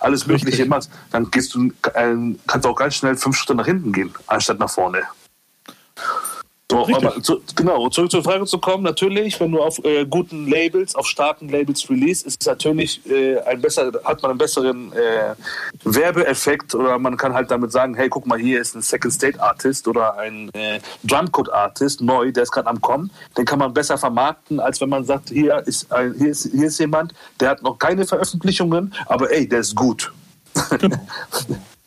alles 0.00 0.26
Mögliche 0.26 0.64
machst, 0.66 0.90
dann 1.10 1.30
gehst 1.30 1.54
du, 1.54 1.72
äh, 1.92 2.16
kannst 2.46 2.64
du 2.64 2.68
auch 2.70 2.76
ganz 2.76 2.94
schnell 2.94 3.16
fünf 3.16 3.36
Schritte 3.36 3.54
nach 3.54 3.66
hinten 3.66 3.92
gehen, 3.92 4.14
anstatt 4.28 4.58
nach 4.58 4.70
vorne. 4.70 5.02
So, 6.70 6.86
aber 6.86 7.20
zu, 7.20 7.42
genau, 7.56 7.88
zurück 7.88 8.12
zur 8.12 8.22
Frage 8.22 8.44
zu 8.46 8.58
kommen, 8.58 8.84
natürlich, 8.84 9.40
wenn 9.40 9.50
du 9.50 9.60
auf 9.60 9.84
äh, 9.84 10.06
guten 10.06 10.46
Labels, 10.46 10.94
auf 10.94 11.08
starken 11.08 11.48
Labels 11.48 11.90
release, 11.90 12.24
ist 12.24 12.40
es 12.40 12.46
natürlich 12.46 13.04
äh, 13.10 13.40
ein 13.40 13.60
besser, 13.60 13.90
hat 14.04 14.22
man 14.22 14.30
einen 14.30 14.38
besseren 14.38 14.92
äh, 14.92 15.34
Werbeeffekt 15.82 16.76
oder 16.76 16.96
man 17.00 17.16
kann 17.16 17.34
halt 17.34 17.50
damit 17.50 17.72
sagen, 17.72 17.96
hey, 17.96 18.08
guck 18.08 18.24
mal, 18.24 18.38
hier 18.38 18.60
ist 18.60 18.76
ein 18.76 18.82
Second 18.82 19.12
State 19.12 19.42
Artist 19.42 19.88
oder 19.88 20.16
ein 20.16 20.48
äh, 20.52 20.78
Drumcode 21.02 21.52
Artist, 21.52 22.02
neu, 22.02 22.30
der 22.30 22.44
ist 22.44 22.52
gerade 22.52 22.68
am 22.68 22.80
Kommen, 22.80 23.10
den 23.36 23.44
kann 23.44 23.58
man 23.58 23.74
besser 23.74 23.98
vermarkten, 23.98 24.60
als 24.60 24.80
wenn 24.80 24.90
man 24.90 25.04
sagt, 25.04 25.30
hier 25.30 25.58
ist, 25.66 25.92
ein, 25.92 26.14
hier 26.16 26.28
ist, 26.28 26.52
hier 26.52 26.68
ist 26.68 26.78
jemand, 26.78 27.14
der 27.40 27.50
hat 27.50 27.64
noch 27.64 27.80
keine 27.80 28.06
Veröffentlichungen, 28.06 28.94
aber 29.06 29.32
ey, 29.32 29.48
der 29.48 29.58
ist 29.58 29.74
gut. 29.74 30.12
Genau. 30.78 30.96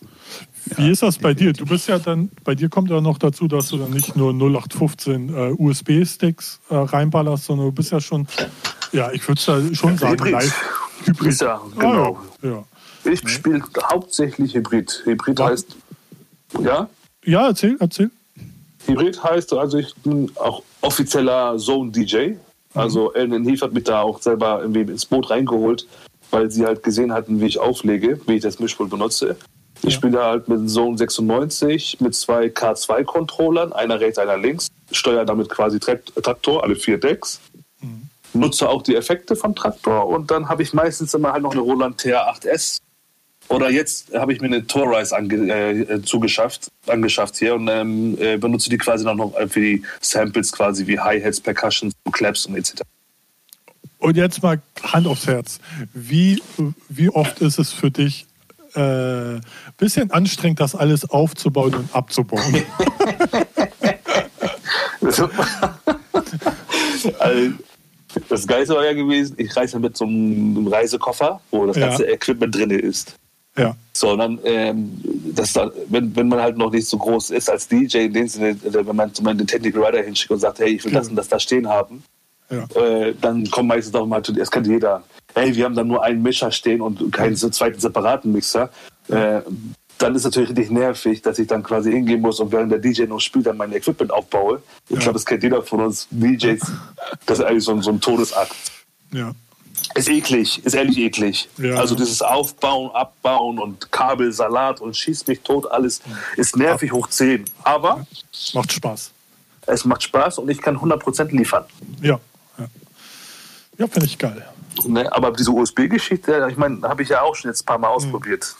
Wie 0.77 0.91
ist 0.91 1.03
das 1.03 1.17
bei 1.17 1.33
dir? 1.33 1.53
Du 1.53 1.65
bist 1.65 1.87
ja 1.87 1.99
dann, 1.99 2.29
bei 2.43 2.55
dir 2.55 2.69
kommt 2.69 2.89
ja 2.89 3.01
noch 3.01 3.17
dazu, 3.17 3.47
dass 3.47 3.69
du 3.69 3.77
dann 3.77 3.91
nicht 3.91 4.15
nur 4.15 4.31
0815 4.33 5.29
äh, 5.29 5.51
USB-Sticks 5.57 6.59
äh, 6.69 6.75
reinballerst, 6.75 7.45
sondern 7.45 7.67
du 7.67 7.71
bist 7.71 7.91
ja 7.91 7.99
schon, 7.99 8.27
ja, 8.91 9.11
ich 9.11 9.27
würde 9.27 9.41
ja 9.45 9.75
schon 9.75 9.97
sagen, 9.97 10.13
Hybrid. 10.13 10.31
live. 10.31 10.63
Hybrid. 11.05 11.41
Ja, 11.41 11.61
genau. 11.77 12.19
Ah, 12.41 12.47
ja. 12.47 12.63
Ich 13.11 13.27
spiele 13.27 13.61
hauptsächlich 13.91 14.53
Hybrid. 14.53 15.01
Hybrid 15.05 15.39
ja. 15.39 15.45
heißt, 15.47 15.75
ja? 16.61 16.89
Ja, 17.25 17.47
erzähl, 17.47 17.77
erzähl. 17.79 18.11
Hybrid 18.85 19.23
heißt, 19.23 19.53
also 19.53 19.77
ich 19.77 19.95
bin 19.95 20.31
auch 20.35 20.63
offizieller 20.81 21.57
Zone-DJ. 21.57 22.35
Also 22.73 23.09
mhm. 23.09 23.15
Ellen 23.15 23.45
Heath 23.45 23.61
hat 23.61 23.73
mich 23.73 23.83
da 23.83 24.01
auch 24.01 24.21
selber 24.21 24.61
irgendwie 24.61 24.81
ins 24.81 25.05
Boot 25.05 25.29
reingeholt, 25.29 25.87
weil 26.31 26.49
sie 26.49 26.65
halt 26.65 26.83
gesehen 26.83 27.13
hatten, 27.13 27.39
wie 27.39 27.45
ich 27.45 27.59
auflege, 27.59 28.19
wie 28.25 28.35
ich 28.35 28.41
das 28.41 28.59
Mischpult 28.59 28.89
benutze. 28.89 29.37
Ich 29.85 29.95
spiele 29.95 30.23
halt 30.23 30.47
mit 30.47 30.69
Zone 30.69 30.97
96 30.97 31.99
mit 31.99 32.15
zwei 32.15 32.45
K2-Controllern, 32.45 33.73
einer 33.73 33.99
rechts, 33.99 34.17
einer 34.17 34.37
links, 34.37 34.69
steuere 34.91 35.25
damit 35.25 35.49
quasi 35.49 35.79
Traktor, 35.79 36.63
alle 36.63 36.75
vier 36.75 36.99
Decks. 36.99 37.41
Mhm. 37.81 38.09
Nutze 38.33 38.69
auch 38.69 38.81
die 38.81 38.95
Effekte 38.95 39.35
von 39.35 39.55
Traktor 39.55 40.07
und 40.07 40.31
dann 40.31 40.47
habe 40.47 40.63
ich 40.63 40.73
meistens 40.73 41.13
immer 41.13 41.33
halt 41.33 41.43
noch 41.43 41.51
eine 41.51 41.61
Roland 41.61 42.01
TR8S. 42.01 42.79
Oder 43.49 43.69
jetzt 43.69 44.13
habe 44.13 44.31
ich 44.31 44.39
mir 44.39 44.47
eine 44.47 44.65
Torrise 44.65 45.15
ange, 45.15 45.35
äh, 45.51 46.01
zugeschafft, 46.01 46.71
angeschafft 46.87 47.35
hier 47.35 47.55
und 47.55 47.67
ähm, 47.67 48.17
äh, 48.19 48.37
benutze 48.37 48.69
die 48.69 48.77
quasi 48.77 49.03
noch 49.03 49.33
für 49.49 49.59
die 49.59 49.83
Samples 49.99 50.53
quasi 50.53 50.87
wie 50.87 50.97
Hi-Hats, 50.97 51.41
Percussions, 51.41 51.93
Claps 52.13 52.45
und 52.45 52.55
etc. 52.55 52.81
Und 53.99 54.15
jetzt 54.15 54.41
mal 54.41 54.61
Hand 54.81 55.07
aufs 55.07 55.27
Herz. 55.27 55.59
Wie, 55.93 56.41
wie 56.87 57.09
oft 57.09 57.41
ist 57.41 57.59
es 57.59 57.73
für 57.73 57.91
dich 57.91 58.25
äh, 58.75 59.39
bisschen 59.77 60.11
anstrengend, 60.11 60.59
das 60.59 60.75
alles 60.75 61.09
aufzubauen 61.09 61.73
und 61.75 61.93
abzubauen. 61.95 62.63
also, 67.19 67.51
das 68.29 68.47
Geilste 68.47 68.75
war 68.75 68.85
ja 68.85 68.93
gewesen, 68.93 69.35
ich 69.37 69.55
reise 69.55 69.79
mit 69.79 69.97
so 69.97 70.05
einem 70.05 70.67
Reisekoffer, 70.67 71.39
wo 71.51 71.65
das 71.65 71.77
ganze 71.77 72.05
ja. 72.05 72.11
Equipment 72.13 72.55
drin 72.55 72.69
ist. 72.71 73.15
Ja. 73.57 73.75
So, 73.93 74.11
und 74.11 74.19
dann, 74.19 74.39
ähm, 74.43 74.99
das 75.35 75.53
dann, 75.53 75.71
wenn, 75.89 76.15
wenn 76.15 76.27
man 76.27 76.41
halt 76.41 76.57
noch 76.57 76.71
nicht 76.71 76.87
so 76.87 76.97
groß 76.97 77.29
ist 77.31 77.49
als 77.49 77.67
DJ, 77.67 78.05
in 78.05 78.13
dem 78.13 78.27
Sinne, 78.27 78.57
wenn 78.63 78.95
man 78.95 79.13
zum 79.13 79.25
Beispiel 79.25 79.45
den 79.45 79.47
Technical 79.47 79.83
Rider 79.85 80.01
hinschickt 80.01 80.31
und 80.31 80.39
sagt, 80.39 80.59
hey, 80.59 80.69
ich 80.69 80.83
will 80.83 80.93
ja. 80.93 80.99
das 80.99 81.09
und 81.09 81.15
das 81.15 81.27
da 81.27 81.39
stehen 81.39 81.67
haben, 81.67 82.03
ja. 82.49 82.63
äh, 82.81 83.13
dann 83.21 83.49
kommt 83.51 83.67
meistens 83.67 83.93
auch 83.93 84.07
mal, 84.07 84.21
das 84.21 84.49
kennt 84.49 84.67
jeder, 84.67 85.03
hey, 85.35 85.55
wir 85.55 85.65
haben 85.65 85.75
da 85.75 85.83
nur 85.83 86.03
einen 86.03 86.21
Mischer 86.21 86.51
stehen 86.51 86.81
und 86.81 87.11
keinen 87.11 87.35
zweiten 87.35 87.79
separaten 87.79 88.31
Mixer. 88.31 88.69
Äh, 89.07 89.41
dann 89.97 90.15
ist 90.15 90.23
natürlich 90.23 90.49
richtig 90.49 90.71
nervig, 90.71 91.21
dass 91.21 91.39
ich 91.39 91.47
dann 91.47 91.63
quasi 91.63 91.91
hingehen 91.91 92.21
muss 92.21 92.39
und 92.39 92.51
während 92.51 92.71
der 92.71 92.79
DJ 92.79 93.03
noch 93.03 93.19
spielt, 93.19 93.45
dann 93.45 93.57
mein 93.57 93.71
Equipment 93.71 94.11
aufbaue. 94.11 94.61
Ich 94.89 94.95
ja. 94.95 94.99
glaube, 94.99 95.13
das 95.13 95.25
kennt 95.25 95.43
jeder 95.43 95.63
von 95.63 95.81
uns 95.81 96.07
DJs. 96.11 96.61
Das 97.25 97.39
ist 97.39 97.45
eigentlich 97.45 97.63
so 97.63 97.71
ein, 97.71 97.81
so 97.81 97.91
ein 97.91 98.01
Todesakt. 98.01 98.53
Ja. 99.11 99.33
Ist 99.95 100.09
eklig, 100.09 100.65
ist 100.65 100.73
ehrlich 100.73 100.97
eklig. 100.97 101.47
Ja. 101.57 101.75
Also 101.75 101.95
dieses 101.95 102.21
Aufbauen, 102.21 102.91
Abbauen 102.91 103.59
und 103.59 103.91
Kabelsalat 103.91 104.81
und 104.81 104.97
schießt 104.97 105.27
mich 105.27 105.41
tot, 105.41 105.71
alles 105.71 106.01
ist 106.35 106.57
nervig 106.57 106.91
hoch 106.91 107.07
10. 107.07 107.45
Aber 107.63 108.05
macht 108.53 108.73
Spaß. 108.73 109.11
Es 109.67 109.85
macht 109.85 110.03
Spaß 110.03 110.39
und 110.39 110.49
ich 110.49 110.59
kann 110.59 110.77
100% 110.77 111.31
liefern. 111.31 111.65
Ja, 112.01 112.19
ja, 112.57 112.65
ja 113.77 113.87
finde 113.87 114.05
ich 114.05 114.17
geil. 114.17 114.45
Ne, 114.85 115.11
aber 115.11 115.31
diese 115.31 115.51
USB-Geschichte, 115.51 116.47
ich 116.49 116.57
meine, 116.57 116.81
habe 116.87 117.03
ich 117.03 117.09
ja 117.09 117.21
auch 117.21 117.35
schon 117.35 117.49
jetzt 117.51 117.63
ein 117.63 117.65
paar 117.65 117.77
Mal 117.77 117.89
mhm. 117.89 117.95
ausprobiert. 117.95 118.55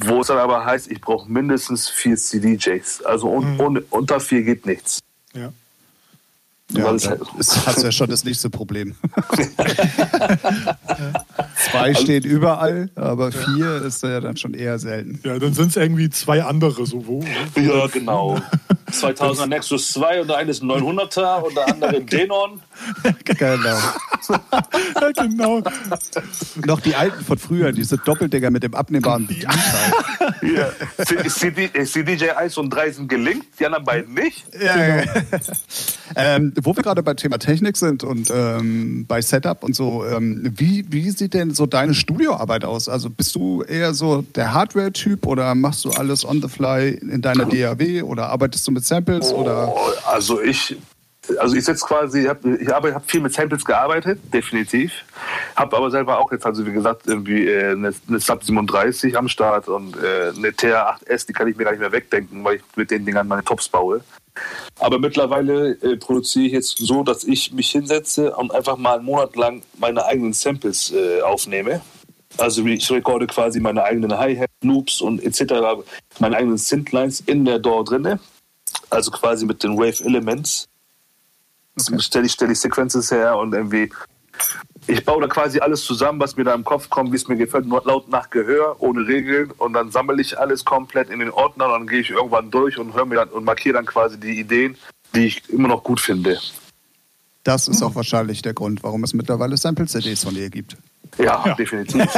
wo 0.00 0.20
es 0.20 0.28
dann 0.28 0.38
aber 0.38 0.64
heißt, 0.64 0.90
ich 0.92 1.00
brauche 1.00 1.28
mindestens 1.30 1.88
vier 1.88 2.16
CDJs. 2.16 3.02
Also 3.04 3.28
un, 3.30 3.54
Mhm. 3.54 3.60
un, 3.60 3.78
unter 3.90 4.20
vier 4.20 4.42
geht 4.44 4.64
nichts. 4.64 5.00
Ja. 5.34 5.52
Ja, 6.70 6.84
Weil 6.84 6.94
es 6.96 7.02
da 7.02 7.10
halt- 7.10 7.22
ist- 7.38 7.66
hast 7.66 7.82
ja 7.82 7.90
schon 7.90 8.08
das 8.10 8.22
nächste 8.24 8.48
Problem. 8.50 8.94
Zwei 11.58 11.94
stehen 11.94 12.24
überall, 12.24 12.90
aber 12.94 13.32
vier 13.32 13.82
ist 13.82 14.02
ja 14.02 14.20
dann 14.20 14.36
schon 14.36 14.54
eher 14.54 14.78
selten. 14.78 15.20
ja, 15.24 15.38
dann 15.38 15.54
sind 15.54 15.70
es 15.70 15.76
irgendwie 15.76 16.08
zwei 16.10 16.42
andere 16.42 16.86
so. 16.86 17.06
Wo, 17.06 17.24
Ja, 17.56 17.86
genau. 17.88 18.40
2000er 18.92 19.46
Nexus 19.46 19.92
2 19.92 20.22
und 20.22 20.28
der 20.28 20.38
eine 20.38 20.50
ist 20.50 20.62
ein 20.62 20.70
900er 20.70 21.42
und 21.42 21.56
der 21.56 21.68
andere 21.68 21.96
ein 21.96 22.06
Denon. 22.10 22.62
Genau. 23.24 23.78
ja, 25.00 25.12
genau. 25.14 25.62
Noch 26.64 26.80
die 26.80 26.94
alten 26.94 27.24
von 27.24 27.38
früher, 27.38 27.72
diese 27.72 27.98
Doppeldinger 27.98 28.50
mit 28.50 28.62
dem 28.62 28.74
abnehmbaren 28.74 29.26
Bedienteil. 29.26 29.92
Ja. 30.42 30.70
Äh, 30.96 31.84
CDJ 31.84 32.30
1 32.30 32.56
und 32.58 32.70
3 32.70 32.90
sind 32.92 33.08
gelinkt, 33.08 33.60
die 33.60 33.66
anderen 33.66 33.84
beiden 33.84 34.14
nicht. 34.14 34.44
Ja, 34.58 34.74
ähm, 36.16 36.52
wo 36.62 36.74
wir 36.74 36.82
gerade 36.82 37.02
beim 37.02 37.16
Thema 37.16 37.38
Technik 37.38 37.76
sind 37.76 38.04
und 38.04 38.30
ähm, 38.30 39.06
bei 39.06 39.20
Setup 39.20 39.62
und 39.62 39.74
so, 39.74 40.06
ähm, 40.06 40.52
wie, 40.56 40.86
wie 40.90 41.10
sieht 41.10 41.34
denn 41.34 41.47
so 41.54 41.66
deine 41.66 41.94
Studioarbeit 41.94 42.64
aus? 42.64 42.88
Also 42.88 43.10
bist 43.10 43.34
du 43.34 43.62
eher 43.62 43.94
so 43.94 44.22
der 44.22 44.54
Hardware-Typ 44.54 45.26
oder 45.26 45.54
machst 45.54 45.84
du 45.84 45.90
alles 45.90 46.24
on 46.24 46.42
the 46.42 46.48
fly 46.48 46.90
in 46.90 47.22
deiner 47.22 47.46
DAW 47.46 48.02
oder 48.02 48.28
arbeitest 48.30 48.66
du 48.66 48.72
mit 48.72 48.84
Samples 48.84 49.32
oder? 49.32 49.68
Oh, 49.68 49.78
also 50.06 50.40
ich, 50.40 50.76
also 51.38 51.56
ich 51.56 51.64
sitze 51.64 51.84
quasi, 51.86 52.22
ich 52.22 52.28
habe 52.28 52.56
ich 52.56 52.68
habe 52.68 53.00
viel 53.06 53.20
mit 53.20 53.32
Samples 53.32 53.64
gearbeitet, 53.64 54.20
definitiv. 54.32 54.92
Habe 55.56 55.76
aber 55.76 55.90
selber 55.90 56.18
auch 56.18 56.30
jetzt, 56.32 56.46
also 56.46 56.66
wie 56.66 56.72
gesagt, 56.72 57.06
irgendwie 57.06 57.46
äh, 57.46 57.72
eine, 57.72 57.92
eine 58.08 58.20
Sub 58.20 58.42
37 58.42 59.16
am 59.16 59.28
Start 59.28 59.68
und 59.68 59.96
äh, 59.96 60.32
eine 60.36 60.50
TR8S, 60.50 61.26
die 61.26 61.32
kann 61.32 61.48
ich 61.48 61.56
mir 61.56 61.64
gar 61.64 61.72
nicht 61.72 61.80
mehr 61.80 61.92
wegdenken, 61.92 62.42
weil 62.44 62.56
ich 62.56 62.62
mit 62.76 62.90
den 62.90 63.04
Dingern 63.04 63.28
meine 63.28 63.44
Tops 63.44 63.68
baue. 63.68 64.02
Aber 64.80 64.98
mittlerweile 64.98 65.72
äh, 65.82 65.96
produziere 65.96 66.46
ich 66.46 66.52
jetzt 66.52 66.78
so, 66.78 67.02
dass 67.02 67.24
ich 67.24 67.52
mich 67.52 67.70
hinsetze 67.70 68.34
und 68.36 68.52
einfach 68.52 68.76
mal 68.76 68.96
einen 68.96 69.04
Monat 69.04 69.36
lang 69.36 69.62
meine 69.78 70.04
eigenen 70.04 70.32
Samples 70.32 70.92
äh, 70.92 71.20
aufnehme. 71.22 71.80
Also 72.36 72.64
ich 72.64 72.90
recorde 72.90 73.26
quasi 73.26 73.58
meine 73.58 73.82
eigenen 73.82 74.16
Hi-Hat, 74.16 74.50
Loops 74.62 75.00
und 75.00 75.22
etc., 75.22 75.82
meine 76.20 76.36
eigenen 76.36 76.58
Synthlines 76.58 77.20
in 77.20 77.44
der 77.44 77.58
DAW 77.58 77.84
drinne. 77.84 78.20
Also 78.90 79.10
quasi 79.10 79.46
mit 79.46 79.62
den 79.62 79.76
Wave 79.76 80.04
Elements. 80.04 80.68
Okay. 81.80 82.00
Stelle 82.00 82.26
ich, 82.26 82.32
stell 82.32 82.50
ich 82.50 82.60
Sequences 82.60 83.10
her 83.10 83.36
und 83.36 83.54
irgendwie. 83.54 83.90
Ich 84.88 85.04
baue 85.04 85.20
da 85.20 85.28
quasi 85.28 85.60
alles 85.60 85.84
zusammen, 85.84 86.18
was 86.18 86.36
mir 86.36 86.44
da 86.44 86.54
im 86.54 86.64
Kopf 86.64 86.88
kommt, 86.88 87.12
wie 87.12 87.16
es 87.16 87.28
mir 87.28 87.36
gefällt, 87.36 87.66
nur 87.66 87.82
laut 87.84 88.08
nach 88.08 88.30
Gehör, 88.30 88.76
ohne 88.78 89.06
Regeln. 89.06 89.50
Und 89.58 89.74
dann 89.74 89.90
sammle 89.90 90.20
ich 90.22 90.38
alles 90.38 90.64
komplett 90.64 91.10
in 91.10 91.18
den 91.18 91.30
Ordner 91.30 91.66
und 91.66 91.72
dann 91.72 91.86
gehe 91.86 92.00
ich 92.00 92.08
irgendwann 92.10 92.50
durch 92.50 92.78
und 92.78 92.94
höre 92.94 93.04
mir 93.04 93.16
dann 93.16 93.28
und 93.28 93.44
markiere 93.44 93.74
dann 93.74 93.84
quasi 93.84 94.18
die 94.18 94.40
Ideen, 94.40 94.78
die 95.14 95.26
ich 95.26 95.42
immer 95.50 95.68
noch 95.68 95.84
gut 95.84 96.00
finde. 96.00 96.38
Das 97.44 97.68
ist 97.68 97.82
auch 97.82 97.94
wahrscheinlich 97.94 98.40
der 98.40 98.54
Grund, 98.54 98.82
warum 98.82 99.04
es 99.04 99.12
mittlerweile 99.12 99.58
Sample-CDs 99.58 100.24
von 100.24 100.34
dir 100.34 100.48
gibt. 100.48 100.76
Ja, 101.18 101.44
Ja. 101.46 101.54
definitiv. 101.54 102.02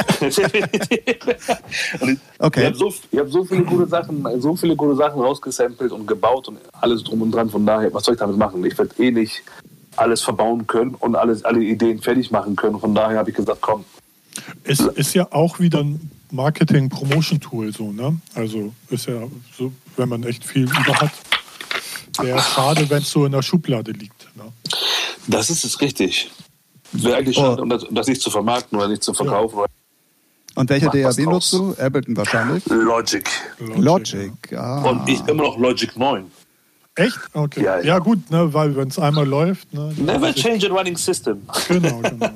Okay. 2.39 2.61
ich 2.61 2.67
habe 2.67 2.77
so, 2.77 2.95
hab 3.17 3.29
so 3.29 3.45
viele 3.45 3.65
gute 3.65 3.87
Sachen, 3.87 4.27
so 4.41 4.57
viele 4.57 4.75
gute 4.77 4.97
Sachen 4.97 5.21
rausgesampelt 5.21 5.93
und 5.93 6.07
gebaut 6.07 6.49
und 6.49 6.59
alles 6.81 7.05
drum 7.05 7.23
und 7.23 7.33
dran. 7.33 7.51
Von 7.51 7.67
daher, 7.67 7.93
was 7.93 8.05
soll 8.05 8.15
ich 8.15 8.21
damit 8.21 8.37
machen? 8.37 8.65
Ich 8.65 8.79
werde 8.79 8.95
eh 9.03 9.11
nicht 9.11 9.43
alles 10.01 10.23
verbauen 10.23 10.67
können 10.67 10.95
und 10.95 11.15
alles, 11.17 11.45
alle 11.45 11.63
Ideen 11.63 12.01
fertig 12.01 12.31
machen 12.31 12.57
können. 12.57 12.81
Von 12.81 12.95
daher 12.95 13.19
habe 13.19 13.31
ich 13.31 13.37
gesagt, 13.37 13.61
komm, 13.61 13.85
Es 14.65 14.81
ist 14.81 15.15
ja 15.15 15.29
auch 15.31 15.61
wieder 15.61 15.81
ein 15.81 16.11
Marketing-Promotion-Tool, 16.31 17.73
so, 17.73 17.93
ne? 17.93 18.17
Also 18.35 18.73
ist 18.89 19.07
ja 19.07 19.23
so, 19.57 19.73
wenn 19.97 20.09
man 20.09 20.23
echt 20.25 20.45
viel 20.45 20.65
über 20.65 21.01
hat. 21.01 21.11
Wäre 22.21 22.41
schade, 22.41 22.89
wenn 22.91 23.03
es 23.03 23.11
so 23.11 23.25
in 23.25 23.33
der 23.33 23.43
Schublade 23.43 23.93
liegt. 23.93 24.29
Ne? 24.37 24.45
das 25.27 25.51
ist 25.51 25.65
es 25.65 25.81
richtig. 25.81 26.31
Wäre 26.93 27.17
eigentlich 27.19 27.39
Oh. 27.39 27.43
schade, 27.43 27.63
um 27.63 27.69
das, 27.69 27.85
um 27.85 27.95
das 27.95 28.07
nicht 28.09 28.21
zu 28.21 28.31
vermarkten 28.31 28.79
oder 28.79 28.89
nicht 28.89 29.03
zu 29.03 29.15
verkaufen. 29.15 29.61
Und 30.57 30.69
welche 30.69 30.87
Mach 30.87 30.95
was 30.95 31.17
DAW 31.17 31.31
nutzt 31.31 31.53
du? 31.53 31.75
Ableton 31.79 32.17
wahrscheinlich. 32.17 32.65
Logic. 32.67 33.29
Logic, 33.77 34.33
ah. 34.57 34.83
Und 34.83 35.09
ich 35.09 35.21
immer 35.29 35.45
noch 35.45 35.59
Logic 35.59 35.97
9. 35.97 36.31
Echt? 36.97 37.19
Okay. 37.33 37.63
Ja, 37.65 37.79
Ja, 37.79 37.85
ja. 37.85 37.99
gut, 37.99 38.31
ne, 38.31 38.53
weil 38.53 38.75
wenn 38.77 38.89
es 38.89 38.99
einmal 38.99 39.27
läuft. 39.27 39.73
Ne, 39.73 39.93
Never 39.97 40.35
change 40.35 40.69
a 40.71 40.75
running 40.75 40.97
system. 40.97 41.43
Genau, 41.69 41.99
genau. 42.03 42.31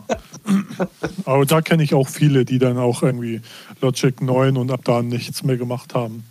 Aber 1.25 1.45
da 1.45 1.61
kenne 1.61 1.83
ich 1.83 1.93
auch 1.95 2.09
viele, 2.09 2.45
die 2.45 2.59
dann 2.59 2.79
auch 2.79 3.03
irgendwie 3.03 3.40
Logic 3.81 4.21
9 4.21 4.57
und 4.57 4.71
ab 4.71 4.81
da 4.85 5.03
nichts 5.03 5.43
mehr 5.43 5.57
gemacht 5.57 5.95
haben. 5.95 6.25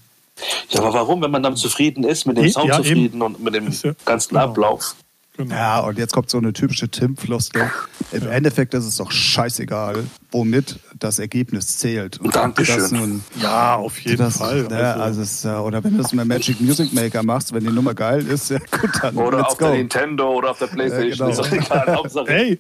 Ja, 0.70 0.82
aber 0.82 0.94
warum, 0.94 1.22
wenn 1.22 1.32
man 1.32 1.44
damit 1.44 1.60
zufrieden 1.60 2.04
ist, 2.04 2.26
mit 2.26 2.38
dem 2.38 2.46
Eh, 2.46 2.50
Sound 2.50 2.68
ja, 2.70 2.78
zufrieden 2.78 3.22
und 3.22 3.44
mit 3.44 3.54
dem 3.54 3.72
ganzen 4.06 4.30
genau. 4.30 4.42
Ablauf? 4.42 4.96
Genau. 5.36 5.56
Ja, 5.56 5.80
und 5.80 5.98
jetzt 5.98 6.14
kommt 6.14 6.30
so 6.30 6.38
eine 6.38 6.54
typische 6.54 6.90
Tim-Floskel. 6.90 7.70
Im 8.12 8.28
Endeffekt 8.30 8.76
ist 8.76 8.86
es 8.86 8.98
doch 8.98 9.12
scheißegal, 9.12 10.04
womit 10.32 10.78
das 11.00 11.18
Ergebnis 11.18 11.78
zählt. 11.80 12.20
Und 12.20 12.36
Dankeschön. 12.36 12.78
Das 12.78 12.92
nun, 12.92 13.24
Ja, 13.42 13.76
auf 13.76 14.00
jeden 14.02 14.18
das, 14.18 14.38
Fall. 14.38 14.64
Ne, 14.64 14.78
Also, 14.78 15.02
also 15.02 15.22
es, 15.22 15.46
äh, 15.46 15.48
oder 15.50 15.84
wenn 15.84 15.98
du 15.98 16.04
es 16.04 16.14
mit 16.14 16.26
Magic 16.28 16.62
Music 16.62 16.94
Maker 16.94 17.24
machst, 17.24 17.52
wenn 17.52 17.64
die 17.64 17.72
Nummer 17.72 17.96
geil 17.96 18.28
ist, 18.28 18.52
ja 18.52 18.60
gut, 18.60 18.92
dann 19.02 19.16
Oder 19.18 19.38
let's 19.40 19.50
auf 19.54 19.58
go. 19.58 19.66
der 19.66 19.76
Nintendo 19.78 20.30
oder 20.36 20.52
auf 20.52 20.60
der 20.60 20.68
Playstation. 20.68 21.10
Ja, 21.10 21.16
genau. 21.16 21.30
Ist 21.30 21.40
doch 21.40 21.52
egal. 21.52 21.96
Hauptsache. 21.96 22.28
Ey, 22.30 22.60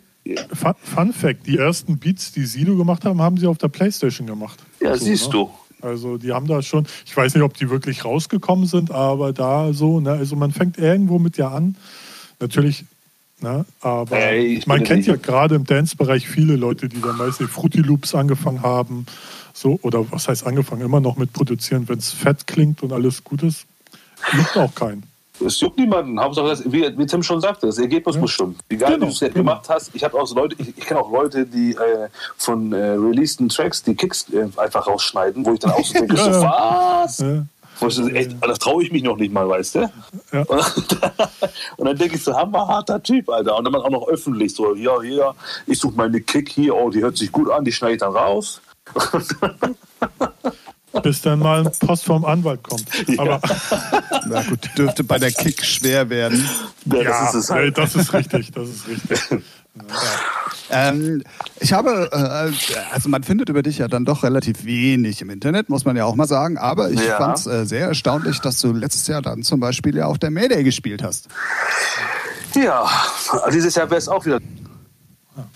Fun, 0.53 0.73
Fun 0.81 1.13
Fact: 1.13 1.45
Die 1.45 1.57
ersten 1.57 1.99
Beats, 1.99 2.31
die 2.31 2.45
Sido 2.45 2.75
gemacht 2.75 3.05
haben, 3.05 3.21
haben 3.21 3.37
sie 3.37 3.45
auf 3.45 3.57
der 3.59 3.67
Playstation 3.67 4.25
gemacht. 4.25 4.57
Ja, 4.81 4.95
So, 4.97 5.05
siehst 5.05 5.25
ne? 5.27 5.31
du. 5.31 5.51
Also 5.81 6.17
die 6.17 6.31
haben 6.31 6.47
da 6.47 6.61
schon, 6.61 6.87
ich 7.05 7.15
weiß 7.15 7.35
nicht, 7.35 7.43
ob 7.43 7.55
die 7.55 7.69
wirklich 7.69 8.05
rausgekommen 8.05 8.65
sind, 8.67 8.89
aber 8.89 9.33
da 9.33 9.73
so, 9.73 9.99
ne, 9.99 10.11
also 10.13 10.37
man 10.37 10.51
fängt 10.51 10.77
irgendwo 10.77 11.19
mit 11.19 11.35
ja 11.37 11.49
an. 11.49 11.75
Natürlich, 12.43 12.83
ne, 13.39 13.65
aber 13.79 14.17
Ey, 14.17 14.57
ich 14.57 14.67
man 14.67 14.83
kennt 14.83 15.05
ja 15.05 15.15
gerade 15.15 15.55
im 15.55 15.63
Dance-Bereich 15.63 16.27
viele 16.27 16.57
Leute, 16.57 16.89
die 16.89 16.99
dann 16.99 17.15
meistens 17.15 17.49
Fruity 17.49 17.79
Loops 17.79 18.13
angefangen 18.13 18.61
haben, 18.61 19.05
so, 19.53 19.79
oder 19.81 20.05
was 20.11 20.27
heißt 20.27 20.45
angefangen, 20.45 20.81
immer 20.81 20.99
noch 20.99 21.15
mit 21.15 21.31
produzieren, 21.31 21.87
wenn 21.87 21.99
es 21.99 22.11
fett 22.11 22.45
klingt 22.47 22.83
und 22.83 22.91
alles 22.91 23.23
gut 23.23 23.43
ist, 23.43 23.65
juckt 24.33 24.57
auch 24.57 24.75
keinen. 24.75 25.03
Es 25.45 25.59
juckt 25.61 25.77
niemanden. 25.77 26.19
Hauptsache, 26.19 26.47
das, 26.49 26.71
wie, 26.71 26.97
wie 26.97 27.05
Tim 27.05 27.23
schon 27.23 27.39
sagte, 27.39 27.65
das 27.65 27.77
Ergebnis 27.77 28.17
muss 28.17 28.31
stimmen. 28.31 28.57
Egal, 28.69 28.93
Genau, 28.93 29.05
wie 29.05 29.09
du 29.09 29.13
es 29.13 29.19
genau. 29.19 29.33
gemacht 29.33 29.69
hast. 29.69 29.91
Ich 29.93 30.03
habe 30.03 30.19
auch 30.19 30.27
so 30.27 30.35
Leute, 30.35 30.55
ich, 30.59 30.77
ich 30.77 30.85
kenne 30.85 30.99
auch 30.99 31.11
Leute, 31.11 31.45
die 31.45 31.71
äh, 31.71 32.09
von 32.37 32.73
äh, 32.73 32.77
releaseden 32.91 33.47
Tracks 33.49 33.81
die 33.83 33.95
Kicks 33.95 34.27
äh, 34.33 34.47
einfach 34.57 34.85
rausschneiden, 34.85 35.45
wo 35.45 35.53
ich 35.53 35.59
dann 35.59 35.71
auch 35.71 35.83
so 35.83 35.93
denke, 35.93 36.15
Ja, 36.17 36.23
so, 36.23 36.41
ja. 36.41 37.03
was? 37.03 37.17
Ja. 37.19 37.45
Wo 37.83 37.87
ich 37.87 37.95
so, 37.95 38.07
echt, 38.07 38.35
das 38.41 38.59
traue 38.59 38.83
ich 38.83 38.91
mich 38.91 39.03
noch 39.03 39.17
nicht 39.17 39.33
mal, 39.33 39.47
weißt 39.47 39.75
du? 39.75 39.91
Ja. 40.31 40.41
Und 41.77 41.85
dann 41.85 41.97
denke 41.97 42.15
ich 42.15 42.23
so, 42.23 42.35
hammerharter 42.35 43.01
Typ, 43.03 43.29
Alter. 43.29 43.57
Und 43.57 43.65
dann 43.65 43.75
auch 43.75 43.89
noch 43.89 44.07
öffentlich 44.07 44.55
so, 44.55 44.73
ja, 44.75 45.01
hier, 45.01 45.35
ich 45.67 45.79
suche 45.79 45.95
meine 45.95 46.21
Kick 46.21 46.49
hier, 46.49 46.75
oh, 46.75 46.89
die 46.89 47.01
hört 47.01 47.17
sich 47.17 47.31
gut 47.31 47.51
an, 47.51 47.65
die 47.65 47.71
schneide 47.71 47.93
ich 47.93 47.99
dann 47.99 48.13
raus. 48.13 48.61
Bis 51.01 51.21
dann 51.21 51.39
mal 51.39 51.65
ein 51.65 51.71
Post 51.79 52.05
vom 52.05 52.23
Anwalt 52.23 52.61
kommt. 52.63 52.85
Aber 53.17 53.41
Na 54.27 54.43
gut, 54.43 54.69
dürfte 54.77 55.03
bei 55.03 55.17
der 55.17 55.31
Kick 55.31 55.65
schwer 55.65 56.09
werden. 56.09 56.47
Ja, 56.85 57.01
ja, 57.01 57.03
das 57.03 57.33
ist 57.33 57.43
es 57.43 57.49
ey, 57.49 57.55
halt. 57.55 57.77
das 57.77 57.95
ist 57.95 58.13
richtig, 58.13 58.51
das 58.51 58.69
ist 58.69 58.87
richtig. 58.87 59.43
Ähm, 60.69 61.23
ich 61.59 61.73
habe, 61.73 62.09
äh, 62.11 62.91
also 62.93 63.09
man 63.09 63.23
findet 63.23 63.49
über 63.49 63.63
dich 63.63 63.79
ja 63.79 63.87
dann 63.87 64.05
doch 64.05 64.23
relativ 64.23 64.65
wenig 64.65 65.21
im 65.21 65.29
Internet, 65.29 65.69
muss 65.69 65.83
man 65.85 65.95
ja 65.95 66.05
auch 66.05 66.15
mal 66.15 66.27
sagen. 66.27 66.57
Aber 66.57 66.91
ich 66.91 67.01
Ja. 67.03 67.17
fand 67.17 67.37
es 67.39 67.47
äh, 67.47 67.65
sehr 67.65 67.87
erstaunlich, 67.87 68.39
dass 68.39 68.59
du 68.61 68.71
letztes 68.71 69.07
Jahr 69.07 69.21
dann 69.21 69.43
zum 69.43 69.59
Beispiel 69.59 69.95
ja 69.95 70.05
auf 70.05 70.19
der 70.19 70.31
Mayday 70.31 70.63
gespielt 70.63 71.01
hast. 71.03 71.27
Ja, 72.55 72.87
dieses 73.51 73.75
Jahr 73.75 73.89
wäre 73.89 73.97
es 73.97 74.07
auch 74.07 74.25
wieder. 74.25 74.39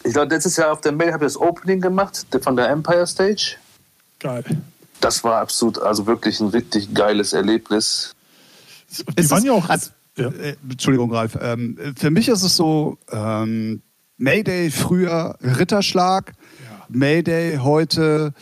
Ich 0.03 0.13
glaube, 0.13 0.34
letztes 0.34 0.58
Jahr 0.58 0.71
auf 0.71 0.82
der 0.82 0.91
Mail 0.91 1.13
habe 1.13 1.25
ich 1.25 1.34
das 1.34 1.39
Opening 1.41 1.80
gemacht 1.82 2.25
von 2.41 2.56
der 2.56 2.69
Empire 2.69 3.06
Stage. 3.06 3.58
Geil. 4.19 4.43
Das 4.99 5.23
war 5.23 5.41
absolut, 5.41 5.77
also 5.80 6.08
wirklich 6.08 6.39
ein 6.39 6.47
richtig 6.47 6.91
geiles 6.95 7.34
Erlebnis. 7.34 8.15
Die 9.15 9.21
Ist 9.21 9.30
waren 9.30 9.45
ja 9.45 9.51
auch. 9.51 9.69
also, 9.69 9.91
ja. 10.17 10.30
Äh, 10.30 10.56
Entschuldigung, 10.67 11.13
Ralf. 11.13 11.38
Ähm, 11.39 11.77
für 11.95 12.10
mich 12.10 12.27
ist 12.30 12.41
es 12.41 12.56
so, 12.56 12.97
ähm, 13.12 13.84
Mayday 14.17 14.71
früher 14.71 15.36
Ritterschlag, 15.41 16.34
Ja. 16.63 16.86
Mayday 16.89 17.58
heute 17.58 18.34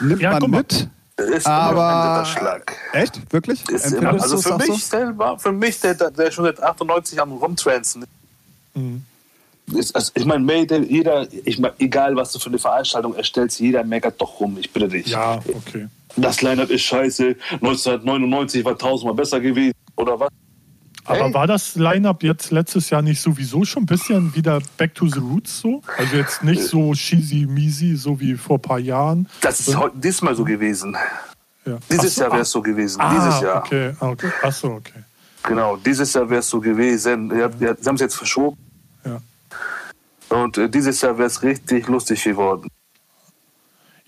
nimmt 0.00 0.20
Ja, 0.20 0.38
man 0.38 0.50
mit. 0.50 0.88
Ist 1.16 1.46
immer 1.46 1.72
noch 1.72 1.78
ein 1.78 1.78
Aber 1.78 2.20
Ritterschlag. 2.20 2.76
echt, 2.92 3.32
wirklich? 3.32 3.62
Immer, 3.68 4.12
also 4.12 4.38
für 4.38 4.56
mich, 4.58 4.84
so? 4.86 4.96
der 4.96 5.16
war 5.18 5.38
für 5.38 5.52
mich, 5.52 5.80
der, 5.80 5.94
der 5.94 6.30
schon 6.30 6.44
seit 6.44 6.62
98 6.62 7.20
am 7.20 7.32
Rumtransen 7.32 8.04
Mhm. 8.74 9.02
ist. 9.74 9.94
Also 9.94 10.12
ich 10.14 10.24
meine, 10.24 10.42
Mayday, 10.44 10.82
jeder, 10.84 11.26
ich 11.30 11.58
mein, 11.58 11.72
egal 11.78 12.16
was 12.16 12.32
du 12.32 12.38
für 12.38 12.48
eine 12.48 12.58
Veranstaltung 12.58 13.14
erstellst, 13.14 13.60
jeder 13.60 13.84
meckert 13.84 14.18
doch 14.20 14.40
rum, 14.40 14.56
ich 14.58 14.70
bitte 14.72 14.88
dich. 14.88 15.08
Ja, 15.08 15.40
okay. 15.54 15.88
Das 16.16 16.40
Line-Up 16.42 16.70
ist 16.70 16.82
scheiße, 16.82 17.36
1999 17.60 18.64
war 18.64 18.76
tausendmal 18.76 19.14
besser 19.14 19.40
gewesen, 19.40 19.72
oder 19.96 20.18
was? 20.18 20.28
Aber 21.04 21.24
Hey. 21.26 21.34
war 21.34 21.46
das 21.48 21.74
Line-Up 21.74 22.22
jetzt 22.22 22.50
letztes 22.52 22.90
Jahr 22.90 23.02
nicht 23.02 23.20
sowieso 23.20 23.64
schon 23.64 23.82
ein 23.82 23.86
bisschen 23.86 24.34
wieder 24.36 24.60
back 24.76 24.94
to 24.94 25.08
the 25.08 25.18
roots 25.18 25.58
so? 25.60 25.82
Also 25.98 26.16
jetzt 26.16 26.44
nicht 26.44 26.62
so 26.62 26.92
cheesy 26.94 27.46
measy, 27.46 27.96
so 27.96 28.18
wie 28.20 28.34
vor 28.34 28.58
ein 28.58 28.62
paar 28.62 28.78
Jahren. 28.78 29.28
Das 29.40 29.60
ist 29.60 29.76
heute 29.76 29.96
diesmal 29.98 30.34
so 30.36 30.44
gewesen. 30.44 30.96
Ja. 31.66 31.78
Dieses 31.90 32.16
Ach 32.16 32.20
Jahr 32.20 32.28
so, 32.28 32.32
wäre 32.32 32.42
es 32.42 32.50
so 32.50 32.62
gewesen. 32.62 33.00
ah, 33.00 33.14
dieses 33.14 33.40
Jahr. 33.40 33.62
Okay, 33.64 33.92
ah, 34.00 34.08
okay. 34.10 34.30
Ach 34.42 34.52
so, 34.52 34.68
okay. 34.72 35.02
Genau, 35.44 35.76
dieses 35.76 36.12
Jahr 36.12 36.28
wäre 36.30 36.40
es 36.40 36.48
so 36.48 36.60
gewesen. 36.60 37.30
Ja, 37.36 37.50
ja, 37.58 37.74
Sie 37.76 37.88
haben 37.88 37.96
es 37.96 38.00
jetzt 38.00 38.14
verschoben. 38.14 38.56
Ja. 39.04 39.20
Und 40.28 40.56
äh, 40.58 40.68
dieses 40.68 41.00
Jahr 41.00 41.18
wäre 41.18 41.26
es 41.26 41.42
richtig 41.42 41.88
lustig 41.88 42.22
geworden. 42.22 42.68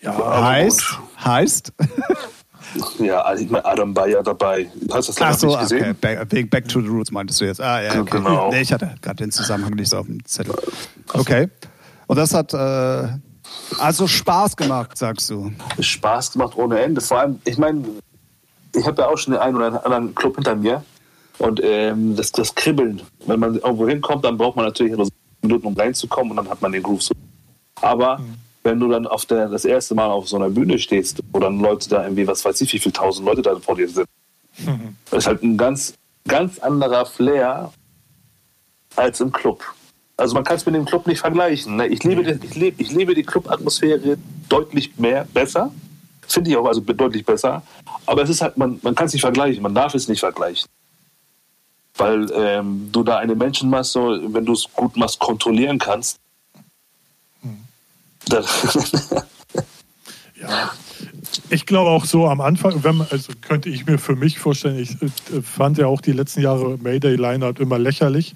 Ja, 0.01 0.43
heißt, 0.45 0.99
heißt. 1.25 1.73
Ja, 2.99 3.21
also 3.23 3.45
ich 3.45 3.51
meine, 3.51 3.65
Adam 3.65 3.95
ja 4.09 4.23
dabei. 4.23 4.71
Hast 4.93 5.09
du 5.09 5.13
das 5.13 5.23
Ach 5.23 5.35
so, 5.35 5.47
nicht 5.49 5.61
gesehen? 5.61 5.97
okay. 6.03 6.19
Back, 6.25 6.51
Back 6.51 6.69
to 6.69 6.81
the 6.81 6.89
Roots 6.89 7.11
meintest 7.11 7.41
du 7.41 7.45
jetzt. 7.45 7.61
Ah, 7.61 7.83
ja, 7.83 8.01
okay. 8.01 8.19
Genau. 8.19 8.51
Nee, 8.51 8.63
ich 8.63 8.73
hatte 8.73 8.95
gerade 9.01 9.17
den 9.17 9.31
Zusammenhang 9.31 9.75
nicht 9.75 9.91
so 9.91 9.99
auf 9.99 10.07
dem 10.07 10.25
Zettel. 10.25 10.55
Okay. 11.13 11.49
Und 12.07 12.17
das 12.17 12.35
hat 12.35 12.53
äh, 12.53 13.09
also 13.79 14.07
Spaß 14.07 14.57
gemacht, 14.57 14.97
sagst 14.97 15.31
du. 15.31 15.53
Spaß 15.79 16.33
gemacht 16.33 16.57
ohne 16.57 16.81
Ende. 16.81 17.01
Vor 17.01 17.21
allem, 17.21 17.41
ich 17.45 17.59
meine, 17.59 17.85
ich 18.75 18.87
habe 18.87 19.03
ja 19.03 19.09
auch 19.09 19.19
schon 19.19 19.33
den 19.35 19.43
einen 19.43 19.57
oder 19.57 19.85
anderen 19.85 20.15
Club 20.15 20.37
hinter 20.37 20.57
mir. 20.57 20.85
Und 21.39 21.61
ähm, 21.63 22.15
das, 22.17 22.31
das 22.33 22.55
Kribbeln, 22.55 23.03
wenn 23.27 23.41
man 23.41 23.57
irgendwo 23.57 23.89
hinkommt, 23.89 24.25
dann 24.25 24.37
braucht 24.37 24.57
man 24.57 24.67
natürlich 24.67 24.97
Minuten, 25.43 25.67
um 25.67 25.75
reinzukommen 25.75 26.31
und 26.31 26.37
dann 26.37 26.49
hat 26.49 26.63
man 26.63 26.73
den 26.73 26.83
Groove 26.83 27.03
so. 27.03 27.15
Aber 27.81 28.21
wenn 28.65 28.81
du 28.81 28.89
dann 28.89 29.07
auf 29.07 29.27
der, 29.27 29.49
das 29.49 29.65
erste 29.65 29.95
Mal 29.95 30.07
auf 30.07 30.29
so 30.29 30.37
einer 30.37 30.49
Bühne 30.51 30.79
stehst, 30.79 31.21
wo 31.33 31.39
dann 31.39 31.61
Leute 31.61 31.89
da 31.89 32.03
irgendwie, 32.03 32.27
was 32.27 32.45
weiß 32.45 32.61
ich, 32.63 32.73
wie 32.73 32.79
viele 32.79 32.95
tausend 32.95 33.27
Leute 33.27 33.43
da 33.43 33.55
vor 33.61 33.77
dir 33.77 33.89
sind, 33.89 34.07
das 35.11 35.19
ist 35.21 35.27
halt 35.27 35.43
ein 35.43 35.57
ganz, 35.57 35.95
ganz 36.27 36.59
anderer 36.59 37.07
Flair 37.07 37.73
als 38.97 39.21
im 39.21 39.31
Club. 39.33 39.63
Also 40.17 40.35
man 40.35 40.45
kann 40.45 40.57
es 40.57 40.65
mit 40.65 40.75
dem 40.75 40.85
Club 40.85 41.07
nicht 41.07 41.19
vergleichen. 41.21 41.77
Ne? 41.77 41.89
Ich 41.89 42.05
liebe, 42.05 42.23
den- 42.23 42.41
ich 42.43 42.55
liebe, 42.55 42.81
ich 42.83 42.91
liebe 42.93 43.15
die 43.15 43.23
Club-Atmosphäre 43.25 44.17
deutlich 44.49 44.97
mehr, 44.97 45.27
besser. 45.35 45.73
Finde 46.27 46.51
ich 46.51 46.57
auch 46.57 46.67
also 46.67 46.81
deutlich 46.81 47.25
besser. 47.27 47.63
Aber 48.07 48.23
es 48.23 48.31
ist 48.31 48.41
halt, 48.41 48.57
man, 48.57 48.79
man 48.83 48.95
kann 48.95 49.07
es 49.07 49.13
nicht 49.13 49.23
vergleichen, 49.23 49.63
man 49.63 49.75
darf 49.75 49.95
es 49.95 50.09
nicht 50.09 50.21
vergleichen. 50.21 50.69
Weil 51.97 52.31
ähm, 52.35 52.89
du 52.93 53.03
da 53.03 53.19
eine 53.19 53.35
Menschenmasse, 53.35 54.21
wenn 54.33 54.45
du 54.45 54.53
es 54.53 54.67
gut 54.73 54.97
machst, 54.97 55.19
kontrollieren 55.19 55.79
kannst. 55.79 56.17
Ja. 60.41 60.73
Ich 61.49 61.65
glaube 61.65 61.91
auch 61.91 62.05
so 62.05 62.27
am 62.29 62.41
Anfang, 62.41 62.83
wenn 62.85 62.97
man, 62.97 63.07
also 63.11 63.33
könnte 63.41 63.69
ich 63.71 63.87
mir 63.87 63.99
für 63.99 64.17
mich 64.17 64.39
vorstellen, 64.39 64.79
ich 64.79 64.91
äh, 65.01 65.41
fand 65.43 65.79
ja 65.79 65.87
auch 65.87 66.01
die 66.01 66.13
letzten 66.13 66.43
Jahre 66.43 66.77
Mayday 66.79 67.17
Line-Up 67.17 67.61
immer 67.61 67.79
lächerlich. 67.79 68.35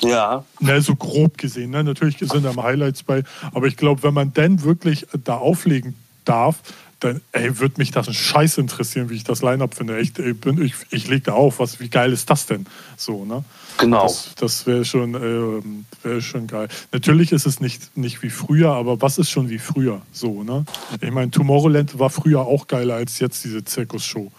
ja, 0.00 0.44
Ne, 0.60 0.80
so 0.82 0.94
grob 0.94 1.36
gesehen. 1.38 1.70
Ne? 1.70 1.82
Natürlich 1.82 2.18
sind 2.18 2.44
da 2.44 2.54
Highlights 2.62 3.02
bei, 3.02 3.24
aber 3.52 3.66
ich 3.66 3.76
glaube, 3.76 4.02
wenn 4.04 4.14
man 4.14 4.32
denn 4.34 4.62
wirklich 4.62 5.06
da 5.24 5.36
auflegen 5.36 5.94
darf, 6.24 6.56
dann 7.00 7.20
ey, 7.32 7.58
würde 7.58 7.76
mich 7.78 7.90
das 7.92 8.06
ein 8.08 8.14
Scheiß 8.14 8.58
interessieren, 8.58 9.08
wie 9.10 9.14
ich 9.14 9.24
das 9.24 9.40
Line-Up 9.42 9.74
finde. 9.74 9.98
Ich, 10.00 10.12
bin- 10.12 10.62
ich, 10.62 10.74
ich 10.90 11.08
lege 11.08 11.22
da 11.22 11.32
auf, 11.32 11.58
was, 11.60 11.80
wie 11.80 11.88
geil 11.88 12.12
ist 12.12 12.28
das 12.30 12.46
denn? 12.46 12.66
So, 12.96 13.24
ne? 13.24 13.42
Genau. 13.78 14.02
Das, 14.02 14.34
das 14.36 14.66
wäre 14.66 14.84
schon, 14.84 15.14
ähm, 15.14 15.86
wär 16.02 16.20
schon 16.20 16.46
geil. 16.46 16.68
Natürlich 16.92 17.32
ist 17.32 17.46
es 17.46 17.60
nicht, 17.60 17.96
nicht 17.96 18.22
wie 18.22 18.30
früher, 18.30 18.72
aber 18.72 19.00
was 19.00 19.18
ist 19.18 19.30
schon 19.30 19.48
wie 19.48 19.58
früher? 19.58 20.02
So, 20.12 20.42
ne? 20.42 20.64
Ich 21.00 21.10
meine, 21.10 21.30
Tomorrowland 21.30 21.98
war 21.98 22.10
früher 22.10 22.40
auch 22.40 22.66
geiler 22.66 22.94
als 22.94 23.18
jetzt 23.18 23.44
diese 23.44 23.64
Zirkusshow. 23.64 24.30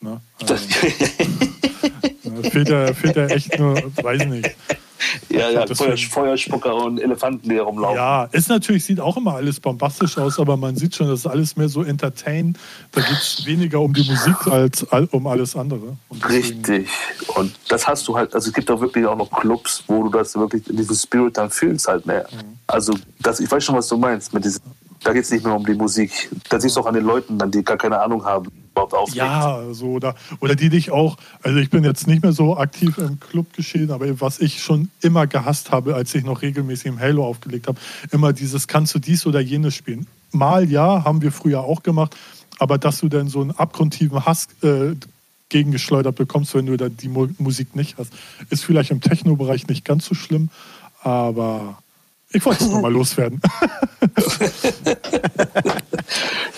Ne? 0.00 0.20
Das, 0.46 0.66
Ähm, 2.24 2.44
fehlt, 2.50 2.68
ja, 2.68 2.92
fehlt 2.94 3.16
ja 3.16 3.26
echt 3.26 3.58
nur, 3.58 3.74
weiß 4.02 4.26
nicht. 4.26 4.50
Ja, 5.28 5.50
ja, 5.50 5.66
Feuer, 5.66 5.96
Feuerspucker 5.96 6.74
und 6.74 6.98
Elefanten, 6.98 7.48
die 7.48 7.56
herumlaufen. 7.56 7.96
Ja, 7.96 8.24
ist 8.32 8.48
natürlich, 8.48 8.84
sieht 8.84 9.00
auch 9.00 9.16
immer 9.16 9.34
alles 9.34 9.60
bombastisch 9.60 10.18
aus, 10.18 10.38
aber 10.38 10.56
man 10.56 10.76
sieht 10.76 10.94
schon, 10.94 11.08
das 11.08 11.20
ist 11.20 11.26
alles 11.26 11.56
mehr 11.56 11.68
so 11.68 11.82
entertain. 11.82 12.56
Da 12.92 13.00
geht 13.00 13.18
es 13.18 13.44
weniger 13.46 13.80
um 13.80 13.92
die 13.92 14.08
Musik 14.08 14.46
als 14.46 14.86
um 15.10 15.26
alles 15.26 15.56
andere. 15.56 15.96
Und 16.08 16.28
Richtig. 16.28 16.88
Und 17.36 17.52
das 17.68 17.86
hast 17.86 18.06
du 18.08 18.16
halt, 18.16 18.34
also 18.34 18.48
es 18.48 18.54
gibt 18.54 18.70
auch 18.70 18.80
wirklich 18.80 19.06
auch 19.06 19.16
noch 19.16 19.30
Clubs, 19.30 19.84
wo 19.86 20.02
du 20.04 20.10
das 20.10 20.34
wirklich, 20.34 20.64
diesen 20.64 20.96
Spirit 20.96 21.36
dann 21.36 21.50
fühlst 21.50 21.88
halt 21.88 22.06
mehr. 22.06 22.26
Also 22.66 22.94
das, 23.20 23.40
ich 23.40 23.50
weiß 23.50 23.64
schon, 23.64 23.76
was 23.76 23.88
du 23.88 23.96
meinst 23.96 24.32
mit 24.32 24.44
diesem, 24.44 24.62
da 25.02 25.12
geht 25.12 25.24
es 25.24 25.30
nicht 25.30 25.44
mehr 25.44 25.54
um 25.54 25.64
die 25.64 25.74
Musik. 25.74 26.30
Da 26.48 26.60
siehst 26.60 26.76
du 26.76 26.80
auch 26.80 26.86
an 26.86 26.94
den 26.94 27.04
Leuten 27.04 27.38
dann, 27.38 27.50
die 27.50 27.64
gar 27.64 27.76
keine 27.76 28.00
Ahnung 28.00 28.24
haben, 28.24 28.48
überhaupt 28.72 28.94
auflegt. 28.94 29.16
Ja, 29.16 29.62
so 29.72 29.92
oder, 29.92 30.14
oder 30.40 30.54
die 30.54 30.68
dich 30.68 30.90
auch, 30.90 31.16
also 31.42 31.58
ich 31.58 31.70
bin 31.70 31.84
jetzt 31.84 32.06
nicht 32.06 32.22
mehr 32.22 32.32
so 32.32 32.56
aktiv 32.56 32.98
im 32.98 33.20
Club 33.20 33.52
geschehen, 33.52 33.90
aber 33.90 34.20
was 34.20 34.38
ich 34.38 34.62
schon 34.62 34.90
immer 35.00 35.26
gehasst 35.26 35.70
habe, 35.70 35.94
als 35.94 36.14
ich 36.14 36.24
noch 36.24 36.42
regelmäßig 36.42 36.86
im 36.86 37.00
Halo 37.00 37.26
aufgelegt 37.26 37.66
habe, 37.68 37.78
immer 38.10 38.32
dieses, 38.32 38.68
kannst 38.68 38.94
du 38.94 38.98
dies 38.98 39.26
oder 39.26 39.40
jenes 39.40 39.74
spielen? 39.74 40.06
Mal 40.32 40.70
ja, 40.70 41.04
haben 41.04 41.22
wir 41.22 41.32
früher 41.32 41.60
auch 41.60 41.82
gemacht, 41.82 42.16
aber 42.58 42.78
dass 42.78 43.00
du 43.00 43.08
dann 43.08 43.28
so 43.28 43.40
einen 43.40 43.50
abgrundtiefen 43.52 44.24
Hass 44.24 44.48
äh, 44.62 44.94
gegengeschleudert 45.48 46.14
bekommst, 46.14 46.54
wenn 46.54 46.66
du 46.66 46.76
da 46.76 46.88
die 46.88 47.08
Mu 47.08 47.28
Musik 47.38 47.74
nicht 47.74 47.98
hast, 47.98 48.12
ist 48.50 48.64
vielleicht 48.64 48.90
im 48.92 49.00
Techno-Bereich 49.00 49.66
nicht 49.66 49.84
ganz 49.84 50.06
so 50.06 50.14
schlimm, 50.14 50.48
aber 51.02 51.78
ich 52.32 52.44
wollte 52.44 52.64
es 52.64 52.70
nochmal 52.70 52.92
loswerden. 52.92 53.40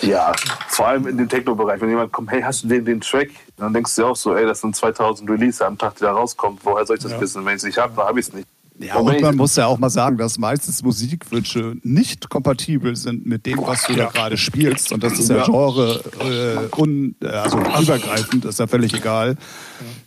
Ja, 0.01 0.33
vor 0.67 0.87
allem 0.87 1.07
in 1.07 1.17
dem 1.17 1.29
Techno-Bereich. 1.29 1.79
Wenn 1.79 1.89
jemand 1.89 2.11
kommt, 2.11 2.29
hey, 2.31 2.41
hast 2.41 2.63
du 2.63 2.67
den, 2.67 2.83
den 2.83 2.99
Track? 3.01 3.29
Dann 3.57 3.73
denkst 3.73 3.95
du 3.95 4.01
dir 4.01 4.07
auch 4.09 4.15
so, 4.15 4.35
ey, 4.35 4.45
das 4.45 4.59
sind 4.61 4.75
2000 4.75 5.29
Release 5.29 5.65
am 5.65 5.77
Tag, 5.77 5.95
die 5.95 6.01
da 6.01 6.11
rauskommt. 6.11 6.59
Woher 6.65 6.85
soll 6.85 6.97
ich 6.97 7.03
das 7.03 7.13
Ja. 7.13 7.21
wissen? 7.21 7.45
Wenn 7.45 7.53
ich 7.53 7.57
es 7.61 7.63
nicht 7.63 7.77
habe, 7.77 7.93
dann 7.95 8.05
habe 8.07 8.19
ich 8.19 8.27
es 8.27 8.33
nicht. 8.33 8.47
Ja, 8.79 8.95
Und 8.97 9.21
man 9.21 9.35
muss 9.35 9.55
ja 9.55 9.67
auch 9.67 9.77
mal 9.77 9.89
sagen, 9.91 10.17
dass 10.17 10.37
meistens 10.39 10.81
Musikwünsche 10.83 11.75
nicht 11.83 12.29
kompatibel 12.29 12.95
sind 12.95 13.25
mit 13.25 13.45
dem, 13.45 13.59
was 13.59 13.85
du 13.85 13.93
da 13.93 14.03
Ja. 14.05 14.09
gerade 14.09 14.35
spielst. 14.35 14.91
Und 14.91 15.03
das 15.03 15.13
ist 15.19 15.29
ja, 15.29 15.37
Ja. 15.37 15.45
Genre 15.45 16.03
äh, 16.19 16.79
un, 16.81 17.15
also 17.23 17.59
übergreifend, 17.59 18.45
ist 18.45 18.59
ja 18.59 18.65
völlig 18.67 18.93
egal. 18.93 19.37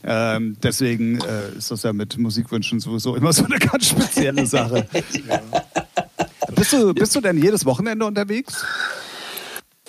Ähm, 0.03 0.57
deswegen 0.63 1.21
äh, 1.21 1.57
ist 1.57 1.71
das 1.71 1.85
ja 1.85 1.93
mit 1.93 2.19
Musikwünschen 2.19 2.81
sowieso 2.81 3.15
immer 3.15 3.33
so 3.33 3.45
eine 3.45 3.59
ganz 3.59 3.89
spezielle 3.89 4.47
Sache. 4.47 4.87
Bist, 6.55 6.73
du, 6.73 6.95
bist 6.95 7.15
du 7.15 7.21
denn 7.21 7.43
jedes 7.43 7.67
Wochenende 7.67 8.07
unterwegs? 8.07 8.65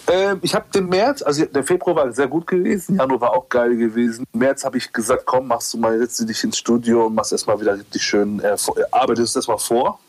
Ähm, 0.10 0.40
ich 0.42 0.56
habe 0.56 0.66
den 0.74 0.88
März, 0.88 1.22
also 1.22 1.46
der 1.46 1.64
Februar 1.64 1.96
war 1.96 2.12
sehr 2.14 2.28
gut 2.28 2.48
gewesen, 2.48 2.98
Januar 2.98 3.22
war 3.22 3.34
auch 3.34 3.50
geil 3.50 3.76
gewesen. 3.76 4.26
Im 4.34 4.40
März 4.40 4.64
habe 4.64 4.78
ich 4.78 4.92
gesagt, 4.92 5.26
komm, 5.26 5.48
machst 5.48 5.74
du 5.74 5.78
mal, 5.78 5.98
setzt 6.00 6.20
du 6.20 6.26
dich 6.26 6.44
ins 6.44 6.58
Studio 6.58 7.08
und 7.08 7.16
machst 7.16 7.32
erstmal 7.34 7.60
wieder 7.60 7.78
richtig 7.78 8.02
schön, 8.02 8.40
äh, 8.40 8.54
äh, 8.54 8.58
arbeitest 8.92 9.36
erstmal 9.36 9.58
vor, 9.58 10.00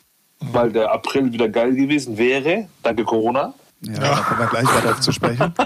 weil 0.40 0.70
der 0.70 0.92
April 0.92 1.32
wieder 1.32 1.48
geil 1.48 1.74
gewesen 1.74 2.16
wäre, 2.16 2.68
danke 2.82 3.04
Corona. 3.04 3.54
Ja, 3.80 3.94
da 3.94 4.16
kommen 4.20 4.40
wir 4.40 4.46
gleich 4.46 4.66
weiter 4.66 5.00
zu 5.00 5.12
sprechen. 5.12 5.54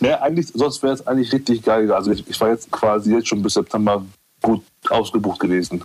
Ne, 0.00 0.20
eigentlich, 0.20 0.48
sonst 0.52 0.82
wäre 0.82 0.94
es 0.94 1.06
eigentlich 1.06 1.32
richtig 1.32 1.62
geil. 1.62 1.92
Also 1.92 2.10
ich, 2.10 2.28
ich 2.28 2.40
war 2.40 2.48
jetzt 2.48 2.72
quasi 2.72 3.14
jetzt 3.14 3.28
schon 3.28 3.40
bis 3.40 3.54
September 3.54 4.04
gut 4.40 4.64
ausgebucht 4.90 5.38
gewesen. 5.38 5.84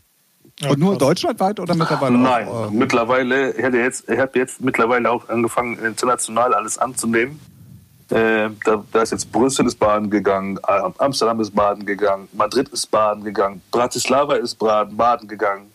Ja, 0.60 0.72
Und 0.72 0.80
nur 0.80 0.92
krass. 0.92 1.00
deutschlandweit 1.00 1.60
oder 1.60 1.76
mittlerweile 1.76 2.18
Nein, 2.18 2.48
auch? 2.48 2.72
äh, 2.72 2.74
mittlerweile, 2.74 3.52
ich 3.52 3.62
hätte 3.62 3.78
jetzt, 3.78 4.10
ich 4.10 4.18
habe 4.20 4.40
jetzt 4.40 4.60
mittlerweile 4.62 5.12
auch 5.12 5.30
angefangen, 5.30 5.78
international 5.86 6.54
alles 6.54 6.78
anzunehmen. 6.78 7.40
Äh, 8.10 8.50
da, 8.66 8.84
da 8.92 9.02
ist 9.02 9.12
jetzt 9.12 9.32
Brüssel 9.32 9.68
ist 9.68 9.78
baden 9.78 10.10
gegangen, 10.10 10.58
Amsterdam 10.98 11.42
ist 11.42 11.54
baden 11.54 11.86
gegangen, 11.86 12.28
Madrid 12.34 12.70
ist 12.70 12.90
baden 12.90 13.24
gegangen, 13.24 13.62
Bratislava 13.70 14.36
ist 14.36 14.56
baden, 14.56 14.96
baden 14.96 15.28
gegangen. 15.28 15.72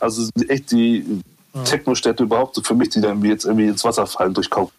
Also 0.00 0.22
sind 0.24 0.50
echt 0.50 0.70
die 0.72 1.20
Techno-Städte 1.64 2.24
überhaupt 2.24 2.56
so 2.56 2.62
für 2.62 2.74
mich, 2.74 2.90
die 2.90 3.00
dann 3.00 3.22
jetzt 3.24 3.44
irgendwie 3.44 3.68
ins 3.68 3.84
Wasser 3.84 4.06
fallen 4.06 4.34
durch 4.34 4.50
Kauf. 4.50 4.70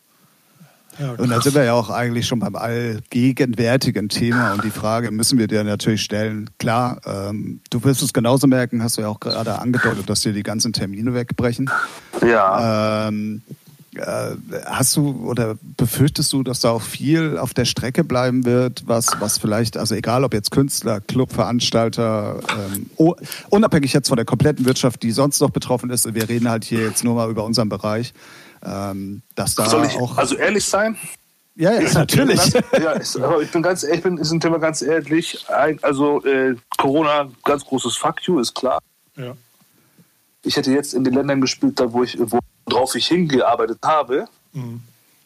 Ja, 0.99 1.13
Und 1.13 1.29
da 1.29 1.41
sind 1.41 1.55
wir 1.55 1.63
ja 1.63 1.73
auch 1.73 1.89
eigentlich 1.89 2.27
schon 2.27 2.39
beim 2.39 2.55
allgegenwärtigen 2.55 4.09
Thema 4.09 4.53
und 4.53 4.63
die 4.63 4.69
Frage 4.69 5.11
müssen 5.11 5.39
wir 5.39 5.47
dir 5.47 5.63
natürlich 5.63 6.01
stellen. 6.01 6.49
Klar, 6.59 6.99
ähm, 7.05 7.61
du 7.69 7.83
wirst 7.83 8.01
es 8.01 8.11
genauso 8.11 8.47
merken, 8.47 8.83
hast 8.83 8.97
du 8.97 9.01
ja 9.01 9.07
auch 9.07 9.19
gerade 9.19 9.59
angedeutet, 9.59 10.09
dass 10.09 10.21
dir 10.21 10.33
die 10.33 10.43
ganzen 10.43 10.73
Termine 10.73 11.13
wegbrechen. 11.13 11.69
Ja, 12.21 13.07
Ähm, 13.07 13.41
äh, 13.95 14.35
hast 14.65 14.95
du 14.95 15.25
oder 15.25 15.55
befürchtest 15.77 16.31
du, 16.31 16.43
dass 16.43 16.59
da 16.59 16.69
auch 16.69 16.81
viel 16.81 17.37
auf 17.37 17.53
der 17.53 17.65
Strecke 17.65 18.03
bleiben 18.03 18.45
wird, 18.45 18.83
was, 18.85 19.07
was 19.19 19.37
vielleicht, 19.39 19.77
also 19.77 19.95
egal 19.95 20.23
ob 20.23 20.33
jetzt 20.33 20.51
Künstler, 20.51 21.01
Club, 21.01 21.31
Veranstalter, 21.31 22.39
ähm, 22.75 22.85
unabhängig 23.49 23.93
jetzt 23.93 24.09
von 24.09 24.17
der 24.17 24.25
kompletten 24.25 24.65
Wirtschaft, 24.65 25.01
die 25.01 25.11
sonst 25.11 25.41
noch 25.41 25.49
betroffen 25.49 25.89
ist, 25.89 26.13
wir 26.13 26.29
reden 26.29 26.49
halt 26.49 26.65
hier 26.65 26.81
jetzt 26.81 27.03
nur 27.03 27.15
mal 27.15 27.29
über 27.31 27.43
unseren 27.43 27.69
Bereich, 27.69 28.13
ähm, 28.63 29.21
dass 29.35 29.55
da 29.55 29.67
soll 29.69 29.85
ich 29.85 29.95
auch. 29.97 30.17
also 30.17 30.35
ehrlich 30.35 30.65
sein? 30.65 30.97
ja, 31.55 31.71
ja, 31.73 31.81
Ich- 31.81 31.93
natürlich. 31.93 32.39
ich 32.45 32.53
bin 32.53 32.61
Ganz, 32.71 32.83
ja, 32.83 32.91
ist, 32.99 33.17
aber 33.17 33.41
ich 33.41 33.51
bin 33.51 33.61
ganz, 33.61 33.83
ich 33.83 34.01
bin, 34.01 34.17
ist 34.17 34.31
ein 34.31 34.39
Thema 34.39 34.57
ganz 34.59 34.81
ehrlich. 34.81 35.45
Ein, 35.49 35.77
also 35.83 36.23
äh, 36.25 36.55
Corona, 36.77 37.29
ganz 37.43 37.65
großes 37.65 37.97
Fuck 37.97 38.21
you, 38.27 38.39
ist 38.39 38.53
klar. 38.55 38.79
ja. 39.15 39.33
Ich 40.41 40.55
hätte 40.55 40.71
jetzt 40.71 40.93
in 40.93 41.03
den 41.03 41.13
Ländern 41.15 41.41
gespielt, 41.41 41.77
da 41.81 41.91
wo 41.91 42.01
ich, 42.03 42.17
worauf 42.65 42.95
ich 42.95 43.07
hingearbeitet 43.07 43.79
habe. 43.83 44.25
Mhm. 44.53 44.79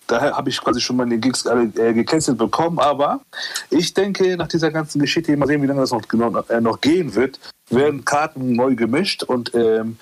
Daher 0.07 0.35
habe 0.35 0.49
ich 0.49 0.59
quasi 0.59 0.81
schon 0.81 0.95
meine 0.97 1.19
Gigs 1.19 1.45
alle 1.45 1.65
äh, 1.77 1.93
gecancelt 1.93 2.37
bekommen. 2.39 2.79
Aber 2.79 3.21
ich 3.69 3.93
denke, 3.93 4.35
nach 4.35 4.47
dieser 4.47 4.71
ganzen 4.71 4.99
Geschichte, 4.99 5.37
mal 5.37 5.45
sehen, 5.47 5.61
wie 5.61 5.67
lange 5.67 5.81
das 5.81 5.91
noch, 5.91 6.01
genau, 6.07 6.35
äh, 6.49 6.59
noch 6.59 6.81
gehen 6.81 7.13
wird, 7.13 7.39
werden 7.69 8.03
Karten 8.05 8.53
neu 8.53 8.73
gemischt 8.75 9.21
und 9.21 9.53
ähm, 9.53 9.97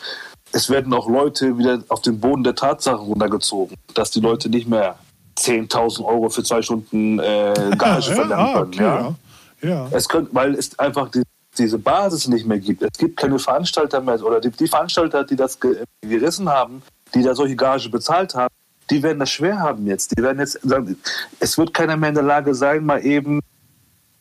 es 0.54 0.70
werden 0.70 0.94
auch 0.94 1.10
Leute 1.10 1.58
wieder 1.58 1.84
auf 1.88 2.02
den 2.02 2.20
Boden 2.20 2.44
der 2.44 2.56
Tatsachen 2.56 3.06
runtergezogen, 3.06 3.78
dass 3.94 4.12
die 4.12 4.20
Leute 4.20 4.50
nicht 4.50 4.68
mehr 4.68 4.98
10.000 5.38 6.04
Euro 6.04 6.30
für 6.30 6.44
zwei 6.44 6.62
Stunden 6.62 7.20
äh, 7.20 7.54
Gage 7.78 8.10
ja, 8.10 8.16
verlangen 8.16 8.34
ah, 8.34 8.54
können. 8.54 8.74
okay, 8.74 8.84
ja? 8.84 9.16
ja. 9.62 9.70
ja. 9.70 9.88
Es 9.92 10.08
könnte, 10.08 10.34
weil 10.34 10.56
es 10.56 10.78
einfach 10.78 11.10
die, 11.10 11.24
diese 11.58 11.78
Basis 11.78 12.28
nicht 12.28 12.46
mehr 12.46 12.60
gibt. 12.60 12.82
Es 12.82 12.98
gibt 12.98 13.18
keine 13.18 13.40
Veranstalter 13.40 14.02
mehr 14.02 14.22
oder 14.24 14.40
die, 14.40 14.52
die 14.52 14.68
Veranstalter, 14.68 15.24
die 15.24 15.36
das 15.36 15.60
ge 15.60 15.84
gerissen 16.02 16.50
haben, 16.50 16.82
die 17.14 17.24
da 17.24 17.36
solche 17.36 17.56
Gage 17.56 17.90
bezahlt 17.90 18.36
haben, 18.36 18.54
die 18.90 19.02
werden 19.04 19.20
das 19.20 19.30
schwer 19.30 19.60
haben 19.60 19.88
jetzt. 19.88 20.18
Die 20.18 20.22
werden 20.22 20.40
jetzt 20.40 20.60
sagen, 20.64 20.98
es 21.40 21.58
wird 21.58 21.74
keiner 21.74 21.96
mehr 21.96 22.10
in 22.10 22.16
der 22.16 22.24
Lage 22.24 22.54
sein, 22.56 22.86
mal 22.86 23.04
eben 23.06 23.40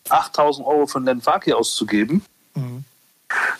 8000 0.08 0.66
Euro 0.66 0.86
für 0.86 1.00
den 1.00 1.20
Faki 1.20 1.52
auszugeben. 1.52 2.22
Mhm. 2.54 2.84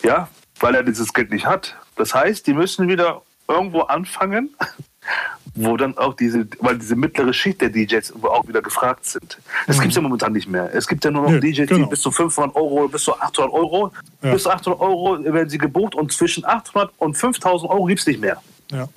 Ja, 0.03 0.29
weil 0.61 0.75
er 0.75 0.83
dieses 0.83 1.13
Geld 1.13 1.31
nicht 1.31 1.45
hat. 1.45 1.75
Das 1.97 2.13
heißt, 2.13 2.47
die 2.47 2.53
müssen 2.53 2.87
wieder 2.87 3.21
irgendwo 3.47 3.81
anfangen, 3.81 4.49
wo 5.55 5.75
dann 5.75 5.97
auch 5.97 6.13
diese, 6.15 6.47
weil 6.59 6.77
diese 6.77 6.95
mittlere 6.95 7.33
Schicht 7.33 7.59
der 7.61 7.69
DJs 7.69 8.13
auch 8.23 8.47
wieder 8.47 8.61
gefragt 8.61 9.05
sind. 9.05 9.39
Das 9.67 9.77
Mhm. 9.77 9.81
gibt 9.81 9.91
es 9.91 9.95
ja 9.97 10.01
momentan 10.01 10.31
nicht 10.33 10.47
mehr. 10.47 10.73
Es 10.73 10.87
gibt 10.87 11.03
ja 11.03 11.11
nur 11.11 11.23
noch 11.23 11.31
Nee, 11.31 11.39
DJs, 11.51 11.67
genau. 11.67 11.83
die 11.85 11.89
bis 11.89 12.01
zu 12.01 12.11
500 12.11 12.55
Euro, 12.55 12.87
bis 12.87 13.03
zu 13.03 13.13
800 13.19 13.51
Euro, 13.53 13.91
Ja. 14.21 14.31
bis 14.33 14.43
zu 14.43 14.49
800 14.51 14.79
Euro 14.79 15.21
werden 15.23 15.49
sie 15.49 15.57
gebucht 15.57 15.95
und 15.95 16.13
zwischen 16.13 16.45
800 16.45 16.91
und 16.97 17.15
5000 17.15 17.69
Euro 17.69 17.85
gibt 17.85 17.99
es 17.99 18.07
nicht 18.07 18.21
mehr. 18.21 18.41
Ja, 18.71 18.87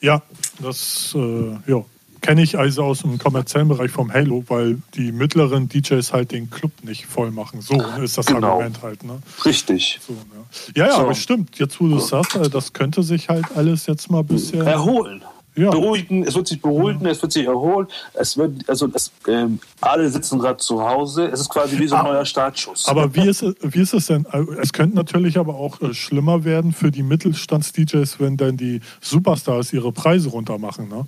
ja 0.00 0.22
das 0.58 1.14
äh, 1.16 1.56
ja, 1.70 1.84
kenne 2.22 2.42
ich 2.42 2.58
also 2.58 2.82
aus 2.84 3.00
dem 3.02 3.18
kommerziellen 3.18 3.68
Bereich 3.68 3.90
vom 3.92 4.12
Halo, 4.12 4.44
weil 4.48 4.78
die 4.94 5.12
mittleren 5.12 5.68
DJs 5.68 6.12
halt 6.12 6.32
den 6.32 6.50
Club 6.50 6.72
nicht 6.82 7.06
voll 7.06 7.30
machen. 7.30 7.60
So 7.60 7.80
ist 8.02 8.18
das 8.18 8.26
Genau. 8.26 8.52
Argument 8.54 8.82
halt. 8.82 9.04
Ne? 9.04 9.20
Richtig. 9.44 10.00
So, 10.04 10.14
ne? 10.14 10.41
Ja, 10.74 10.86
ja, 10.86 10.92
So. 10.96 11.00
aber 11.02 11.14
stimmt. 11.14 11.58
Jetzt, 11.58 11.80
wo 11.80 11.88
du 11.88 11.96
es 11.96 12.08
sagst, 12.08 12.36
äh, 12.36 12.48
das 12.48 12.72
könnte 12.72 13.02
sich 13.02 13.28
halt 13.28 13.44
alles 13.54 13.86
jetzt 13.86 14.10
mal 14.10 14.20
ein 14.20 14.26
bisschen. 14.26 14.66
Erholen. 14.66 15.22
Ja. 15.54 15.70
Beruhigen, 15.70 16.22
es 16.26 16.34
wird 16.34 16.48
sich 16.48 16.62
beruhigen, 16.62 17.04
es 17.04 17.20
wird 17.20 17.30
sich 17.32 17.44
erholen. 17.44 17.86
Es 18.14 18.38
wird, 18.38 18.66
also 18.70 18.88
es, 18.94 19.10
ähm, 19.28 19.58
alle 19.82 20.08
sitzen 20.08 20.38
gerade 20.38 20.56
zu 20.56 20.80
Hause. 20.82 21.26
Es 21.26 21.40
ist 21.40 21.50
quasi 21.50 21.78
wie 21.78 21.86
so 21.86 21.94
ein 21.94 22.00
Ah. 22.00 22.04
neuer 22.04 22.24
Startschuss. 22.24 22.88
Aber 22.88 23.14
wie 23.14 23.28
ist, 23.28 23.42
es- 23.42 23.54
wie 23.60 23.80
ist 23.82 23.92
es 23.92 24.06
denn? 24.06 24.24
Also, 24.30 24.50
Es 24.52 24.72
könnte 24.72 24.96
natürlich 24.96 25.36
aber 25.36 25.54
auch 25.56 25.78
äh, 25.82 25.92
schlimmer 25.92 26.44
werden 26.44 26.72
für 26.72 26.90
die 26.90 27.02
Mittelstands-DJs, 27.02 28.18
wenn 28.18 28.38
dann 28.38 28.56
die 28.56 28.80
Superstars 29.02 29.74
ihre 29.74 29.92
Preise 29.92 30.30
runter 30.30 30.56
machen. 30.56 30.88
Ne? 30.88 31.04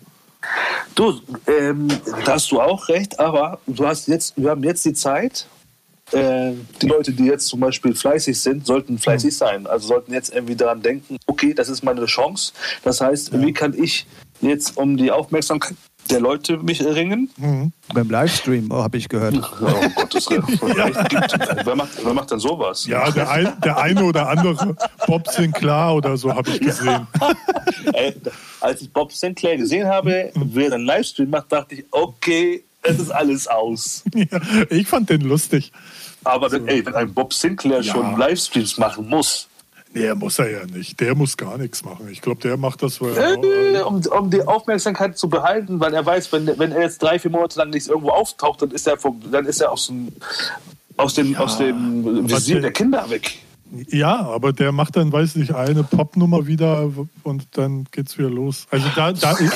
Du, 0.94 1.14
ähm, 1.46 1.88
da 2.26 2.32
hast 2.34 2.52
du 2.52 2.60
auch 2.60 2.88
recht, 2.90 3.18
aber 3.18 3.60
du 3.66 3.86
hast 3.86 4.08
jetzt, 4.08 4.34
wir 4.36 4.50
haben 4.50 4.62
jetzt 4.62 4.84
die 4.84 4.92
Zeit. 4.92 5.46
Äh, 6.12 6.52
die 6.82 6.86
Leute, 6.86 7.12
die 7.12 7.24
jetzt 7.24 7.46
zum 7.46 7.60
Beispiel 7.60 7.94
fleißig 7.94 8.40
sind, 8.40 8.66
sollten 8.66 8.98
fleißig 8.98 9.36
sein. 9.36 9.66
Also 9.66 9.88
sollten 9.88 10.12
jetzt 10.12 10.34
irgendwie 10.34 10.56
daran 10.56 10.82
denken, 10.82 11.18
okay, 11.26 11.54
das 11.54 11.68
ist 11.68 11.82
meine 11.82 12.04
Chance. 12.06 12.52
Das 12.82 13.00
heißt, 13.00 13.40
wie 13.40 13.52
kann 13.52 13.74
ich 13.74 14.06
jetzt 14.40 14.76
um 14.76 14.96
die 14.96 15.10
Aufmerksamkeit 15.10 15.76
der 16.10 16.20
Leute 16.20 16.58
mich 16.58 16.84
ringen? 16.84 17.30
Beim 17.92 18.10
Livestream, 18.10 18.70
oh, 18.70 18.82
habe 18.82 18.98
ich 18.98 19.08
gehört. 19.08 19.34
Oh 19.60 19.88
Gottes 19.94 20.28
Willen. 20.28 20.44
Wer, 21.64 21.76
macht, 21.76 22.04
wer 22.04 22.12
macht 22.12 22.30
denn 22.30 22.38
sowas? 22.38 22.86
Ja, 22.86 23.10
der, 23.10 23.30
ein, 23.30 23.52
der 23.62 23.78
eine 23.78 24.04
oder 24.04 24.28
andere 24.28 24.76
Bob 25.06 25.26
Sinclair 25.28 25.94
oder 25.94 26.16
so 26.16 26.34
habe 26.34 26.50
ich 26.50 26.60
gesehen. 26.60 27.06
Ey, 27.92 28.14
als 28.60 28.82
ich 28.82 28.92
Bob 28.92 29.12
Sinclair 29.12 29.56
gesehen 29.56 29.86
habe, 29.86 30.30
wer 30.34 30.72
einen 30.72 30.84
Livestream 30.84 31.30
macht, 31.30 31.50
dachte 31.50 31.76
ich, 31.76 31.84
okay, 31.90 32.64
es 32.84 32.98
ist 32.98 33.10
alles 33.10 33.46
aus. 33.48 34.04
Ja, 34.14 34.40
ich 34.70 34.86
fand 34.86 35.10
den 35.10 35.22
lustig. 35.22 35.72
Aber 36.22 36.50
wenn, 36.52 36.66
ey, 36.68 36.84
wenn 36.86 36.94
ein 36.94 37.12
Bob 37.12 37.34
Sinclair 37.34 37.80
Ja. 37.82 37.92
schon 37.92 38.16
Livestreams 38.18 38.78
machen 38.78 39.08
muss, 39.08 39.48
Der 39.94 40.14
muss 40.14 40.38
er 40.38 40.50
ja 40.50 40.64
nicht. 40.66 40.98
Der 41.00 41.14
muss 41.14 41.36
gar 41.36 41.56
nichts 41.58 41.84
machen. 41.84 42.08
Ich 42.10 42.20
glaube, 42.20 42.40
der 42.40 42.56
macht 42.56 42.82
das, 42.82 43.00
weil 43.00 43.16
er. 43.16 43.34
äh, 43.34 43.82
um, 43.82 44.00
um 44.06 44.30
die 44.30 44.42
Aufmerksamkeit 44.42 45.16
zu 45.18 45.28
behalten, 45.28 45.78
weil 45.80 45.94
er 45.94 46.04
weiß, 46.04 46.32
wenn, 46.32 46.46
wenn 46.58 46.72
er 46.72 46.82
jetzt 46.82 47.00
drei, 47.02 47.18
vier 47.18 47.30
Monate 47.30 47.58
lang 47.58 47.70
nicht 47.70 47.86
irgendwo 47.88 48.10
auftaucht, 48.10 48.62
dann 48.62 48.70
ist 48.72 48.86
er, 48.88 48.96
vom, 48.98 49.20
dann 49.30 49.46
ist 49.46 49.60
er 49.60 49.70
aus 49.70 49.86
dem, 49.86 50.08
aus 50.96 51.14
dem, 51.14 51.36
aus 51.36 51.58
dem 51.58 52.28
Visier 52.28 52.54
der- 52.56 52.62
der 52.62 52.72
Kinder 52.72 53.08
weg. 53.10 53.38
Ja, 53.88 54.20
aber 54.26 54.52
der 54.52 54.72
macht 54.72 54.96
dann, 54.96 55.12
weiß 55.12 55.36
ich, 55.36 55.54
eine 55.54 55.82
Popnummer 55.82 56.46
wieder 56.46 56.90
und 57.22 57.46
dann 57.52 57.86
geht's 57.90 58.18
wieder 58.18 58.30
los. 58.30 58.66
Also 58.70 58.86
da, 58.94 59.12
da 59.12 59.36
in, 59.36 59.50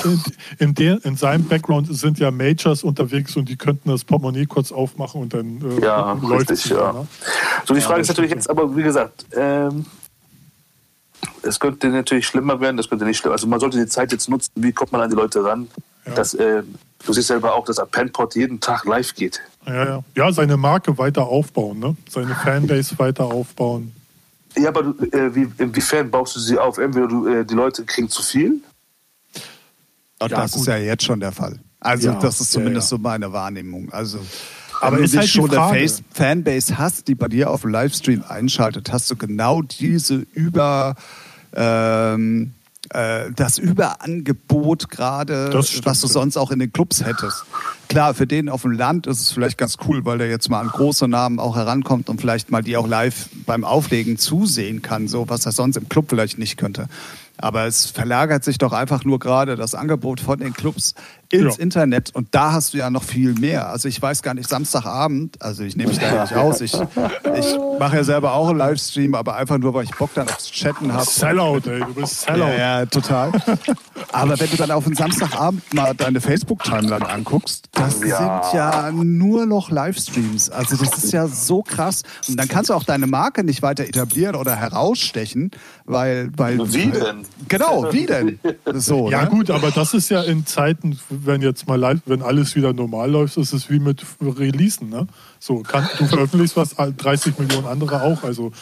in, 0.59 0.75
der, 0.75 1.05
in 1.05 1.17
seinem 1.17 1.45
Background 1.45 1.95
sind 1.95 2.19
ja 2.19 2.31
Majors 2.31 2.83
unterwegs 2.83 3.37
und 3.37 3.49
die 3.49 3.57
könnten 3.57 3.91
das 3.91 4.05
Portemonnaie 4.05 4.47
kurz 4.47 4.73
aufmachen 4.73 5.21
und 5.23 5.35
dann 5.35 5.61
äh, 5.63 5.85
Ja, 5.85 6.15
läuft 6.15 6.51
richtig, 6.51 6.71
wieder, 6.71 6.81
ja. 6.81 6.93
ne? 6.95 7.07
So, 7.67 7.75
die 7.75 7.81
Ja, 7.81 7.87
Frage 7.87 8.01
ist 8.01 8.09
natürlich 8.09 8.31
jetzt 8.33 8.51
aber, 8.51 8.77
wie 8.77 8.83
gesagt, 8.83 9.27
ähm, 9.37 9.87
es 11.43 11.61
könnte 11.61 11.89
natürlich 11.89 12.27
schlimmer 12.27 12.61
werden, 12.61 12.77
das 12.77 12.89
könnte 12.89 13.05
nicht 13.05 13.19
schlimmer. 13.19 13.35
Also 13.35 13.47
man 13.47 13.61
sollte 13.61 13.79
die 13.79 13.87
Zeit 13.87 14.11
jetzt 14.13 14.29
nutzen, 14.29 14.51
wie 14.57 14.73
kommt 14.73 14.93
man 14.93 15.01
an 15.01 15.11
die 15.11 15.17
Leute 15.17 15.45
ran? 15.45 15.69
Ja. 16.07 16.15
Dass, 16.15 16.35
äh, 16.35 16.63
du 17.05 17.13
siehst 17.13 17.29
selber 17.29 17.55
auch, 17.55 17.65
dass 17.65 17.77
Penpot 17.91 18.35
jeden 18.35 18.61
Tag 18.61 18.85
live 18.85 19.15
geht. 19.15 19.41
Ja, 19.67 19.85
ja. 19.85 20.05
ja, 20.17 20.33
seine 20.33 20.57
Marke 20.57 20.97
weiter 20.99 21.27
aufbauen, 21.27 21.79
ne? 21.79 21.97
seine 22.09 22.35
Fanbase 22.35 22.99
weiter 22.99 23.27
aufbauen. 23.27 23.93
Ja, 24.57 24.69
aber 24.69 24.83
du, 24.83 25.05
äh, 25.11 25.35
wie, 25.35 25.49
inwiefern 25.59 26.11
baust 26.11 26.37
du 26.37 26.41
sie 26.41 26.59
auf? 26.59 26.79
Entweder 26.79 27.07
du, 27.09 27.27
äh, 27.27 27.45
die 27.45 27.55
Leute 27.55 27.85
kriegen 27.85 28.09
zu 28.09 28.23
viel. 28.23 28.61
Und 30.21 30.31
Ja, 30.31 30.39
das 30.43 30.53
gut. 30.53 30.63
ist 30.63 30.67
ja 30.67 30.77
jetzt 30.79 31.05
schon 31.05 31.21
der 31.21 31.33
Fall. 31.33 31.61
Also 31.81 32.09
Ja, 32.09 32.15
das 32.19 32.41
ist 32.41 32.51
zumindest 32.53 32.91
ja. 32.91 32.97
so 32.97 33.03
meine 33.03 33.33
Wahrnehmung. 33.33 33.93
Also 33.93 34.19
Aber 34.81 34.97
wenn 34.97 35.05
ist 35.05 35.15
du 35.15 35.19
halt 35.19 35.29
schon 35.29 35.51
eine 35.51 35.55
Frage. 35.59 35.89
Fanbase 36.13 36.77
hast, 36.79 37.07
die 37.09 37.15
bei 37.15 37.29
dir 37.29 37.51
auf 37.51 37.61
dem 37.61 37.71
Livestream 37.71 38.25
einschaltet, 38.29 38.91
hast 38.91 39.11
du 39.11 39.17
genau 39.17 39.63
diese 39.63 40.27
über 40.35 40.97
ähm, 41.55 42.53
äh, 42.53 42.58
das 42.91 43.59
Überangebot 43.59 44.89
gerade, 44.89 45.53
was 45.53 46.01
du 46.01 46.07
sonst 46.07 46.37
auch 46.37 46.51
in 46.51 46.59
den 46.59 46.73
Clubs 46.73 47.05
hättest. 47.05 47.45
Klar, 47.89 48.15
für 48.15 48.27
den 48.27 48.49
auf 48.49 48.63
dem 48.63 48.73
Land 48.73 49.07
ist 49.07 49.21
es 49.21 49.33
vielleicht 49.33 49.59
ganz 49.59 49.77
cool, 49.87 50.05
weil 50.05 50.19
der 50.19 50.29
jetzt 50.29 50.49
mal 50.49 50.61
an 50.61 50.69
große 50.69 51.09
Namen 51.09 51.39
auch 51.41 51.57
herankommt 51.57 52.09
und 52.09 52.21
vielleicht 52.21 52.51
mal 52.51 52.63
die 52.63 52.77
auch 52.77 52.87
live 52.87 53.29
beim 53.47 53.65
Auflegen 53.65 54.17
zusehen 54.17 54.81
kann, 54.81 55.09
so 55.09 55.29
was 55.29 55.45
er 55.45 55.53
sonst 55.53 55.77
im 55.77 55.89
Club 55.89 56.07
vielleicht 56.09 56.39
nicht 56.39 56.57
könnte. 56.57 56.89
Aber 57.37 57.67
es 57.67 57.87
verlagert 57.87 58.43
sich 58.45 58.59
doch 58.59 58.73
einfach 58.73 59.05
nur 59.05 59.19
gerade 59.19 59.57
das 59.57 59.75
Angebot 59.75 60.21
von 60.21 60.39
den 60.39 60.53
Clubs 60.53 60.95
ins 61.31 61.57
Ja. 61.57 61.63
Internet 61.63 62.15
und 62.15 62.29
da 62.35 62.53
hast 62.53 62.73
du 62.75 62.79
ja 62.79 62.91
noch 62.91 63.03
viel 63.05 63.35
mehr. 63.35 63.69
Also 63.69 63.89
ich 63.89 64.01
weiß 64.01 64.23
gar 64.23 64.35
nicht, 64.35 64.49
Samstagabend, 64.49 65.41
also 65.43 65.63
ich 65.63 65.77
nehme 65.77 65.91
mich 65.91 65.99
da 65.99 66.15
ja 66.15 66.23
nicht 66.23 66.35
aus, 66.35 66.61
ich, 66.61 66.73
ich 66.75 67.57
mache 67.79 67.97
ja 67.97 68.05
selber 68.05 68.33
auch 68.33 68.49
einen 68.49 68.59
Livestream, 68.59 69.15
aber 69.15 69.37
einfach 69.37 69.59
nur, 69.59 69.75
weil 69.75 69.85
ich 69.85 69.91
Bock 69.95 70.11
dann 70.15 70.29
aufs 70.29 70.51
Chatten 70.51 70.93
habe. 70.93 71.05
Sellout, 71.05 71.61
ey, 71.67 71.81
du 71.81 71.95
bist 71.95 72.23
Sellout. 72.23 72.49
Ja, 72.49 72.81
ja, 72.81 72.87
total. 72.87 73.33
Aber 74.13 74.39
wenn 74.41 74.51
du 74.51 74.57
dann 74.57 74.71
auf 74.71 74.87
einen 74.87 74.95
Samstagabend 74.97 75.75
mal 75.75 75.95
deine 75.95 76.21
Facebook-Timeline 76.21 77.09
anguckst, 77.09 77.67
das 77.73 78.01
Ja. 78.01 78.43
sind 78.43 78.55
ja 78.59 78.91
nur 78.93 79.47
noch 79.47 79.71
Livestreams. 79.71 80.51
Also 80.51 80.77
das 80.77 81.03
ist 81.05 81.13
ja 81.13 81.27
so 81.29 81.63
krass. 81.63 82.03
Und 82.29 82.37
dann 82.39 82.49
kannst 82.49 82.71
du 82.71 82.75
auch 82.75 82.85
deine 82.85 83.07
Marke 83.07 83.45
nicht 83.45 83.63
weiter 83.63 83.85
etablieren 83.85 84.35
oder 84.35 84.57
herausstechen, 84.57 85.51
weil... 85.85 86.31
weil 86.37 86.59
Wie 86.73 86.87
denn? 86.91 87.25
Genau, 87.49 87.93
wie 87.93 88.07
denn? 88.07 88.41
So, 88.75 89.11
Ja 89.11 89.25
ne? 89.25 89.31
gut, 89.31 89.51
aber 89.51 89.71
das 89.71 89.95
ist 89.95 90.09
ja 90.09 90.23
in 90.23 90.47
Zeiten, 90.47 90.99
wenn 91.27 91.41
jetzt 91.43 91.67
mal 91.69 91.79
live, 91.79 92.01
wenn 92.07 92.23
alles 92.23 92.55
wieder 92.57 92.73
normal 92.73 93.11
läuft, 93.11 93.37
ist 93.37 93.53
es 93.53 93.71
wie 93.71 93.79
mit 93.79 94.05
Releasen, 94.21 94.89
ne? 94.91 95.07
So, 95.39 95.61
kann, 95.61 95.89
du 95.99 96.07
veröffentlichst 96.07 96.57
was, 96.57 96.75
30 96.77 97.39
Millionen 97.39 97.67
andere 97.67 98.03
auch. 98.03 98.23
Also, 98.25 98.53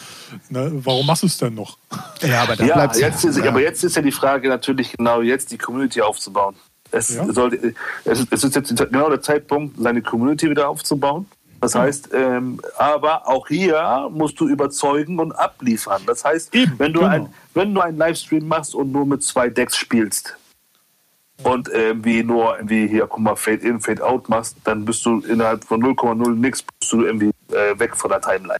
ne, 0.49 0.71
warum 0.83 1.05
machst 1.05 1.23
du 1.23 1.27
es 1.27 1.37
denn 1.37 1.55
noch? 1.55 1.77
Ja, 2.21 2.43
aber 2.43 2.55
Ja, 2.63 2.75
bleibt's- 2.75 2.99
jetzt 2.99 3.25
ist, 3.25 3.37
ja. 3.37 3.45
aber 3.49 3.61
jetzt 3.61 3.83
ist 3.83 3.95
ja 3.95 4.01
die 4.01 4.11
Frage 4.11 4.47
natürlich 4.49 4.91
genau 4.97 5.21
jetzt 5.21 5.51
die 5.51 5.57
Community 5.57 6.01
aufzubauen. 6.01 6.55
Es, 6.91 7.15
Ja. 7.15 7.25
sollte, 7.33 7.73
es, 8.05 8.19
ist, 8.21 8.31
es 8.31 8.43
ist 8.43 8.55
jetzt 8.55 8.75
genau 8.91 9.09
der 9.09 9.21
Zeitpunkt, 9.21 9.75
seine 9.79 10.01
Community 10.01 10.49
wieder 10.49 10.69
aufzubauen. 10.69 11.25
Das 11.59 11.73
heißt, 11.73 12.09
ähm, 12.13 12.61
aber 12.77 13.27
auch 13.27 13.47
hier 13.47 14.07
musst 14.13 14.39
du 14.39 14.47
überzeugen 14.47 15.19
und 15.19 15.31
abliefern. 15.31 16.03
Das 16.05 16.23
heißt, 16.23 16.53
Eben, 16.53 16.77
wenn, 16.77 16.93
du 16.93 16.99
genau. 16.99 17.11
ein, 17.11 17.27
wenn 17.55 17.73
du 17.73 17.81
einen 17.81 17.97
Livestream 17.97 18.47
machst 18.47 18.75
und 18.75 18.91
nur 18.91 19.07
mit 19.07 19.23
zwei 19.23 19.49
Decks 19.49 19.75
spielst 19.75 20.37
und 21.43 21.67
irgendwie 21.69 22.23
nur 22.23 22.57
irgendwie 22.57 22.87
hier, 22.87 23.07
guck 23.07 23.19
mal, 23.19 23.35
Fade 23.35 23.67
in, 23.67 23.79
Fade 23.79 24.03
out 24.03 24.27
machst, 24.29 24.55
dann 24.63 24.85
bist 24.85 25.05
du 25.05 25.21
innerhalb 25.21 25.63
von 25.63 25.81
0,0 25.81 26.29
nix 26.35 26.63
bist 26.63 26.91
du 26.91 27.03
irgendwie 27.03 27.31
äh, 27.51 27.77
weg 27.77 27.95
von 27.95 28.09
der 28.09 28.21
Timeline. 28.21 28.59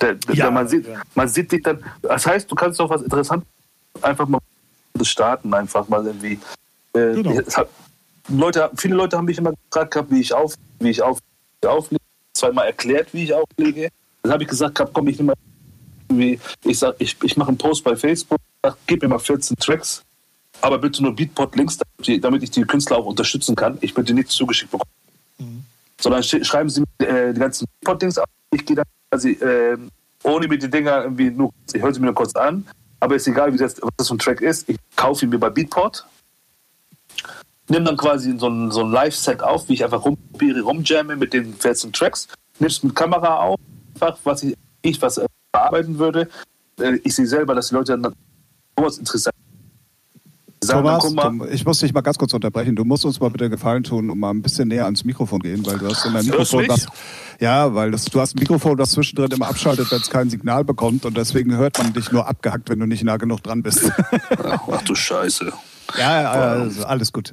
Der, 0.00 0.14
der, 0.14 0.34
Ja, 0.34 0.50
man, 0.50 0.68
sieht, 0.68 0.86
ja. 0.86 1.00
man 1.14 1.28
sieht 1.28 1.52
dich 1.52 1.62
dann. 1.62 1.82
Das 2.02 2.26
heißt, 2.26 2.50
du 2.50 2.54
kannst 2.54 2.80
doch 2.80 2.90
was 2.90 3.02
Interessantes 3.02 3.48
einfach 4.02 4.26
mal 4.26 4.40
starten, 5.02 5.54
einfach 5.54 5.88
mal 5.88 6.04
irgendwie. 6.04 6.38
Äh, 6.92 7.14
Genau. 7.14 7.36
hat, 7.36 7.68
Leute, 8.28 8.70
viele 8.76 8.96
Leute 8.96 9.16
haben 9.16 9.26
mich 9.26 9.38
immer 9.38 9.52
gefragt 9.70 9.92
gehabt, 9.92 10.10
wie 10.10 10.20
ich 10.20 10.34
auf, 10.34 10.54
wie 10.80 10.90
ich 10.90 11.00
auf, 11.02 11.18
wie 11.20 11.66
ich 11.66 11.68
auflege. 11.68 12.02
Zweimal 12.34 12.66
erklärt, 12.66 13.14
wie 13.14 13.24
ich 13.24 13.32
auflege. 13.32 13.88
Dann 14.22 14.32
habe 14.32 14.42
ich 14.42 14.48
gesagt, 14.48 14.74
gehabt, 14.74 14.92
komm, 14.92 15.08
ich 15.08 15.18
nehme 15.18 15.28
mal 15.28 15.36
ich 16.64 16.78
sag, 16.78 16.94
ich, 16.98 17.16
ich 17.22 17.36
mache 17.36 17.48
einen 17.48 17.58
Post 17.58 17.84
bei 17.84 17.96
Facebook, 17.96 18.38
sag, 18.62 18.76
gib 18.86 19.02
mir 19.02 19.08
mal 19.08 19.18
14 19.18 19.56
Tracks, 19.56 20.02
aber 20.60 20.78
bitte 20.78 21.02
nur 21.02 21.14
Beatport-Links, 21.14 21.78
damit 22.20 22.42
ich- 22.42 22.50
die 22.50 22.62
Künstler 22.62 22.98
auch 22.98 23.06
unterstützen 23.06 23.54
kann. 23.54 23.78
Ich 23.80 23.96
möchte 23.96 24.14
nichts 24.14 24.34
zugeschickt 24.34 24.70
bekommen. 24.70 24.90
Sondern 26.00 26.22
sch 26.22 26.44
schreiben 26.44 26.68
sie 26.68 26.82
mir 27.00 27.06
äh, 27.08 27.32
die 27.32 27.40
ganzen 27.40 27.66
Beatport-Links 27.80 28.18
ab. 28.18 28.28
Ich 28.52 28.64
gehe 28.66 28.76
dann 28.76 28.84
quasi, 29.10 29.30
äh, 29.32 29.76
ohne 30.22 30.48
mir 30.48 30.58
die 30.58 30.68
Dinger 30.70 31.02
irgendwie 31.04 31.30
nur, 31.30 31.52
ich 31.72 31.80
höre 31.82 31.92
sie 31.94 32.00
mir 32.00 32.06
nur 32.06 32.14
kurz 32.14 32.34
an, 32.36 32.66
aber 33.00 33.16
ist 33.16 33.26
egal, 33.28 33.52
wie 33.52 33.56
das, 33.58 33.80
was 33.80 33.90
das 33.96 34.08
für 34.08 34.14
ein 34.14 34.18
Track 34.18 34.40
ist. 34.40 34.68
Ich 34.68 34.76
kaufe 34.96 35.24
ihn 35.24 35.30
mir 35.30 35.38
bei 35.38 35.50
Beatport 35.50 36.04
nimm 37.68 37.84
dann 37.84 37.96
quasi 37.96 38.36
so 38.38 38.48
ein, 38.48 38.70
so 38.70 38.84
ein 38.84 38.92
Live-Set 38.92 39.42
auf, 39.42 39.68
wie 39.68 39.74
ich 39.74 39.84
einfach 39.84 40.04
rum, 40.04 40.16
rumjamme 40.40 41.16
mit 41.16 41.32
den 41.32 41.54
14 41.54 41.92
Tracks, 41.92 42.28
nimmst 42.60 42.84
mit 42.84 42.94
Kamera 42.94 43.38
auf, 43.40 43.58
einfach, 43.94 44.16
was 44.22 44.44
ich, 44.44 44.56
ich 44.82 45.02
was 45.02 45.20
bearbeiten 45.50 45.98
würde. 45.98 46.28
Äh, 46.78 47.00
ich 47.02 47.14
sehe 47.16 47.26
selber, 47.26 47.54
dass 47.56 47.68
die 47.70 47.74
Leute 47.74 47.98
dann 47.98 48.14
was 48.76 48.98
interessant 48.98 49.34
Thomas, 50.66 51.04
ich 51.50 51.64
muss 51.64 51.78
dich 51.80 51.92
mal 51.92 52.00
ganz 52.00 52.18
kurz 52.18 52.34
unterbrechen. 52.34 52.76
Du 52.76 52.84
musst 52.84 53.04
uns 53.04 53.20
mal 53.20 53.30
bitte 53.30 53.50
Gefallen 53.50 53.82
tun 53.82 54.10
und 54.10 54.18
mal 54.18 54.30
ein 54.30 54.42
bisschen 54.42 54.68
näher 54.68 54.84
ans 54.84 55.04
Mikrofon 55.04 55.40
gehen, 55.40 55.64
weil 55.66 55.78
du 55.78 55.86
hast 55.86 56.04
immer 56.04 56.20
ein 56.20 56.26
Mikrofon, 56.26 56.64
was, 56.68 56.86
ja, 57.40 57.74
weil 57.74 57.90
das, 57.90 58.04
du 58.06 58.20
hast 58.20 58.36
ein 58.36 58.40
Mikrofon, 58.40 58.76
das 58.76 58.90
zwischendrin 58.92 59.30
immer 59.30 59.48
abschaltet, 59.48 59.90
wenn 59.90 60.00
es 60.00 60.10
kein 60.10 60.30
Signal 60.30 60.64
bekommt 60.64 61.04
und 61.04 61.16
deswegen 61.16 61.56
hört 61.56 61.78
man 61.78 61.92
dich 61.92 62.12
nur 62.12 62.26
abgehackt, 62.28 62.68
wenn 62.68 62.78
du 62.78 62.86
nicht 62.86 63.04
nah 63.04 63.16
genug 63.16 63.42
dran 63.42 63.62
bist. 63.62 63.90
Ach 64.38 64.82
du 64.82 64.94
Scheiße. 64.94 65.52
Ja, 65.98 66.22
ja 66.22 66.30
also 66.30 66.84
alles 66.84 67.12
gut. 67.12 67.32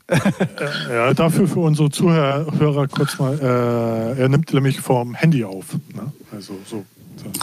Ja, 0.90 1.14
dafür 1.14 1.48
für 1.48 1.60
unsere 1.60 1.90
Zuhörer 1.90 2.88
kurz 2.88 3.18
mal, 3.18 3.40
äh, 3.40 4.22
er 4.22 4.30
nimmt 4.30 4.54
nämlich 4.54 4.80
vom 4.80 5.16
Handy 5.16 5.44
auf. 5.44 5.74
Ne? 5.96 6.12
Also 6.32 6.58
so. 6.70 6.86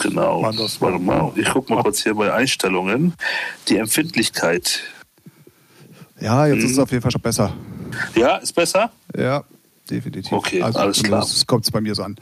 Genau. 0.01 0.43
Warte 0.43 0.99
mal, 0.99 1.31
ich 1.35 1.49
gucke 1.49 1.73
mal 1.73 1.81
kurz 1.81 2.03
hier 2.03 2.15
bei 2.15 2.33
Einstellungen. 2.33 3.13
Die 3.67 3.77
Empfindlichkeit. 3.77 4.83
Ja, 6.21 6.45
jetzt 6.45 6.59
hm. 6.59 6.65
ist 6.65 6.71
es 6.71 6.79
auf 6.79 6.91
jeden 6.91 7.01
Fall 7.01 7.11
schon 7.11 7.21
besser. 7.21 7.53
Ja, 8.15 8.37
ist 8.37 8.53
besser? 8.53 8.91
Ja, 9.17 9.43
definitiv. 9.89 10.31
Okay, 10.31 10.61
also, 10.61 10.79
alles 10.79 11.03
klar. 11.03 11.21
Das 11.21 11.45
kommt 11.45 11.65
es 11.65 11.71
bei 11.71 11.81
mir 11.81 11.95
so 11.95 12.03
an. 12.03 12.15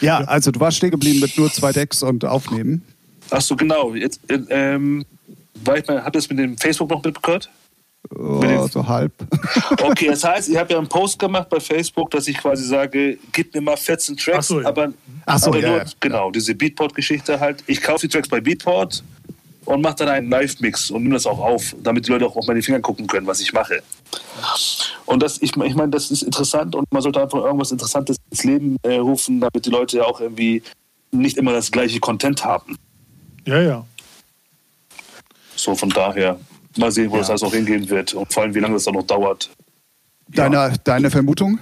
Ja, 0.00 0.18
also 0.18 0.50
du 0.50 0.60
warst 0.60 0.76
stehen 0.76 0.90
geblieben 0.90 1.20
mit 1.20 1.38
nur 1.38 1.50
zwei 1.50 1.72
Decks 1.72 2.02
und 2.02 2.24
Aufnehmen. 2.24 2.82
Ach 3.30 3.40
so, 3.40 3.56
genau. 3.56 3.94
Jetzt, 3.94 4.20
ähm, 4.50 5.04
war 5.64 5.78
ich 5.78 5.86
mal, 5.86 6.04
habt 6.04 6.16
ihr 6.16 6.18
es 6.18 6.28
mit 6.28 6.38
dem 6.38 6.58
Facebook 6.58 6.90
noch 6.90 7.02
mitgehört? 7.02 7.48
Oh, 8.14 8.66
so 8.70 8.86
halb. 8.86 9.12
Okay, 9.82 10.08
das 10.08 10.24
heißt, 10.24 10.48
ich 10.50 10.56
habe 10.56 10.72
ja 10.72 10.78
einen 10.78 10.88
Post 10.88 11.18
gemacht 11.18 11.48
bei 11.48 11.58
Facebook, 11.58 12.10
dass 12.10 12.28
ich 12.28 12.36
quasi 12.36 12.64
sage, 12.64 13.18
gib 13.32 13.54
mir 13.54 13.60
mal 13.60 13.76
14 13.76 14.16
Tracks, 14.16 14.38
Ach 14.38 14.42
so, 14.42 14.60
ja. 14.60 14.68
aber, 14.68 14.92
Ach 15.24 15.38
so, 15.38 15.50
aber 15.50 15.60
ja, 15.60 15.68
nur, 15.68 15.78
ja. 15.78 15.84
genau, 16.00 16.30
diese 16.30 16.54
Beatport-Geschichte 16.54 17.40
halt. 17.40 17.64
Ich 17.66 17.80
kaufe 17.80 18.06
die 18.06 18.12
Tracks 18.12 18.28
bei 18.28 18.40
Beatport 18.40 19.02
und 19.64 19.82
mache 19.82 19.96
dann 19.96 20.08
einen 20.08 20.30
Live-Mix 20.30 20.90
und 20.90 21.02
nehme 21.02 21.14
das 21.14 21.26
auch 21.26 21.38
auf, 21.38 21.74
damit 21.82 22.06
die 22.06 22.10
Leute 22.10 22.26
auch 22.26 22.36
auf 22.36 22.46
meine 22.46 22.62
Finger 22.62 22.80
gucken 22.80 23.06
können, 23.06 23.26
was 23.26 23.40
ich 23.40 23.52
mache. 23.52 23.82
Und 25.06 25.22
das, 25.22 25.40
ich, 25.40 25.56
ich 25.56 25.74
meine, 25.74 25.90
das 25.90 26.10
ist 26.10 26.22
interessant 26.22 26.74
und 26.74 26.90
man 26.92 27.02
sollte 27.02 27.22
einfach 27.22 27.38
irgendwas 27.38 27.72
Interessantes 27.72 28.16
ins 28.30 28.44
Leben 28.44 28.76
äh, 28.82 28.96
rufen, 28.96 29.40
damit 29.40 29.66
die 29.66 29.70
Leute 29.70 29.98
ja 29.98 30.04
auch 30.04 30.20
irgendwie 30.20 30.62
nicht 31.10 31.36
immer 31.36 31.52
das 31.52 31.70
gleiche 31.70 32.00
Content 32.00 32.44
haben. 32.44 32.76
Ja, 33.46 33.60
ja. 33.60 33.84
So 35.56 35.74
von 35.74 35.90
daher. 35.90 36.38
Mal 36.76 36.90
sehen, 36.90 37.10
wo 37.10 37.14
ja. 37.14 37.20
das 37.20 37.30
alles 37.30 37.42
noch 37.42 37.52
hingehen 37.52 37.88
wird 37.88 38.14
und 38.14 38.32
vor 38.32 38.42
allem, 38.42 38.54
wie 38.54 38.58
lange 38.58 38.74
das 38.74 38.84
dann 38.84 38.94
noch 38.94 39.06
dauert. 39.06 39.48
Deine, 40.28 40.56
ja. 40.56 40.72
deine 40.82 41.10
Vermutung? 41.10 41.60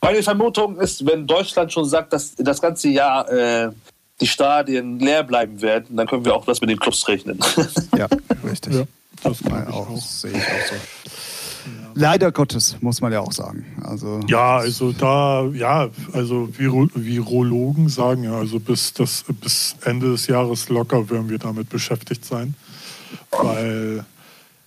Meine 0.00 0.20
Vermutung 0.20 0.80
ist, 0.80 1.06
wenn 1.06 1.28
Deutschland 1.28 1.72
schon 1.72 1.84
sagt, 1.84 2.12
dass 2.12 2.34
das 2.34 2.60
ganze 2.60 2.88
Jahr 2.88 3.30
äh, 3.30 3.70
die 4.20 4.26
Stadien 4.26 4.98
leer 4.98 5.22
bleiben 5.22 5.60
werden, 5.62 5.96
dann 5.96 6.06
können 6.06 6.24
wir 6.24 6.34
auch 6.34 6.44
das 6.44 6.60
mit 6.60 6.70
den 6.70 6.78
Clubs 6.78 7.06
rechnen. 7.08 7.38
Ja, 7.96 8.08
richtig. 8.44 8.74
Ja, 8.74 8.84
das 9.22 9.42
kann 9.42 9.66
ich 9.68 9.74
auch, 9.74 9.96
sehe 10.00 10.30
ich 10.30 10.36
auch 10.36 10.66
so. 10.68 10.74
Leider 11.94 12.32
Gottes, 12.32 12.76
muss 12.80 13.00
man 13.00 13.12
ja 13.12 13.20
auch 13.20 13.32
sagen. 13.32 13.66
Also, 13.82 14.20
ja, 14.26 14.56
also 14.56 14.92
da, 14.92 15.44
ja, 15.52 15.90
also 16.12 16.48
Viro 16.56 16.88
Virologen 16.94 17.88
sagen 17.88 18.24
ja, 18.24 18.34
also 18.34 18.58
bis, 18.58 18.94
das, 18.94 19.24
bis 19.28 19.76
Ende 19.84 20.12
des 20.12 20.26
Jahres 20.26 20.68
locker 20.68 21.10
werden 21.10 21.28
wir 21.28 21.38
damit 21.38 21.68
beschäftigt 21.68 22.24
sein. 22.24 22.54
Weil, 23.30 24.04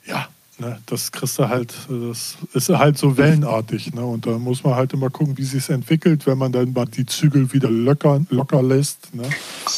ja, 0.06 0.28
ne, 0.60 0.80
das 0.86 1.12
kriegst 1.12 1.40
du 1.40 1.50
halt, 1.50 1.74
das 1.90 2.38
ist 2.54 2.70
halt 2.70 2.98
so 2.98 3.18
wellenartig. 3.18 3.94
Ne? 3.94 4.06
Und 4.06 4.26
da 4.26 4.38
muss 4.38 4.64
man 4.64 4.76
halt 4.76 4.94
immer 4.94 5.10
gucken, 5.10 5.38
wie 5.38 5.44
sich 5.44 5.64
es 5.64 5.70
entwickelt, 5.70 6.26
wenn 6.26 6.38
man 6.38 6.52
dann 6.52 6.74
mal 6.74 6.86
die 6.86 7.06
Zügel 7.06 7.52
wieder 7.54 7.70
locker, 7.70 8.22
locker 8.30 8.62
lässt. 8.64 9.14
Ne? 9.14 9.24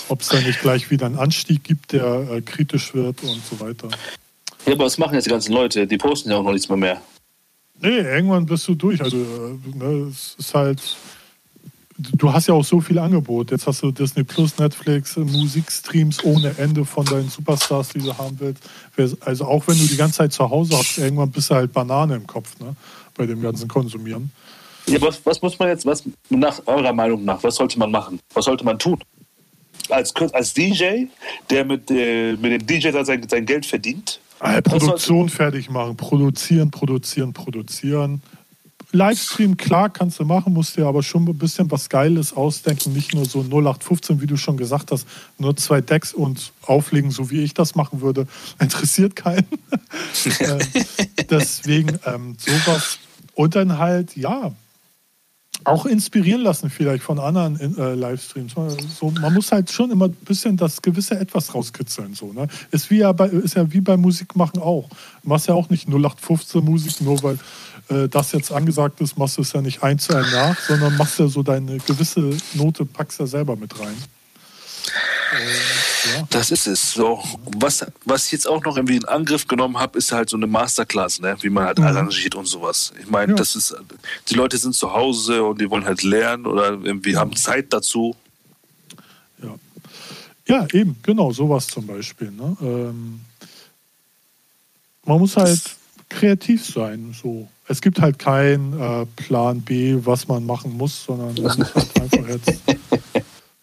Ob 0.09 0.21
es 0.21 0.29
dann 0.29 0.43
nicht 0.43 0.61
gleich 0.61 0.89
wieder 0.91 1.05
einen 1.05 1.17
Anstieg 1.17 1.63
gibt, 1.63 1.93
der 1.93 2.29
äh, 2.31 2.41
kritisch 2.41 2.93
wird 2.93 3.23
und 3.23 3.41
so 3.45 3.59
weiter. 3.59 3.89
Ja, 4.65 4.73
aber 4.73 4.85
was 4.85 4.97
machen 4.97 5.15
jetzt 5.15 5.25
die 5.25 5.31
ganzen 5.31 5.53
Leute? 5.53 5.87
Die 5.87 5.97
posten 5.97 6.29
ja 6.29 6.37
auch 6.37 6.43
noch 6.43 6.51
nichts 6.51 6.69
mehr 6.69 6.77
mehr. 6.77 7.01
Nee, 7.79 7.99
irgendwann 7.99 8.45
bist 8.45 8.67
du 8.67 8.75
durch. 8.75 9.01
Also, 9.01 9.17
äh, 9.17 9.77
ne, 9.77 10.07
es 10.09 10.35
ist 10.39 10.53
halt 10.53 10.81
du 11.97 12.31
hast 12.31 12.47
ja 12.47 12.53
auch 12.53 12.63
so 12.63 12.79
viel 12.79 12.99
Angebot. 12.99 13.51
Jetzt 13.51 13.67
hast 13.67 13.81
du 13.81 13.91
Disney 13.91 14.23
Plus, 14.23 14.57
Netflix, 14.57 15.17
Musikstreams 15.17 16.23
ohne 16.23 16.53
Ende 16.57 16.85
von 16.85 17.05
deinen 17.05 17.29
Superstars, 17.29 17.89
die 17.89 17.99
du 17.99 18.15
haben 18.17 18.39
willst. 18.39 19.17
Also 19.25 19.45
auch 19.45 19.67
wenn 19.67 19.77
du 19.77 19.87
die 19.87 19.97
ganze 19.97 20.17
Zeit 20.17 20.33
zu 20.33 20.49
Hause 20.49 20.77
hast, 20.77 20.97
irgendwann 20.97 21.31
bist 21.31 21.49
du 21.49 21.55
halt 21.55 21.73
Banane 21.73 22.15
im 22.15 22.27
Kopf, 22.27 22.59
ne? 22.59 22.75
Bei 23.15 23.25
dem 23.25 23.41
ganzen 23.41 23.67
Konsumieren. 23.67 24.31
Ja, 24.87 25.01
was, 25.01 25.25
was 25.25 25.41
muss 25.41 25.57
man 25.57 25.69
jetzt, 25.69 25.85
was 25.85 26.03
nach 26.29 26.61
eurer 26.65 26.93
Meinung 26.93 27.25
nach, 27.25 27.41
was 27.43 27.55
sollte 27.55 27.79
man 27.79 27.91
machen? 27.91 28.19
Was 28.33 28.45
sollte 28.45 28.63
man 28.63 28.77
tun? 28.77 28.99
Als, 29.89 30.13
als 30.15 30.53
DJ, 30.53 31.05
der 31.49 31.65
mit, 31.65 31.89
äh, 31.89 32.33
mit 32.33 32.51
dem 32.51 32.65
DJ 32.65 32.91
sein, 33.03 33.27
sein 33.27 33.45
Geld 33.45 33.65
verdient? 33.65 34.19
Äh, 34.39 34.61
Produktion 34.61 35.29
fertig 35.29 35.69
machen, 35.69 35.97
produzieren, 35.97 36.69
produzieren, 36.69 37.33
produzieren 37.33 38.21
Livestream, 38.91 39.57
klar, 39.57 39.89
kannst 39.89 40.19
du 40.19 40.25
machen, 40.25 40.53
musst 40.53 40.77
dir 40.77 40.85
aber 40.85 41.03
schon 41.03 41.27
ein 41.27 41.37
bisschen 41.37 41.69
was 41.71 41.89
Geiles 41.89 42.33
ausdenken. 42.33 42.93
Nicht 42.93 43.13
nur 43.13 43.25
so 43.25 43.41
0815, 43.41 44.21
wie 44.21 44.27
du 44.27 44.37
schon 44.37 44.55
gesagt 44.55 44.91
hast, 44.91 45.05
nur 45.37 45.55
zwei 45.57 45.81
Decks 45.81 46.13
und 46.13 46.53
auflegen, 46.61 47.11
so 47.11 47.29
wie 47.29 47.43
ich 47.43 47.53
das 47.53 47.75
machen 47.75 48.01
würde. 48.01 48.27
Interessiert 48.59 49.15
keinen. 49.15 49.45
äh, 50.39 50.59
deswegen 51.29 51.99
ähm, 52.05 52.37
sowas. 52.39 52.99
Und 53.33 53.55
dann 53.55 53.77
halt, 53.77 54.15
ja, 54.15 54.51
auch 55.63 55.85
inspirieren 55.85 56.41
lassen 56.41 56.69
vielleicht 56.69 57.03
von 57.03 57.19
anderen 57.19 57.77
äh, 57.77 57.93
Livestreams. 57.93 58.55
So, 58.99 59.11
man 59.11 59.33
muss 59.33 59.51
halt 59.51 59.71
schon 59.71 59.91
immer 59.91 60.05
ein 60.05 60.13
bisschen 60.13 60.57
das 60.57 60.81
gewisse 60.81 61.19
Etwas 61.19 61.53
rauskitzeln. 61.53 62.13
So, 62.13 62.31
ne? 62.33 62.47
ist, 62.71 62.89
wie 62.89 62.99
ja 62.99 63.11
bei, 63.11 63.27
ist 63.27 63.55
ja 63.55 63.71
wie 63.71 63.81
beim 63.81 64.01
Musikmachen 64.01 64.61
auch. 64.61 64.87
Du 65.23 65.29
machst 65.29 65.47
ja 65.47 65.53
auch 65.53 65.69
nicht 65.69 65.87
0815 65.87 66.63
Musik, 66.63 67.01
nur 67.01 67.21
weil 67.23 67.37
äh, 67.89 68.07
das 68.07 68.31
jetzt 68.31 68.51
angesagt 68.51 69.01
ist, 69.01 69.17
machst 69.17 69.37
du 69.37 69.41
es 69.41 69.53
ja 69.53 69.61
nicht 69.61 69.83
eins 69.83 70.05
zu 70.05 70.15
einem 70.15 70.31
nach, 70.31 70.57
sondern 70.59 70.95
machst 70.97 71.19
ja 71.19 71.27
so 71.27 71.43
deine 71.43 71.77
gewisse 71.79 72.37
Note, 72.53 72.85
packst 72.85 73.19
ja 73.19 73.27
selber 73.27 73.55
mit 73.55 73.79
rein. 73.79 73.95
Ja. 74.87 76.27
Das 76.29 76.51
ist 76.51 76.67
es. 76.67 76.93
So, 76.93 77.23
was, 77.57 77.85
was 78.05 78.27
ich 78.27 78.31
jetzt 78.31 78.47
auch 78.47 78.63
noch 78.63 78.77
irgendwie 78.77 78.95
in 78.95 79.05
Angriff 79.05 79.47
genommen 79.47 79.77
habe, 79.77 79.97
ist 79.97 80.11
halt 80.11 80.29
so 80.29 80.37
eine 80.37 80.47
Masterclass, 80.47 81.19
ne? 81.19 81.35
wie 81.41 81.49
man 81.49 81.65
halt 81.65 81.79
mhm. 81.79 81.85
arrangiert 81.85 82.35
und 82.35 82.45
sowas. 82.45 82.93
Ich 82.99 83.09
meine, 83.09 83.33
ja. 83.33 83.37
das 83.37 83.55
ist, 83.55 83.75
die 84.29 84.35
Leute 84.35 84.57
sind 84.57 84.75
zu 84.75 84.93
Hause 84.93 85.43
und 85.43 85.59
die 85.59 85.69
wollen 85.69 85.85
halt 85.85 86.03
lernen 86.03 86.45
oder 86.45 86.71
irgendwie 86.81 87.17
haben 87.17 87.35
Zeit 87.35 87.73
dazu. 87.73 88.15
Ja. 89.41 89.55
Ja, 90.47 90.67
eben, 90.71 90.95
genau, 91.03 91.31
sowas 91.31 91.67
zum 91.67 91.85
Beispiel. 91.85 92.31
Ne? 92.31 92.55
Ähm, 92.61 93.21
man 95.05 95.19
muss 95.19 95.35
halt 95.35 95.49
das 95.49 95.75
kreativ 96.09 96.65
sein, 96.65 97.13
so 97.21 97.49
es 97.67 97.81
gibt 97.81 97.99
halt 97.99 98.17
keinen 98.17 98.79
äh, 98.79 99.05
Plan 99.17 99.61
B, 99.61 99.97
was 100.03 100.27
man 100.27 100.45
machen 100.45 100.77
muss, 100.77 101.03
sondern 101.03 101.33
man 101.35 101.57
muss 101.57 101.75
halt 101.75 102.01
einfach 102.01 102.27
jetzt 102.29 102.61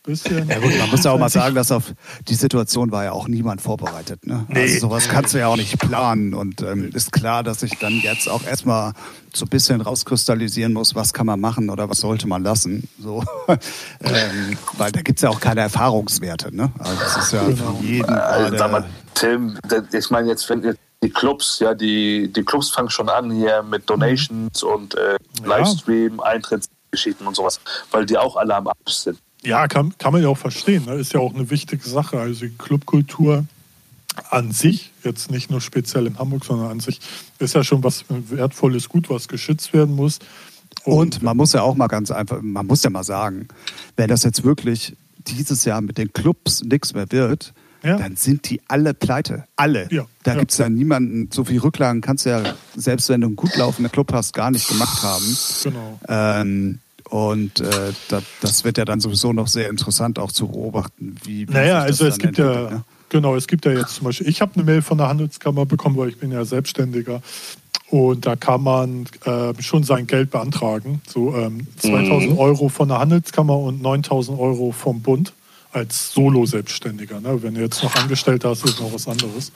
bisschen. 0.04 0.48
Ja 0.48 0.58
gut, 0.58 0.78
man 0.78 0.90
muss 0.90 1.04
ja 1.04 1.10
auch 1.10 1.18
mal 1.18 1.28
sagen, 1.28 1.54
dass 1.54 1.72
auf 1.72 1.92
die 2.28 2.34
Situation 2.34 2.92
war 2.92 3.04
ja 3.04 3.12
auch 3.12 3.26
niemand 3.26 3.60
vorbereitet. 3.60 4.26
Ne? 4.26 4.46
Nee. 4.48 4.60
Also 4.60 4.80
sowas 4.80 5.08
kannst 5.08 5.34
du 5.34 5.38
ja 5.38 5.48
auch 5.48 5.56
nicht 5.56 5.78
planen. 5.78 6.34
Und 6.34 6.62
ähm, 6.62 6.90
ist 6.94 7.12
klar, 7.12 7.42
dass 7.42 7.62
ich 7.62 7.78
dann 7.78 7.94
jetzt 8.00 8.28
auch 8.28 8.44
erstmal 8.44 8.92
so 9.34 9.46
ein 9.46 9.48
bisschen 9.48 9.80
rauskristallisieren 9.80 10.72
muss, 10.72 10.94
was 10.94 11.12
kann 11.12 11.26
man 11.26 11.40
machen 11.40 11.70
oder 11.70 11.90
was 11.90 11.98
sollte 11.98 12.28
man 12.28 12.44
lassen. 12.44 12.88
So. 13.00 13.24
ähm, 13.48 14.56
weil 14.74 14.92
da 14.92 15.02
gibt 15.02 15.18
es 15.18 15.22
ja 15.22 15.30
auch 15.30 15.40
keine 15.40 15.62
Erfahrungswerte. 15.62 16.54
Ne? 16.54 16.70
Also 16.78 17.00
das 17.00 17.16
ist 17.16 17.32
ja 17.32 17.44
genau. 17.44 17.74
für 17.74 17.84
jeden. 17.84 18.14
Also, 18.14 18.56
sag 18.56 18.70
mal, 18.70 18.84
Tim, 19.14 19.58
ich 19.92 20.10
meine 20.10 20.28
jetzt, 20.28 20.48
wenn 20.50 20.62
ihr 20.62 20.76
die 21.02 21.10
Clubs, 21.10 21.58
ja, 21.58 21.74
die, 21.74 22.32
die 22.32 22.42
Clubs 22.44 22.70
fangen 22.70 22.90
schon 22.90 23.08
an 23.08 23.30
hier 23.30 23.62
mit 23.62 23.88
Donations 23.88 24.62
mhm. 24.62 24.68
und 24.68 24.94
äh, 24.94 25.16
Livestream, 25.44 26.16
ja. 26.16 26.24
Eintrittsgeschichten 26.24 27.26
und 27.26 27.36
sowas, 27.36 27.60
weil 27.90 28.06
die 28.06 28.16
auch 28.16 28.36
alle 28.36 28.54
am 28.54 28.68
Ab 28.68 28.78
sind. 28.88 29.18
Ja, 29.44 29.68
kann, 29.68 29.96
kann 29.98 30.12
man 30.12 30.22
ja 30.22 30.28
auch 30.28 30.38
verstehen. 30.38 30.84
Ne? 30.86 30.94
Ist 30.94 31.12
ja 31.12 31.20
auch 31.20 31.34
eine 31.34 31.50
wichtige 31.50 31.86
Sache. 31.88 32.18
Also 32.18 32.46
die 32.46 32.56
Clubkultur 32.56 33.44
an 34.30 34.52
sich, 34.52 34.92
jetzt 35.02 35.30
nicht 35.30 35.50
nur 35.50 35.60
speziell 35.60 36.06
in 36.06 36.18
Hamburg, 36.18 36.44
sondern 36.44 36.70
an 36.70 36.80
sich, 36.80 37.00
ist 37.38 37.54
ja 37.54 37.64
schon 37.64 37.82
was 37.82 38.04
wertvolles 38.08 38.88
Gut, 38.88 39.10
was 39.10 39.28
geschützt 39.28 39.72
werden 39.72 39.96
muss. 39.96 40.18
Und, 40.84 41.16
und 41.16 41.22
man 41.22 41.36
muss 41.36 41.52
ja 41.52 41.62
auch 41.62 41.74
mal 41.74 41.88
ganz 41.88 42.10
einfach, 42.10 42.40
man 42.40 42.66
muss 42.66 42.82
ja 42.82 42.90
mal 42.90 43.04
sagen, 43.04 43.48
wenn 43.96 44.08
das 44.08 44.22
jetzt 44.22 44.44
wirklich 44.44 44.96
dieses 45.26 45.64
Jahr 45.64 45.80
mit 45.80 45.98
den 45.98 46.12
Clubs 46.12 46.62
nichts 46.62 46.94
mehr 46.94 47.10
wird, 47.10 47.52
ja. 47.82 47.96
dann 47.96 48.16
sind 48.16 48.48
die 48.48 48.60
alle 48.68 48.94
pleite. 48.94 49.44
Alle. 49.56 49.88
Ja. 49.90 50.06
Da 50.22 50.32
ja. 50.32 50.38
gibt 50.40 50.52
es 50.52 50.58
ja 50.58 50.68
niemanden, 50.68 51.30
so 51.32 51.44
viel 51.44 51.60
Rücklagen 51.60 52.00
kannst 52.00 52.26
du 52.26 52.30
ja, 52.30 52.54
selbst 52.76 53.08
wenn 53.08 53.20
du 53.20 53.28
einen 53.28 53.36
gut 53.36 53.56
laufenden 53.56 53.92
Club 53.92 54.12
hast, 54.12 54.34
gar 54.34 54.50
nicht 54.50 54.68
gemacht 54.68 55.02
haben. 55.02 55.36
Genau. 55.62 56.00
Ähm, 56.08 56.80
und 57.14 57.60
äh, 57.60 57.92
das, 58.08 58.24
das, 58.40 58.64
wird 58.64 58.76
ja 58.76 58.84
dann 58.84 58.98
sowieso 58.98 59.32
noch 59.32 59.46
sehr 59.46 59.70
interessant 59.70 60.18
auch 60.18 60.32
zu 60.32 60.48
beobachten, 60.48 61.14
wie. 61.22 61.46
wie 61.46 61.52
naja, 61.52 61.78
also 61.78 62.06
es 62.06 62.18
gibt 62.18 62.38
ja. 62.38 62.70
Ne? 62.70 62.84
Genau, 63.08 63.36
es 63.36 63.46
gibt 63.46 63.64
ja 63.66 63.70
jetzt 63.70 63.94
zum 63.94 64.06
Beispiel, 64.06 64.28
ich 64.28 64.40
habe 64.40 64.50
eine 64.56 64.64
Mail 64.64 64.82
von 64.82 64.98
der 64.98 65.06
Handelskammer 65.06 65.64
bekommen, 65.64 65.96
weil 65.96 66.08
ich 66.08 66.18
bin 66.18 66.32
ja 66.32 66.44
Selbstständiger. 66.44 67.22
Und 67.88 68.26
da 68.26 68.34
kann 68.34 68.64
man 68.64 69.06
äh, 69.26 69.54
schon 69.62 69.84
sein 69.84 70.08
Geld 70.08 70.32
beantragen. 70.32 71.02
So 71.06 71.36
ähm, 71.36 71.68
2000 71.76 72.32
mhm. 72.32 72.38
Euro 72.38 72.68
von 72.68 72.88
der 72.88 72.98
Handelskammer 72.98 73.58
und 73.58 73.80
9000 73.80 74.36
Euro 74.36 74.72
vom 74.72 75.00
Bund 75.00 75.32
als 75.70 76.12
Solo-Selbstständiger. 76.14 77.20
Ne? 77.20 77.40
Wenn 77.44 77.54
du 77.54 77.60
jetzt 77.60 77.80
noch 77.84 77.94
Angestellter 77.94 78.48
hast, 78.48 78.64
ist 78.64 78.80
noch 78.80 78.92
was 78.92 79.06
anderes. 79.06 79.52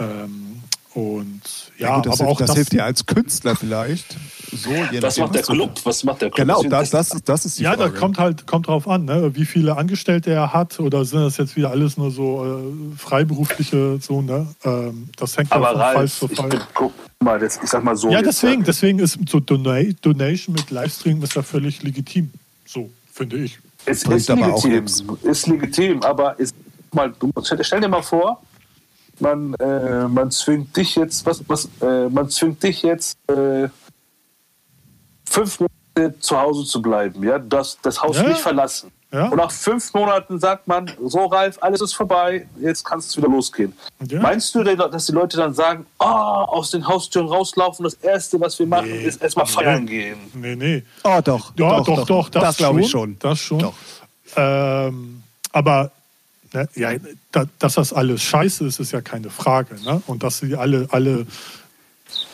Ähm, 0.00 0.62
und 0.94 1.69
ja, 1.80 1.88
ja 1.88 1.96
gut, 1.96 2.06
das 2.06 2.20
aber 2.20 2.28
hilft, 2.28 2.30
auch 2.30 2.38
das, 2.38 2.46
das 2.48 2.56
hilft 2.56 2.72
dir 2.72 2.84
als 2.84 3.06
Künstler 3.06 3.56
vielleicht. 3.56 4.16
So, 4.52 4.70
was 5.00 5.18
macht 5.18 5.34
der 5.34 5.42
Club? 5.42 5.80
Was 5.84 6.04
macht 6.04 6.22
der 6.22 6.30
Club? 6.30 6.46
Genau, 6.46 6.62
das, 6.62 6.90
das, 6.90 7.14
ist, 7.14 7.28
das 7.28 7.44
ist 7.44 7.58
die 7.58 7.62
ja, 7.62 7.70
Frage. 7.70 7.84
Ja, 7.84 7.88
da 7.90 7.98
kommt 7.98 8.18
halt 8.18 8.46
kommt 8.46 8.66
drauf 8.66 8.86
an, 8.88 9.04
ne? 9.04 9.34
wie 9.34 9.46
viele 9.46 9.76
Angestellte 9.76 10.30
er 10.30 10.52
hat 10.52 10.78
oder 10.80 11.04
sind 11.04 11.20
das 11.20 11.36
jetzt 11.36 11.56
wieder 11.56 11.70
alles 11.70 11.96
nur 11.96 12.10
so 12.10 12.44
äh, 12.44 12.96
freiberufliche 12.96 13.98
so 14.00 14.20
ne? 14.22 14.46
Ähm, 14.64 15.08
das 15.16 15.36
hängt 15.36 15.52
aber 15.52 15.70
von 15.70 15.78
Fall 15.78 16.08
zu 16.08 16.28
Fall. 16.28 16.52
Ich, 16.52 16.60
guck 16.74 16.92
mal, 17.20 17.38
das, 17.38 17.60
ich 17.62 17.70
sag 17.70 17.82
mal 17.84 17.96
so. 17.96 18.10
Ja, 18.10 18.22
deswegen, 18.22 18.64
deswegen 18.64 18.98
ist 18.98 19.18
so 19.28 19.40
Donation 19.40 20.54
mit 20.54 20.70
Livestream 20.70 21.22
ist 21.22 21.34
ja 21.34 21.42
völlig 21.42 21.82
legitim. 21.82 22.30
So 22.66 22.90
finde 23.12 23.38
ich. 23.38 23.58
Es 23.86 24.02
ist 24.02 24.28
legitim, 24.28 24.84
ist 25.22 25.46
legitim, 25.46 26.02
aber 26.02 26.38
ist 26.38 26.54
mal, 26.92 27.12
du, 27.18 27.30
stell 27.42 27.80
dir 27.80 27.88
mal 27.88 28.02
vor, 28.02 28.42
man, 29.20 29.54
äh, 29.54 30.08
man 30.08 30.30
zwingt 30.30 30.76
dich 30.76 30.96
jetzt, 30.96 31.26
was, 31.26 31.42
was, 31.48 31.68
äh, 31.80 32.08
man 32.08 32.28
zwingt 32.28 32.62
dich 32.62 32.82
jetzt 32.82 33.18
äh, 33.28 33.68
fünf 35.28 35.60
Monate 35.60 36.18
zu 36.20 36.40
Hause 36.40 36.64
zu 36.64 36.82
bleiben, 36.82 37.22
ja, 37.22 37.38
das, 37.38 37.78
das 37.82 38.02
Haus 38.02 38.16
ja. 38.16 38.28
nicht 38.28 38.40
verlassen. 38.40 38.90
Ja. 39.12 39.26
Und 39.26 39.38
nach 39.38 39.50
fünf 39.50 39.92
Monaten 39.92 40.38
sagt 40.38 40.68
man, 40.68 40.88
so 41.04 41.26
Ralf, 41.26 41.58
alles 41.60 41.80
ist 41.80 41.94
vorbei, 41.94 42.46
jetzt 42.60 42.84
kannst 42.84 43.12
du 43.12 43.20
wieder 43.20 43.30
losgehen. 43.30 43.72
Ja. 44.06 44.20
Meinst 44.20 44.54
du, 44.54 44.62
dass 44.62 45.06
die 45.06 45.12
Leute 45.12 45.36
dann 45.36 45.52
sagen, 45.52 45.84
oh, 45.98 46.04
aus 46.04 46.70
den 46.70 46.86
Haustüren 46.86 47.26
rauslaufen, 47.26 47.82
das 47.82 47.94
Erste, 47.94 48.40
was 48.40 48.56
wir 48.60 48.66
machen, 48.66 48.88
nee. 48.88 49.02
ist 49.02 49.20
erstmal 49.20 49.46
feiern 49.46 49.84
gehen? 49.84 50.18
Nee, 50.34 50.54
nee. 50.54 50.84
Oh, 51.02 51.20
doch. 51.24 51.52
Ja, 51.58 51.78
doch, 51.78 51.86
doch, 51.86 52.06
doch 52.06 52.28
das, 52.28 52.42
das 52.42 52.56
glaube 52.58 52.82
ich 52.82 52.90
schon. 52.90 53.18
Das 53.18 53.38
schon. 53.40 53.72
Ähm, 54.36 55.24
aber 55.50 55.90
Ne? 56.52 56.68
Ja, 56.74 56.90
da, 57.32 57.46
dass 57.58 57.74
das 57.74 57.92
alles 57.92 58.22
scheiße 58.22 58.66
ist, 58.66 58.80
ist 58.80 58.92
ja 58.92 59.00
keine 59.00 59.30
Frage. 59.30 59.76
Ne? 59.84 60.02
Und 60.06 60.22
dass 60.22 60.38
sie 60.38 60.56
alle, 60.56 60.88
alle 60.90 61.26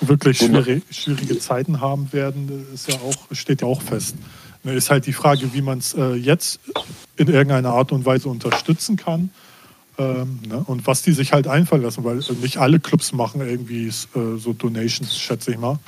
wirklich 0.00 0.38
schwierige, 0.38 0.82
schwierige 0.90 1.38
Zeiten 1.38 1.80
haben 1.80 2.12
werden, 2.12 2.66
ist 2.72 2.88
ja 2.88 2.96
auch, 2.96 3.16
steht 3.32 3.62
ja 3.62 3.68
auch 3.68 3.82
fest. 3.82 4.16
Ne? 4.64 4.74
Ist 4.74 4.90
halt 4.90 5.06
die 5.06 5.12
Frage, 5.12 5.52
wie 5.52 5.62
man 5.62 5.78
es 5.78 5.94
äh, 5.94 6.14
jetzt 6.14 6.60
in 7.16 7.28
irgendeiner 7.28 7.70
Art 7.70 7.92
und 7.92 8.04
Weise 8.04 8.28
unterstützen 8.28 8.96
kann. 8.96 9.30
Ähm, 9.98 10.40
ne? 10.46 10.62
Und 10.66 10.86
was 10.86 11.02
die 11.02 11.12
sich 11.12 11.32
halt 11.32 11.46
einfallen 11.46 11.82
lassen, 11.82 12.04
weil 12.04 12.20
nicht 12.40 12.58
alle 12.58 12.80
Clubs 12.80 13.12
machen 13.12 13.40
irgendwie 13.40 13.88
äh, 13.88 14.36
so 14.38 14.52
Donations, 14.52 15.16
schätze 15.16 15.52
ich 15.52 15.58
mal. 15.58 15.78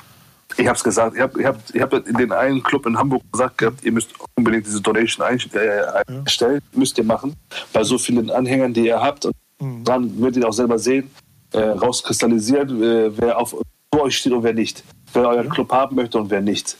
Ich 0.57 0.67
habe 0.67 0.75
es 0.75 0.83
gesagt, 0.83 1.15
ich 1.15 1.21
habe 1.21 1.39
ich 1.39 1.45
hab, 1.45 1.57
ich 1.73 1.81
hab 1.81 1.93
in 1.93 2.17
den 2.17 2.31
einen 2.31 2.63
Club 2.63 2.85
in 2.85 2.97
Hamburg 2.97 3.21
gesagt 3.31 3.57
gehabt, 3.59 3.83
ihr 3.83 3.91
müsst 3.91 4.09
unbedingt 4.35 4.65
diese 4.65 4.81
Donation 4.81 5.25
einstellen, 5.25 6.01
äh, 6.11 6.59
müsst 6.73 6.97
ihr 6.97 7.03
machen, 7.03 7.35
bei 7.71 7.83
so 7.83 7.97
vielen 7.97 8.29
Anhängern, 8.31 8.73
die 8.73 8.87
ihr 8.87 8.99
habt. 8.99 9.25
Und 9.25 9.35
mhm. 9.59 9.83
dann 9.83 10.21
werdet 10.21 10.43
ihr 10.43 10.49
auch 10.49 10.53
selber 10.53 10.79
sehen, 10.79 11.11
äh, 11.53 11.59
rauskristallisieren, 11.59 12.83
äh, 12.83 13.17
wer 13.17 13.37
auf 13.37 13.55
euch 13.95 14.17
steht 14.17 14.33
und 14.33 14.43
wer 14.43 14.53
nicht. 14.53 14.83
Wer 15.13 15.27
euren 15.27 15.47
ja. 15.47 15.51
Club 15.51 15.71
haben 15.71 15.95
möchte 15.95 16.17
und 16.19 16.29
wer 16.29 16.41
nicht. 16.41 16.77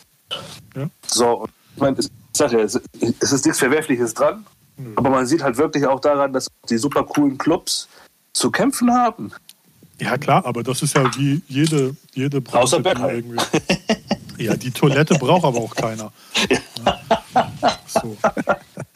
Ja. 0.76 0.90
So, 1.06 1.42
und 1.42 1.52
ich 1.76 1.82
meine, 1.82 2.00
ich 2.00 2.08
sage 2.34 2.58
ja, 2.58 2.64
es, 2.64 2.80
es 3.20 3.32
ist 3.32 3.46
nichts 3.46 3.60
Verwerfliches 3.60 4.14
dran, 4.14 4.46
mhm. 4.78 4.94
aber 4.96 5.10
man 5.10 5.26
sieht 5.26 5.44
halt 5.44 5.58
wirklich 5.58 5.86
auch 5.86 6.00
daran, 6.00 6.34
dass 6.34 6.48
die 6.70 6.78
super 6.78 7.04
coolen 7.04 7.38
Clubs 7.38 7.88
zu 8.34 8.52
kämpfen 8.52 8.94
haben. 8.94 9.32
Ja, 10.00 10.18
klar, 10.18 10.46
aber 10.46 10.64
das 10.64 10.82
ist 10.82 10.96
ja 10.96 11.10
wie 11.18 11.42
jede, 11.48 11.96
jede 12.20 12.42
Branche. 12.42 12.64
Außer 12.64 12.80
Bergheim. 12.80 13.16
Irgendwie. 13.16 13.38
Ja, 14.40 14.56
die 14.56 14.72
Toilette 14.72 15.16
braucht 15.16 15.44
aber 15.44 15.60
auch 15.60 15.76
keiner. 15.76 16.12
So. 17.88 18.16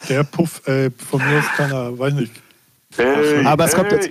Der 0.08 0.24
Puff, 0.24 0.66
äh, 0.66 0.90
von 0.90 1.20
mir 1.20 1.38
ist 1.38 1.48
keiner, 1.56 1.98
weiß 1.98 2.14
nicht. 2.14 2.32
Hey, 2.96 3.44
aber 3.44 3.64
es, 3.64 3.74
kommt 3.74 3.90
jetzt, 3.90 4.10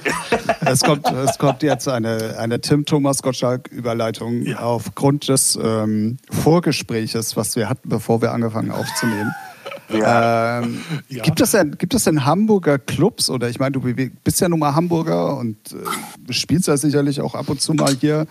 es, 0.66 0.82
kommt, 0.82 1.10
es 1.10 1.38
kommt 1.38 1.64
jetzt 1.64 1.88
eine, 1.88 2.38
eine 2.38 2.60
Tim 2.60 2.86
Thomas 2.86 3.24
Gottschalk-Überleitung 3.24 4.44
ja. 4.44 4.60
aufgrund 4.60 5.30
des 5.30 5.58
ähm, 5.62 6.18
Vorgespräches, 6.30 7.38
was 7.38 7.56
wir 7.56 7.70
hatten, 7.70 7.88
bevor 7.88 8.22
wir 8.22 8.34
angefangen 8.34 8.72
aufzunehmen. 8.72 9.34
Ja. 9.90 10.62
Ähm, 10.62 10.82
ja. 11.08 11.24
Gibt, 11.24 11.40
es 11.40 11.52
denn, 11.52 11.78
gibt 11.78 11.94
es 11.94 12.04
denn 12.04 12.26
Hamburger 12.26 12.78
Clubs 12.78 13.30
oder 13.30 13.50
ich 13.50 13.60
meine, 13.60 13.72
du 13.72 13.82
bist 14.24 14.42
ja 14.42 14.50
nun 14.50 14.60
mal 14.60 14.76
Hamburger 14.76 15.38
und 15.38 15.58
äh, 15.72 16.34
spielst 16.34 16.68
ja 16.68 16.76
sicherlich 16.76 17.22
auch 17.22 17.36
ab 17.36 17.50
und 17.50 17.62
zu 17.62 17.74
mal 17.74 17.96
hier. 17.96 18.26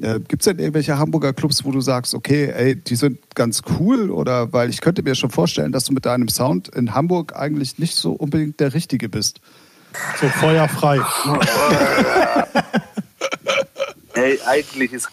Äh, 0.00 0.20
gibt 0.20 0.42
es 0.42 0.44
denn 0.44 0.58
irgendwelche 0.58 0.96
Hamburger 0.96 1.32
Clubs, 1.32 1.64
wo 1.64 1.72
du 1.72 1.80
sagst, 1.80 2.14
okay, 2.14 2.52
ey, 2.54 2.76
die 2.76 2.94
sind 2.94 3.18
ganz 3.34 3.62
cool? 3.78 4.10
Oder 4.10 4.52
weil 4.52 4.70
ich 4.70 4.80
könnte 4.80 5.02
mir 5.02 5.16
schon 5.16 5.30
vorstellen, 5.30 5.72
dass 5.72 5.84
du 5.84 5.92
mit 5.92 6.06
deinem 6.06 6.28
Sound 6.28 6.68
in 6.68 6.94
Hamburg 6.94 7.34
eigentlich 7.34 7.78
nicht 7.78 7.96
so 7.96 8.12
unbedingt 8.12 8.60
der 8.60 8.74
Richtige 8.74 9.08
bist. 9.08 9.40
So 10.20 10.28
feuerfrei. 10.28 11.00
ey, 14.14 14.38
eigentlich 14.46 14.92
ist 14.92 15.08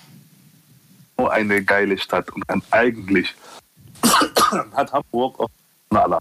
so 1.17 1.29
eine 1.29 1.63
geile 1.63 1.97
Stadt 1.97 2.29
und 2.31 2.43
eigentlich 2.69 3.33
hat 4.73 4.93
Hamburg 4.93 5.39
auch 5.39 5.49
Knaller. 5.89 6.19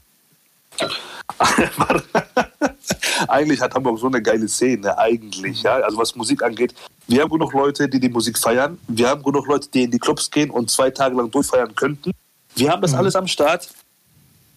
eigentlich 3.29 3.61
hat 3.61 3.75
Hamburg 3.75 3.99
so 3.99 4.07
eine 4.07 4.22
geile 4.22 4.49
Szene, 4.49 4.97
eigentlich, 4.99 5.62
ja. 5.62 5.77
Also 5.77 5.99
was 5.99 6.14
Musik 6.14 6.43
angeht. 6.43 6.75
Wir 7.07 7.22
haben 7.22 7.31
genug 7.31 7.53
Leute, 7.53 7.89
die 7.89 8.01
die 8.01 8.09
Musik 8.09 8.39
feiern. 8.39 8.79
Wir 8.89 9.09
haben 9.09 9.22
genug 9.22 9.47
Leute, 9.47 9.68
die 9.68 9.85
in 9.85 9.91
die 9.91 9.99
Clubs 9.99 10.31
gehen 10.31 10.51
und 10.51 10.70
zwei 10.70 10.91
Tage 10.91 11.16
lang 11.16 11.31
durchfeiern 11.31 11.75
könnten. 11.75 12.12
Wir 12.55 12.70
haben 12.70 12.83
das 12.83 12.93
mhm. 12.93 12.99
alles 12.99 13.16
am 13.16 13.27
Start. 13.27 13.68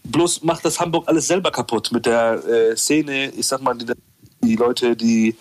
Bloß 0.03 0.43
macht 0.43 0.63
das 0.63 0.80
Hamburg 0.80 1.07
alles 1.07 1.28
selber 1.28 1.51
kaputt 1.51 1.91
mit 1.91 2.05
der 2.05 2.43
äh, 2.45 2.76
Szene. 2.78 3.30
Ich 3.32 3.47
sag 3.47 3.61
mal, 3.61 3.74
die, 3.76 3.91
die 4.41 4.55
Leute, 4.55 4.95
die 4.95 5.36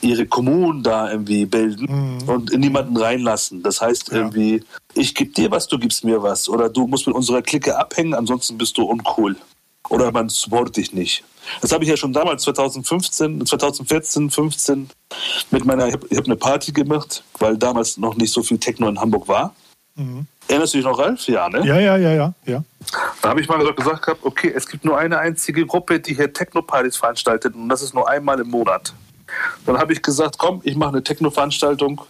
ihre 0.00 0.26
Kommunen 0.26 0.82
da 0.82 1.10
irgendwie 1.10 1.46
bilden 1.46 2.18
mhm. 2.20 2.28
und 2.28 2.50
in 2.50 2.60
niemanden 2.60 2.96
reinlassen. 2.96 3.62
Das 3.62 3.80
heißt 3.80 4.10
ja. 4.10 4.18
irgendwie, 4.18 4.62
ich 4.94 5.14
gebe 5.14 5.32
dir 5.32 5.50
was, 5.50 5.66
du 5.66 5.78
gibst 5.78 6.04
mir 6.04 6.22
was. 6.22 6.48
Oder 6.48 6.68
du 6.68 6.86
musst 6.86 7.06
mit 7.06 7.16
unserer 7.16 7.42
Clique 7.42 7.76
abhängen, 7.76 8.14
ansonsten 8.14 8.58
bist 8.58 8.76
du 8.78 8.84
uncool. 8.84 9.36
Oder 9.88 10.12
man 10.12 10.28
supportet 10.28 10.76
dich 10.76 10.92
nicht. 10.92 11.24
Das 11.60 11.72
habe 11.72 11.84
ich 11.84 11.90
ja 11.90 11.96
schon 11.96 12.12
damals 12.12 12.42
2015, 12.42 13.46
2014, 13.46 14.30
15 14.30 14.90
mit 15.50 15.64
meiner, 15.64 15.86
ich 15.88 15.94
habe 15.94 16.06
hab 16.14 16.24
eine 16.24 16.36
Party 16.36 16.72
gemacht, 16.72 17.24
weil 17.38 17.56
damals 17.56 17.96
noch 17.96 18.16
nicht 18.16 18.32
so 18.32 18.42
viel 18.42 18.58
Techno 18.58 18.88
in 18.88 19.00
Hamburg 19.00 19.28
war. 19.28 19.54
Mhm. 19.94 20.26
Erinnerst 20.46 20.74
du 20.74 20.78
dich 20.78 20.86
noch, 20.86 20.98
Ralf? 20.98 21.26
Ja, 21.28 21.48
ne? 21.48 21.66
Ja, 21.66 21.78
ja, 21.78 21.96
ja, 21.96 22.12
ja. 22.12 22.34
ja. 22.46 22.64
Da 23.20 23.28
habe 23.30 23.40
ich 23.40 23.48
mal 23.48 23.58
gesagt 23.74 24.02
gehabt, 24.02 24.24
okay, 24.24 24.52
es 24.54 24.66
gibt 24.66 24.84
nur 24.84 24.96
eine 24.96 25.18
einzige 25.18 25.66
Gruppe, 25.66 26.00
die 26.00 26.14
hier 26.14 26.32
Techno-Partys 26.32 26.96
veranstaltet 26.96 27.54
und 27.54 27.68
das 27.68 27.82
ist 27.82 27.94
nur 27.94 28.08
einmal 28.08 28.40
im 28.40 28.48
Monat. 28.48 28.94
Dann 29.66 29.78
habe 29.78 29.92
ich 29.92 30.00
gesagt, 30.00 30.38
komm, 30.38 30.60
ich 30.64 30.74
mache 30.74 30.90
eine 30.90 31.02
Techno-Veranstaltung, 31.02 32.00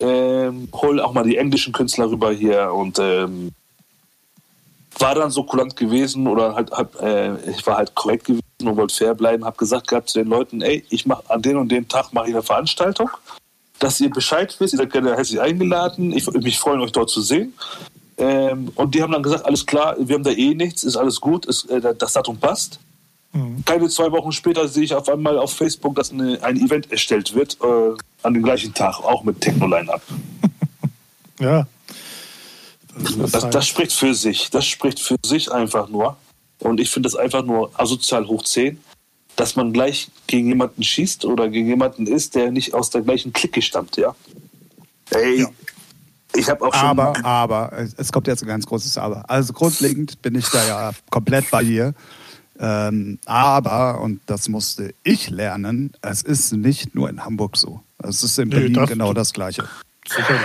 ähm, 0.00 0.68
hol 0.72 1.00
auch 1.00 1.12
mal 1.12 1.24
die 1.24 1.36
englischen 1.36 1.74
Künstler 1.74 2.10
rüber 2.10 2.32
hier 2.32 2.72
und 2.72 2.98
ähm, 2.98 3.50
war 5.00 5.14
dann 5.14 5.30
so 5.30 5.42
kulant 5.42 5.76
gewesen 5.76 6.26
oder 6.26 6.54
halt, 6.54 6.70
hab, 6.70 7.00
äh, 7.00 7.36
ich 7.50 7.66
war 7.66 7.76
halt 7.76 7.94
korrekt 7.94 8.26
gewesen 8.26 8.42
und 8.62 8.76
wollte 8.76 8.94
fair 8.94 9.14
bleiben, 9.14 9.44
habe 9.44 9.56
gesagt 9.56 9.88
gehabt 9.88 10.08
zu 10.08 10.18
den 10.18 10.28
Leuten, 10.28 10.60
ey, 10.62 10.84
ich 10.90 11.06
mache 11.06 11.24
an 11.28 11.42
den 11.42 11.56
und 11.56 11.70
den 11.70 11.88
Tag 11.88 12.12
mache 12.12 12.28
ich 12.28 12.34
eine 12.34 12.42
Veranstaltung, 12.42 13.10
dass 13.78 14.00
ihr 14.00 14.10
Bescheid 14.10 14.54
wisst, 14.58 14.74
ihr 14.74 14.78
seid 14.78 14.92
gerne 14.92 15.16
herzlich 15.16 15.40
eingeladen, 15.40 16.12
ich 16.12 16.26
würde 16.26 16.40
mich 16.40 16.58
freuen, 16.58 16.80
euch 16.80 16.92
dort 16.92 17.10
zu 17.10 17.20
sehen. 17.20 17.54
Ähm, 18.16 18.72
und 18.74 18.94
die 18.94 19.02
haben 19.02 19.12
dann 19.12 19.22
gesagt, 19.22 19.46
alles 19.46 19.64
klar, 19.64 19.96
wir 19.98 20.16
haben 20.16 20.24
da 20.24 20.30
eh 20.30 20.54
nichts, 20.54 20.82
ist 20.82 20.96
alles 20.96 21.20
gut, 21.20 21.46
ist, 21.46 21.70
äh, 21.70 21.94
das 21.96 22.12
Datum 22.14 22.36
passt. 22.38 22.80
Mhm. 23.32 23.64
Keine 23.64 23.88
zwei 23.88 24.10
Wochen 24.10 24.32
später 24.32 24.66
sehe 24.66 24.82
ich 24.82 24.94
auf 24.94 25.08
einmal 25.08 25.38
auf 25.38 25.52
Facebook, 25.52 25.94
dass 25.94 26.10
eine, 26.10 26.42
ein 26.42 26.56
Event 26.56 26.90
erstellt 26.90 27.34
wird, 27.34 27.58
äh, 27.62 27.94
an 28.22 28.34
dem 28.34 28.42
gleichen 28.42 28.74
Tag, 28.74 28.98
auch 28.98 29.22
mit 29.22 29.40
Techno-Line-Up. 29.40 30.02
ja. 31.40 31.66
Das, 33.02 33.32
das, 33.32 33.50
das, 33.50 33.66
spricht 33.66 33.92
für 33.92 34.14
sich. 34.14 34.50
Das 34.50 34.66
spricht 34.66 35.00
für 35.00 35.16
sich 35.24 35.50
einfach 35.52 35.88
nur. 35.88 36.16
Und 36.58 36.80
ich 36.80 36.90
finde 36.90 37.08
das 37.08 37.16
einfach 37.16 37.44
nur 37.44 37.70
asozial 37.78 38.26
hoch 38.26 38.42
10, 38.42 38.78
dass 39.36 39.54
man 39.56 39.72
gleich 39.72 40.10
gegen 40.26 40.48
jemanden 40.48 40.82
schießt 40.82 41.24
oder 41.24 41.48
gegen 41.48 41.68
jemanden 41.68 42.06
ist, 42.06 42.34
der 42.34 42.50
nicht 42.50 42.74
aus 42.74 42.90
der 42.90 43.02
gleichen 43.02 43.32
Clique 43.32 43.62
stammt, 43.62 43.96
ja. 43.96 44.14
Ey, 45.10 45.42
ja. 45.42 45.48
ich 46.34 46.48
habe 46.48 46.66
auch 46.66 46.74
schon. 46.74 46.82
Aber, 46.82 47.24
aber, 47.24 47.72
es 47.96 48.10
kommt 48.10 48.26
jetzt 48.26 48.42
ein 48.42 48.48
ganz 48.48 48.66
großes 48.66 48.98
Aber. 48.98 49.28
Also 49.30 49.52
grundlegend 49.52 50.20
bin 50.22 50.34
ich 50.34 50.48
da 50.48 50.66
ja 50.66 50.90
komplett 51.10 51.50
bei 51.50 51.62
dir. 51.62 51.94
Ähm, 52.58 53.18
aber, 53.24 54.00
und 54.00 54.20
das 54.26 54.48
musste 54.48 54.92
ich 55.04 55.30
lernen, 55.30 55.92
es 56.02 56.22
ist 56.22 56.52
nicht 56.52 56.94
nur 56.94 57.08
in 57.08 57.24
Hamburg 57.24 57.56
so. 57.56 57.80
Es 57.98 58.22
ist 58.22 58.38
in 58.38 58.50
Berlin 58.50 58.74
das, 58.74 58.88
genau 58.88 59.12
das 59.12 59.32
Gleiche. 59.32 59.64
Sicherlich. 60.06 60.42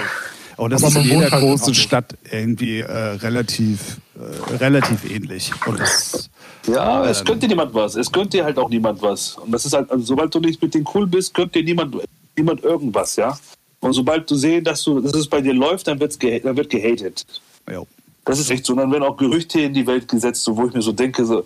Und 0.57 0.71
das 0.71 0.83
aber 0.83 0.91
ist 0.91 0.97
in 0.97 1.03
jeder 1.03 1.31
halt 1.31 1.43
großen 1.43 1.73
Stadt 1.73 2.15
irgendwie 2.31 2.79
äh, 2.79 2.91
relativ, 2.91 3.97
äh, 4.15 4.55
relativ 4.55 5.09
ähnlich. 5.09 5.51
Und 5.65 5.79
das, 5.79 6.29
ja, 6.67 7.05
es 7.05 7.19
ähm, 7.19 7.25
könnte 7.25 7.47
niemand 7.47 7.73
was. 7.73 7.95
Es 7.95 8.11
könnte 8.11 8.43
halt 8.43 8.57
auch 8.57 8.69
niemand 8.69 9.01
was. 9.01 9.37
Und 9.37 9.51
das 9.51 9.65
ist 9.65 9.73
halt, 9.73 9.89
also, 9.91 10.03
sobald 10.03 10.33
du 10.33 10.39
nicht 10.39 10.61
mit 10.61 10.73
denen 10.73 10.87
cool 10.93 11.07
bist, 11.07 11.33
könnte 11.33 11.59
dir 11.59 11.65
niemand, 11.65 11.95
niemand 12.37 12.63
irgendwas, 12.63 13.15
ja. 13.15 13.37
Und 13.79 13.93
sobald 13.93 14.29
du 14.29 14.35
sehen, 14.35 14.63
dass, 14.63 14.83
du, 14.83 15.01
dass 15.01 15.13
es 15.13 15.27
bei 15.27 15.41
dir 15.41 15.53
läuft, 15.53 15.87
dann, 15.87 15.99
wird's 15.99 16.17
ge 16.17 16.39
dann 16.39 16.55
wird 16.55 16.69
gehatet. 16.69 17.25
Jo. 17.69 17.85
Das 18.23 18.39
ist 18.39 18.49
echt 18.49 18.65
so. 18.65 18.73
Und 18.73 18.79
dann 18.79 18.91
werden 18.91 19.03
auch 19.03 19.17
Gerüchte 19.17 19.59
in 19.59 19.73
die 19.73 19.85
Welt 19.85 20.07
gesetzt, 20.07 20.43
so, 20.43 20.55
wo 20.55 20.67
ich 20.67 20.73
mir 20.73 20.81
so 20.81 20.93
denke, 20.93 21.25
so, 21.25 21.43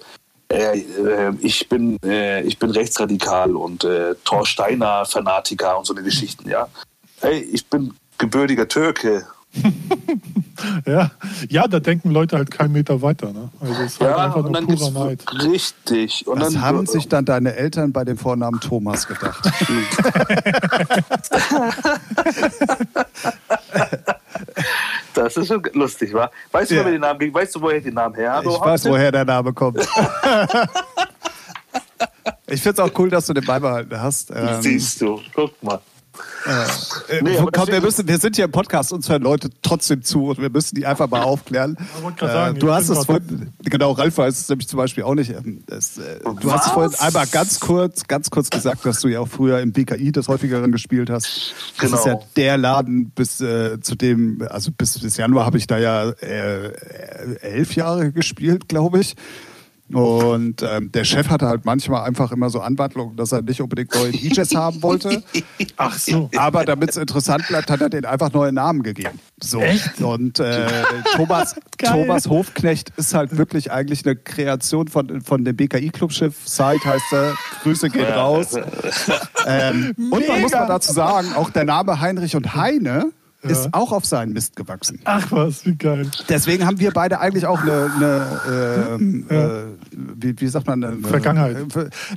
äh, 0.49 0.79
äh, 0.79 1.33
ich, 1.41 1.67
bin, 1.67 1.97
äh, 2.03 2.43
ich 2.43 2.59
bin 2.59 2.69
rechtsradikal 2.69 3.55
und 3.55 3.83
äh, 3.83 4.13
Thor 4.23 4.45
Steiner 4.45 5.05
Fanatiker 5.05 5.77
und 5.77 5.85
so 5.85 5.93
eine 5.93 6.03
Geschichten, 6.03 6.47
ja. 6.47 6.69
Hey, 7.19 7.39
ich 7.39 7.65
bin 7.65 7.93
gebürtiger 8.17 8.67
Türke. 8.67 9.25
ja. 10.85 11.09
ja, 11.49 11.67
da 11.67 11.79
denken 11.79 12.11
Leute 12.11 12.37
halt 12.37 12.51
keinen 12.51 12.73
Meter 12.73 13.01
weiter. 13.01 13.31
Ne? 13.31 13.49
Also 13.59 13.73
es 13.73 13.93
ist 13.93 13.99
halt 14.01 14.11
Ja, 14.11 14.17
einfach 14.25 14.35
und 14.37 14.43
nur 14.43 14.53
dann 14.53 14.67
purer 14.67 14.91
Neid. 14.91 15.23
richtig. 15.43 16.27
Und 16.27 16.41
Was 16.41 16.53
dann 16.53 16.61
haben 16.61 16.85
sich 16.85 17.07
dann 17.07 17.25
deine 17.25 17.55
Eltern 17.55 17.91
bei 17.91 18.03
dem 18.03 18.17
Vornamen 18.17 18.59
Thomas 18.59 19.07
gedacht? 19.07 19.49
Das 25.13 25.35
ist 25.35 25.47
schon 25.47 25.63
lustig, 25.73 26.13
wa? 26.13 26.29
Weißt 26.51 26.69
du, 26.71 26.75
Ja. 26.75 26.81
woher 26.81 26.91
den 26.91 27.01
Namen, 27.01 27.33
weißt 27.33 27.55
du, 27.55 27.61
woher 27.61 27.81
den 27.81 27.93
Namen 27.95 28.15
her 28.15 28.33
hat? 28.33 28.45
Ich 28.45 28.51
weiß, 28.51 28.85
woher 28.85 29.11
der 29.11 29.25
Name 29.25 29.53
kommt. 29.53 29.79
Ich 32.49 32.61
finde 32.61 32.81
es 32.81 32.89
auch 32.89 32.97
cool, 32.97 33.09
dass 33.09 33.25
du 33.25 33.33
den 33.33 33.43
beibehalten 33.43 33.99
hast. 33.99 34.31
Ähm, 34.33 34.61
Siehst 34.61 35.01
du, 35.01 35.19
guck 35.35 35.61
mal. 35.61 35.81
Äh, 37.09 37.21
Nee, 37.21 37.37
komm, 37.51 37.67
wir, 37.67 37.81
müssen, 37.81 38.07
wir 38.07 38.17
sind 38.17 38.35
hier 38.35 38.45
im 38.45 38.51
Podcast, 38.51 38.93
uns 38.93 39.09
hören 39.09 39.21
Leute 39.21 39.49
trotzdem 39.61 40.01
zu 40.03 40.27
und 40.27 40.39
wir 40.39 40.49
müssen 40.49 40.75
die 40.75 40.85
einfach 40.85 41.09
mal 41.09 41.21
aufklären. 41.23 41.77
Gerade 42.17 42.31
sagen, 42.33 42.55
Äh, 42.55 42.59
du 42.59 42.71
hast 42.73 42.89
es 42.89 43.05
vorhin, 43.05 43.51
genau, 43.63 43.91
Ralf 43.91 44.17
weiß 44.17 44.39
es 44.39 44.49
nämlich 44.49 44.67
zum 44.67 44.77
Beispiel 44.77 45.03
auch 45.03 45.15
nicht. 45.15 45.31
Ähm, 45.31 45.63
Es, 45.69 45.97
äh, 45.97 46.19
du 46.41 46.51
hast 46.51 46.69
vorhin 46.71 46.93
einmal 46.99 47.27
ganz 47.27 47.59
kurz, 47.59 48.07
ganz 48.07 48.29
kurz 48.29 48.49
gesagt, 48.49 48.85
dass 48.85 49.01
du 49.01 49.07
ja 49.09 49.19
auch 49.19 49.27
früher 49.27 49.59
im 49.59 49.71
BKI 49.73 50.11
des 50.11 50.27
häufigeren 50.27 50.71
gespielt 50.71 51.09
hast. 51.09 51.53
Das 51.81 51.91
ist 51.91 52.05
ja 52.05 52.13
Genau. 52.13 52.27
der 52.35 52.57
Laden 52.57 53.09
bis 53.11 53.41
äh, 53.41 53.79
zu 53.81 53.95
dem, 53.95 54.41
also 54.49 54.71
bis, 54.71 54.99
bis 54.99 55.17
Januar 55.17 55.45
habe 55.45 55.57
ich 55.57 55.67
da 55.67 55.77
ja 55.77 56.09
äh, 56.09 56.71
elf 57.41 57.75
Jahre 57.75 58.11
gespielt, 58.11 58.67
glaube 58.69 58.99
ich. 58.99 59.15
Und 59.93 60.63
ähm, 60.63 60.91
der 60.91 61.05
Chef 61.05 61.29
hatte 61.29 61.47
halt 61.47 61.63
manchmal 61.63 62.03
einfach 62.03 62.31
immer 62.31 62.49
so 62.49 62.59
Anwandlungen, 62.59 63.15
dass 63.15 63.31
er 63.31 63.41
nicht 63.41 63.61
unbedingt 63.61 63.93
neue 63.95 64.11
DJs 64.11 64.53
haben 64.55 64.83
wollte. 64.83 65.23
Ach 65.77 65.97
so. 65.97 66.29
Aber 66.35 66.65
damit 66.65 66.89
es 66.89 66.97
interessant 66.97 67.47
bleibt, 67.47 67.69
hat 67.69 67.79
er 67.79 67.89
denen 67.89 68.05
einfach 68.05 68.33
neue 68.33 68.51
Namen 68.51 68.83
gegeben. 68.83 69.19
So. 69.41 69.61
Und 69.99 70.39
äh, 70.39 70.67
Thomas. 71.15 71.55
Thomas 71.77 72.27
Hofknecht 72.27 72.91
ist 72.97 73.13
halt 73.13 73.37
wirklich 73.37 73.71
eigentlich 73.71 74.05
eine 74.05 74.15
Kreation 74.15 74.87
von, 74.87 75.21
von 75.21 75.45
dem 75.45 75.55
BKI-Clubschiff. 75.55 76.47
Side 76.47 76.83
heißt 76.83 77.13
er. 77.13 77.35
Grüße 77.63 77.89
gehen 77.89 78.05
raus. 78.05 78.55
Ähm, 79.49 79.95
und 80.11 80.27
man 80.27 80.41
muss 80.41 80.51
mal 80.51 80.67
dazu 80.67 80.91
sagen, 80.91 81.31
auch 81.33 81.49
der 81.49 81.63
Name 81.63 82.01
Heinrich 82.01 82.35
und 82.35 82.55
Heine 82.55 83.13
ist 83.41 83.73
auch 83.73 83.91
auf 83.91 84.05
seinen 84.05 84.33
Mist 84.33 84.55
gewachsen. 84.55 84.99
Ach 85.03 85.31
was, 85.31 85.65
wie 85.65 85.75
geil. 85.75 86.09
Deswegen 86.27 86.65
haben 86.65 86.79
wir 86.79 86.91
beide 86.91 87.19
eigentlich 87.19 87.45
auch 87.45 87.61
eine, 87.61 87.91
eine 87.95 88.97
ähm, 88.99 89.25
äh, 89.29 89.87
wie, 89.91 90.39
wie 90.39 90.47
sagt 90.47 90.67
man, 90.67 90.83
eine, 90.83 90.97
Vergangenheit. 91.07 91.57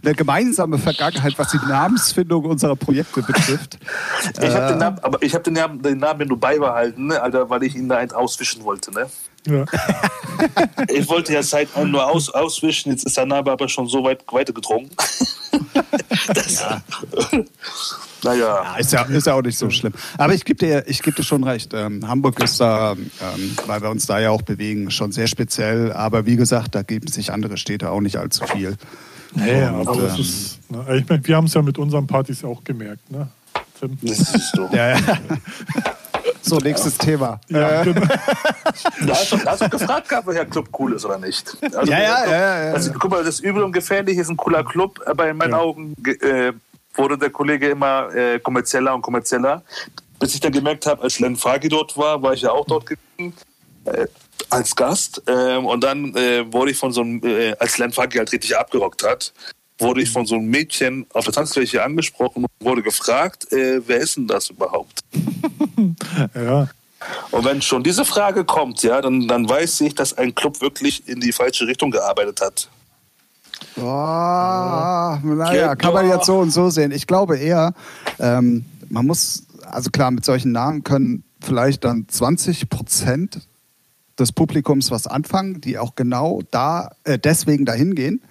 eine 0.03 0.15
gemeinsame 0.15 0.79
Vergangenheit, 0.79 1.35
was 1.39 1.51
die 1.51 1.59
Namensfindung 1.59 2.45
unserer 2.45 2.77
Projekte 2.77 3.23
betrifft. 3.23 3.79
Ich 4.41 4.55
habe 4.55 4.69
den 4.69 4.79
Namen, 4.79 4.99
aber 5.01 5.23
ich 5.23 5.35
habe 5.35 5.45
den 5.45 5.55
Namen, 5.55 5.83
den 5.83 5.99
Namen 5.99 6.29
nur 6.29 6.41
beibehalten, 6.41 7.09
ne, 7.09 7.21
Alter, 7.21 7.51
weil 7.51 7.63
ich 7.65 7.77
ihn 7.77 7.89
da 7.89 7.99
eins 7.99 8.13
auswischen 8.13 8.65
wollte, 8.65 8.93
ne? 8.93 9.07
Ja. 9.47 9.65
Ich 10.89 11.07
wollte 11.09 11.35
ja 11.35 11.43
seit 11.43 11.69
nur 11.77 12.07
aus, 12.07 12.31
auswischen, 12.31 12.91
jetzt 12.91 13.05
ist 13.05 13.17
der 13.17 13.27
Name 13.27 13.51
aber 13.51 13.69
schon 13.69 13.87
so 13.89 14.03
weit 14.03 14.25
weitergedrungen. 14.31 14.89
Das, 16.35 16.65
Naja. 16.65 17.45
Ja, 18.25 18.77
ist, 18.77 18.93
ja, 18.93 19.03
ist 19.03 19.27
ja 19.27 19.35
auch 19.35 19.43
nicht 19.43 19.57
so 19.57 19.71
schlimm. 19.71 19.93
Aber 20.19 20.35
ich 20.35 20.45
gebe 20.45 20.59
dir, 20.59 20.85
ich 20.87 21.03
geb 21.03 21.17
dir 21.17 21.23
schon 21.23 21.43
recht. 21.45 21.73
Ähm, 21.73 22.07
Hamburg 22.07 22.43
ist 22.43 22.61
da, 22.61 22.93
ähm, 22.93 23.57
weil 23.67 23.81
wir 23.81 23.91
uns 23.91 24.07
da 24.07 24.19
ja 24.19 24.31
auch 24.31 24.43
bewegen, 24.43 24.91
schon 24.91 25.13
sehr 25.13 25.27
speziell. 25.27 25.93
Aber 25.93 26.27
wie 26.27 26.37
gesagt, 26.37 26.75
da 26.75 26.83
geben 26.83 27.07
sich 27.07 27.33
andere 27.33 27.57
Städte 27.57 27.91
auch 27.91 28.01
nicht 28.01 28.17
allzu 28.17 28.45
viel. 28.47 28.77
Nee, 29.35 29.65
Und, 29.65 29.89
aber 29.89 30.03
das 30.03 30.15
ähm, 30.17 30.21
ist, 30.21 30.71
ne, 30.71 30.97
ich 30.99 31.09
mein, 31.09 31.27
wir 31.27 31.37
haben 31.37 31.47
es 31.47 31.55
ja 31.55 31.63
mit 31.63 31.79
unseren 31.79 32.07
Partys 32.07 32.45
auch 32.45 32.63
gemerkt, 32.65 33.11
ne? 33.11 33.29
Tim? 33.79 33.97
Das 34.03 34.19
ist 34.19 34.53
so. 34.55 34.69
Ja, 34.73 34.99
ja. 34.99 34.99
So, 36.43 36.59
nächstes 36.59 36.97
Thema. 36.99 37.41
Ja, 37.49 37.83
genau. 37.85 38.01
Da 39.07 39.15
hast 39.15 39.33
du, 39.33 39.37
da 39.37 39.51
hast 39.53 39.63
du 39.63 39.69
gefragt 39.69 40.09
gehabt, 40.09 40.27
welcher 40.27 40.45
Club 40.47 40.69
cool 40.79 40.93
ist 40.95 41.05
oder 41.05 41.19
nicht. 41.19 41.57
Also, 41.75 41.91
Ja, 41.93 41.99
ja, 42.01 42.25
der 42.25 42.31
ja, 42.31 42.41
ja, 42.59 42.65
ja. 42.67 42.73
Also, 42.73 42.93
guck 42.99 43.11
mal, 43.11 43.25
das 43.25 43.41
Übel 43.41 43.63
und 43.63 43.73
Gefährlich 43.73 44.17
ist 44.19 44.29
ein 44.29 44.37
cooler 44.37 44.65
Club, 44.65 45.01
aber 45.07 45.29
in 45.29 45.37
meinen 45.37 45.53
Ja. 45.53 45.59
Augen 45.59 45.95
ge- 46.03 46.17
äh, 46.49 46.53
wurde 46.95 47.19
der 47.19 47.31
Kollege 47.31 47.69
immer 47.69 48.13
äh, 48.15 48.39
kommerzieller 48.41 48.95
und 48.95 49.03
kommerzieller. 49.03 49.63
Bis 50.19 50.35
ich 50.35 50.41
dann 50.41 50.53
gemerkt 50.53 50.87
habe, 50.87 51.03
als 51.03 51.19
Len 51.19 51.37
Fagi 51.37 51.69
dort 51.69 51.97
war, 51.97 52.23
war 52.23 52.33
ich 52.35 52.43
ja 52.43 52.51
auch 52.53 52.67
dort 52.67 52.87
gewesen, 52.87 53.35
äh, 53.85 54.07
als 54.51 54.75
Gast. 54.77 55.23
Ähm, 55.27 55.67
und 55.67 55.83
dann 55.85 56.15
äh, 56.17 56.51
wurde 56.53 56.71
ich 56.73 56.77
von 56.77 56.93
so 56.93 57.01
einem, 57.03 57.23
äh, 57.25 57.55
als 57.59 57.79
Len 57.79 57.93
Fagi 57.93 58.19
halt 58.19 58.33
richtig 58.33 58.57
abgerockt 58.57 59.03
hat, 59.03 59.33
wurde 59.79 60.03
ich 60.03 60.11
von 60.11 60.27
so 60.27 60.35
einem 60.35 60.47
Mädchen 60.49 61.07
auf 61.15 61.25
der 61.25 61.33
Tanzfläche 61.33 61.83
angesprochen 61.83 62.45
und 62.45 62.67
wurde 62.67 62.83
gefragt, 62.83 63.51
äh, 63.53 63.81
wer 63.87 63.97
ist 63.99 64.17
denn 64.17 64.27
das 64.27 64.51
überhaupt? 64.51 65.01
Ja. 66.35 66.69
Und 67.31 67.45
wenn 67.45 67.63
schon 67.63 67.83
diese 67.83 68.05
Frage 68.05 68.45
kommt, 68.45 68.83
ja, 68.83 69.01
dann, 69.01 69.27
dann 69.27 69.49
weiß 69.49 69.81
ich, 69.83 69.95
dass 69.95 70.17
ein 70.17 70.35
Club 70.35 70.61
wirklich 70.61 71.09
in 71.09 71.21
die 71.21 71.33
falsche 71.33 71.67
Richtung 71.67 71.91
gearbeitet 71.91 72.41
hat. 72.41 72.69
Oh, 73.77 73.83
naja, 73.83 75.55
Ja, 75.55 75.77
kann 75.77 75.95
man 75.95 76.09
jetzt 76.09 76.27
so 76.27 76.39
und 76.39 76.51
so 76.51 76.71
sehen. 76.71 76.91
Ich 76.93 77.07
glaube 77.07 77.39
eher, 77.39 77.73
ähm, 78.19 78.65
man 78.89 79.07
muss, 79.07 79.45
also 79.71 79.91
klar, 79.91 80.11
mit 80.11 80.25
solchen 80.25 80.53
Namen 80.53 80.85
können 80.85 81.25
vielleicht 81.41 81.85
dann 81.85 82.07
20 82.09 82.69
Prozent 82.69 83.41
des 84.19 84.33
Publikums 84.33 84.91
was 84.91 85.07
anfangen, 85.07 85.61
die 85.61 85.79
auch 85.79 85.95
genau 85.95 86.43
da 86.51 86.91
äh, 87.05 87.19
deswegen 87.19 87.65
dahin 87.65 87.95
gehen. 87.95 88.23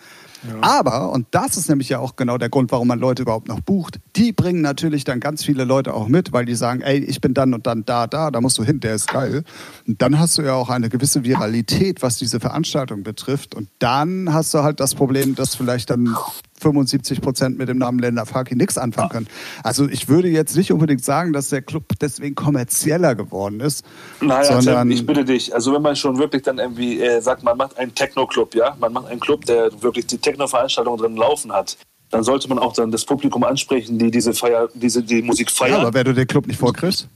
Aber, 0.62 1.12
und 1.12 1.28
das 1.32 1.58
ist 1.58 1.70
nämlich 1.70 1.90
ja 1.90 2.00
auch 2.00 2.16
genau 2.16 2.38
der 2.38 2.50
Grund, 2.50 2.72
warum 2.72 2.88
man 2.88 3.00
Leute 3.00 3.24
überhaupt 3.24 3.48
noch 3.48 3.60
bucht, 3.60 4.00
die 4.16 4.32
bringen 4.32 4.62
natürlich 4.62 5.04
dann 5.04 5.20
ganz 5.20 5.44
viele 5.44 5.64
Leute 5.64 5.94
auch 5.94 6.08
mit, 6.08 6.32
weil 6.32 6.46
die 6.46 6.56
sagen, 6.56 6.82
ey, 6.82 6.98
ich 6.98 7.22
bin 7.22 7.34
dann 7.34 7.54
und 7.54 7.68
dann 7.68 7.86
da, 7.86 8.08
da, 8.08 8.32
da 8.32 8.42
musst 8.42 8.58
du 8.58 8.64
hin, 8.64 8.80
der 8.80 8.96
ist 8.96 9.08
geil. 9.12 9.44
Und 9.88 10.02
dann 10.02 10.20
hast 10.20 10.38
du 10.38 10.42
ja 10.42 10.54
auch 10.54 10.70
eine 10.70 10.90
gewisse 10.90 11.24
Viralität, 11.24 12.02
was 12.02 12.18
diese 12.18 12.40
Veranstaltung 12.40 13.04
betrifft. 13.04 13.54
Und 13.56 13.70
dann 13.80 14.34
hast 14.34 14.54
du 14.54 14.60
halt 14.60 14.80
das 14.80 14.96
Problem, 14.96 15.36
dass 15.36 15.56
vielleicht 15.56 15.90
dann 15.90 16.16
75 16.60 17.22
Prozent 17.22 17.57
mit 17.57 17.70
dem 17.70 17.78
Namen 17.78 17.99
Länder 17.99 18.26
Faki 18.26 18.55
nichts 18.55 18.78
anfangen 18.78 19.10
können. 19.10 19.28
Also 19.64 19.88
ich 19.88 20.07
würde 20.07 20.28
jetzt 20.28 20.55
nicht 20.55 20.72
unbedingt 20.72 21.03
sagen, 21.03 21.34
dass 21.34 21.49
der 21.49 21.62
Club 21.62 21.86
deswegen 22.01 22.36
kommerzieller 22.36 23.16
geworden 23.16 23.60
ist, 23.60 23.86
Naja, 24.22 24.43
sondern 24.43 24.91
ich 24.91 25.05
bitte 25.05 25.26
dich. 25.26 25.53
Also 25.53 25.74
wenn 25.74 25.82
man 25.82 25.95
schon 25.95 26.18
wirklich 26.18 26.43
dann 26.43 26.60
irgendwie 26.60 27.01
äh, 27.01 27.22
sagt, 27.22 27.43
man 27.43 27.57
macht 27.57 27.78
einen 27.78 27.93
Techno-Club, 27.95 28.55
ja, 28.55 28.76
man 28.80 28.93
macht 28.93 29.07
einen 29.07 29.20
Club, 29.20 29.45
der 29.45 29.70
wirklich 29.82 30.07
die 30.07 30.18
Techno-Veranstaltung 30.18 30.97
drin 30.97 31.16
laufen 31.16 31.51
hat, 31.51 31.78
dann 32.10 32.24
sollte 32.24 32.49
man 32.49 32.60
auch 32.60 32.74
dann 32.74 32.91
das 32.91 33.05
Publikum 33.05 33.43
ansprechen, 33.43 33.97
die 33.97 34.12
diese 34.12 34.34
Feier, 34.34 34.68
diese 34.74 35.03
die 35.03 35.22
Musik 35.22 35.49
ja, 35.49 35.55
feiern. 35.55 35.82
aber 35.82 35.93
wenn 35.93 36.05
du 36.05 36.14
den 36.14 36.28
Club 36.28 36.47
nicht 36.47 36.60
vorkriegst, 36.60 37.07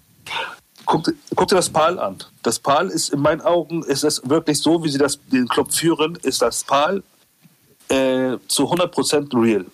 guck, 0.85 1.13
guck 1.35 1.47
dir 1.47 1.55
das 1.55 1.69
PAL 1.69 1.99
an. 1.99 2.17
Das 2.43 2.59
PAL 2.59 2.89
ist 2.89 3.09
in 3.09 3.19
meinen 3.19 3.41
Augen, 3.41 3.83
ist 3.83 4.03
es 4.03 4.21
wirklich 4.25 4.61
so, 4.61 4.83
wie 4.83 4.89
sie 4.89 4.97
das, 4.97 5.19
den 5.31 5.47
Club 5.47 5.73
führen, 5.73 6.17
ist 6.21 6.41
das 6.41 6.63
PAL 6.63 7.03
äh, 7.93 8.37
zu 8.47 8.71
100% 8.71 9.41
real. 9.41 9.65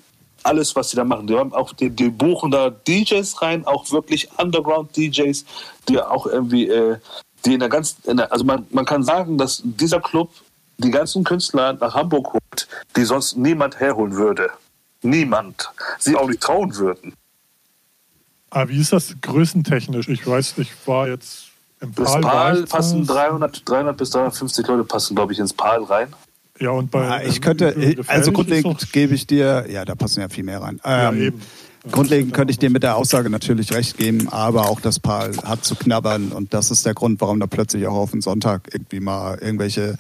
Alles, 0.44 0.76
was 0.76 0.90
sie 0.90 0.96
da 0.96 1.04
machen. 1.04 1.28
Die, 1.28 1.36
haben 1.36 1.54
auch, 1.54 1.74
die, 1.74 1.90
die 1.90 2.10
buchen 2.10 2.52
da 2.52 2.70
DJs 2.70 3.42
rein, 3.42 3.66
auch 3.66 3.92
wirklich 3.92 4.30
Underground-DJs, 4.38 5.46
die 5.88 6.02
auch 6.02 6.26
irgendwie, 6.28 6.68
äh, 6.70 6.98
die 7.46 7.54
in 7.54 7.60
der 7.60 7.70
ganz, 7.70 7.98
in 8.06 8.18
der, 8.18 8.32
also 8.32 8.46
man, 8.46 8.66
man 8.72 8.86
kann 8.86 9.04
sagen, 9.04 9.38
dass 9.38 9.62
dieser 9.64 10.00
Club 10.00 10.32
die 10.78 10.92
ganzen 10.92 11.24
Künstler 11.24 11.74
nach 11.74 11.94
Hamburg 11.94 12.34
holt, 12.34 12.68
die 12.96 13.04
sonst 13.04 13.36
niemand 13.36 13.80
herholen 13.80 14.16
würde. 14.16 14.50
Niemand. 15.02 15.70
Sie 15.98 16.16
auch 16.16 16.28
nicht 16.28 16.42
trauen 16.42 16.76
würden. 16.76 17.14
Aber 18.50 18.70
wie 18.70 18.80
ist 18.80 18.94
das 18.94 19.14
größentechnisch? 19.22 20.08
Ich 20.08 20.26
weiß, 20.26 20.58
ich 20.58 20.72
war 20.86 21.08
jetzt 21.08 21.50
im 21.82 21.94
Das 21.96 22.14
Pal. 22.14 22.24
war 22.24 22.32
PAL 22.32 22.64
passen 22.66 23.06
da. 23.06 23.14
300, 23.14 23.70
300 23.70 23.98
bis 23.98 24.10
350 24.12 24.68
Leute 24.68 24.84
passen, 24.84 25.16
glaube 25.16 25.34
ich, 25.34 25.40
ins 25.40 25.54
PAL 25.54 25.84
rein. 25.84 26.14
Ja, 26.60 26.72
und 26.72 26.92
bei. 26.92 27.04
Ja, 27.04 27.22
ich 27.22 27.38
ähm, 27.38 27.42
könnte, 27.42 27.74
gefährlich 27.74 28.10
also 28.10 28.32
grundlegend 28.32 28.92
gebe 28.92 29.16
ich 29.16 29.28
dir, 29.28 29.66
ja, 29.70 29.86
da 29.86 29.96
passen 29.96 30.22
ja 30.22 30.30
viel 30.30 30.44
mehr 30.44 30.62
rein. 30.62 30.80
Ja, 30.84 31.10
Ähm, 31.10 31.22
eben. 31.22 31.42
Grundlegend 31.92 32.34
könnte 32.34 32.52
ich 32.52 32.60
dir 32.60 32.70
mit 32.70 32.84
der 32.84 32.98
Aussage 32.98 33.30
natürlich 33.30 33.72
recht 33.72 33.98
geben, 33.98 34.28
aber 34.30 34.70
auch 34.70 34.82
das 34.82 35.00
Paar 35.00 35.30
hat 35.46 35.64
zu 35.64 35.76
knabbern 35.76 36.34
und 36.34 36.54
das 36.54 36.72
ist 36.72 36.86
der 36.86 36.94
Grund, 36.94 37.22
warum 37.22 37.40
da 37.40 37.48
plötzlich 37.48 37.88
auch 37.88 37.96
auf 37.96 38.12
den 38.12 38.20
Sonntag 38.20 38.70
irgendwie 38.74 39.00
mal 39.00 39.38
irgendwelche 39.40 39.96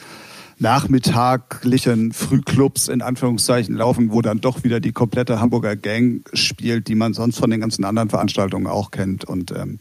nachmittaglichen 0.60 2.12
Frühclubs 2.12 2.90
in 2.90 3.02
Anführungszeichen 3.02 3.76
laufen, 3.76 4.12
wo 4.12 4.22
dann 4.22 4.42
doch 4.42 4.66
wieder 4.66 4.82
die 4.82 4.92
komplette 4.92 5.40
Hamburger 5.40 5.78
Gang 5.78 6.28
spielt, 6.34 6.90
die 6.90 6.96
man 6.96 7.14
sonst 7.14 7.38
von 7.40 7.50
den 7.50 7.62
ganzen 7.62 7.86
anderen 7.86 8.10
Veranstaltungen 8.10 8.68
auch 8.68 8.92
kennt. 8.92 9.24
Und 9.24 9.52
ähm, 9.52 9.80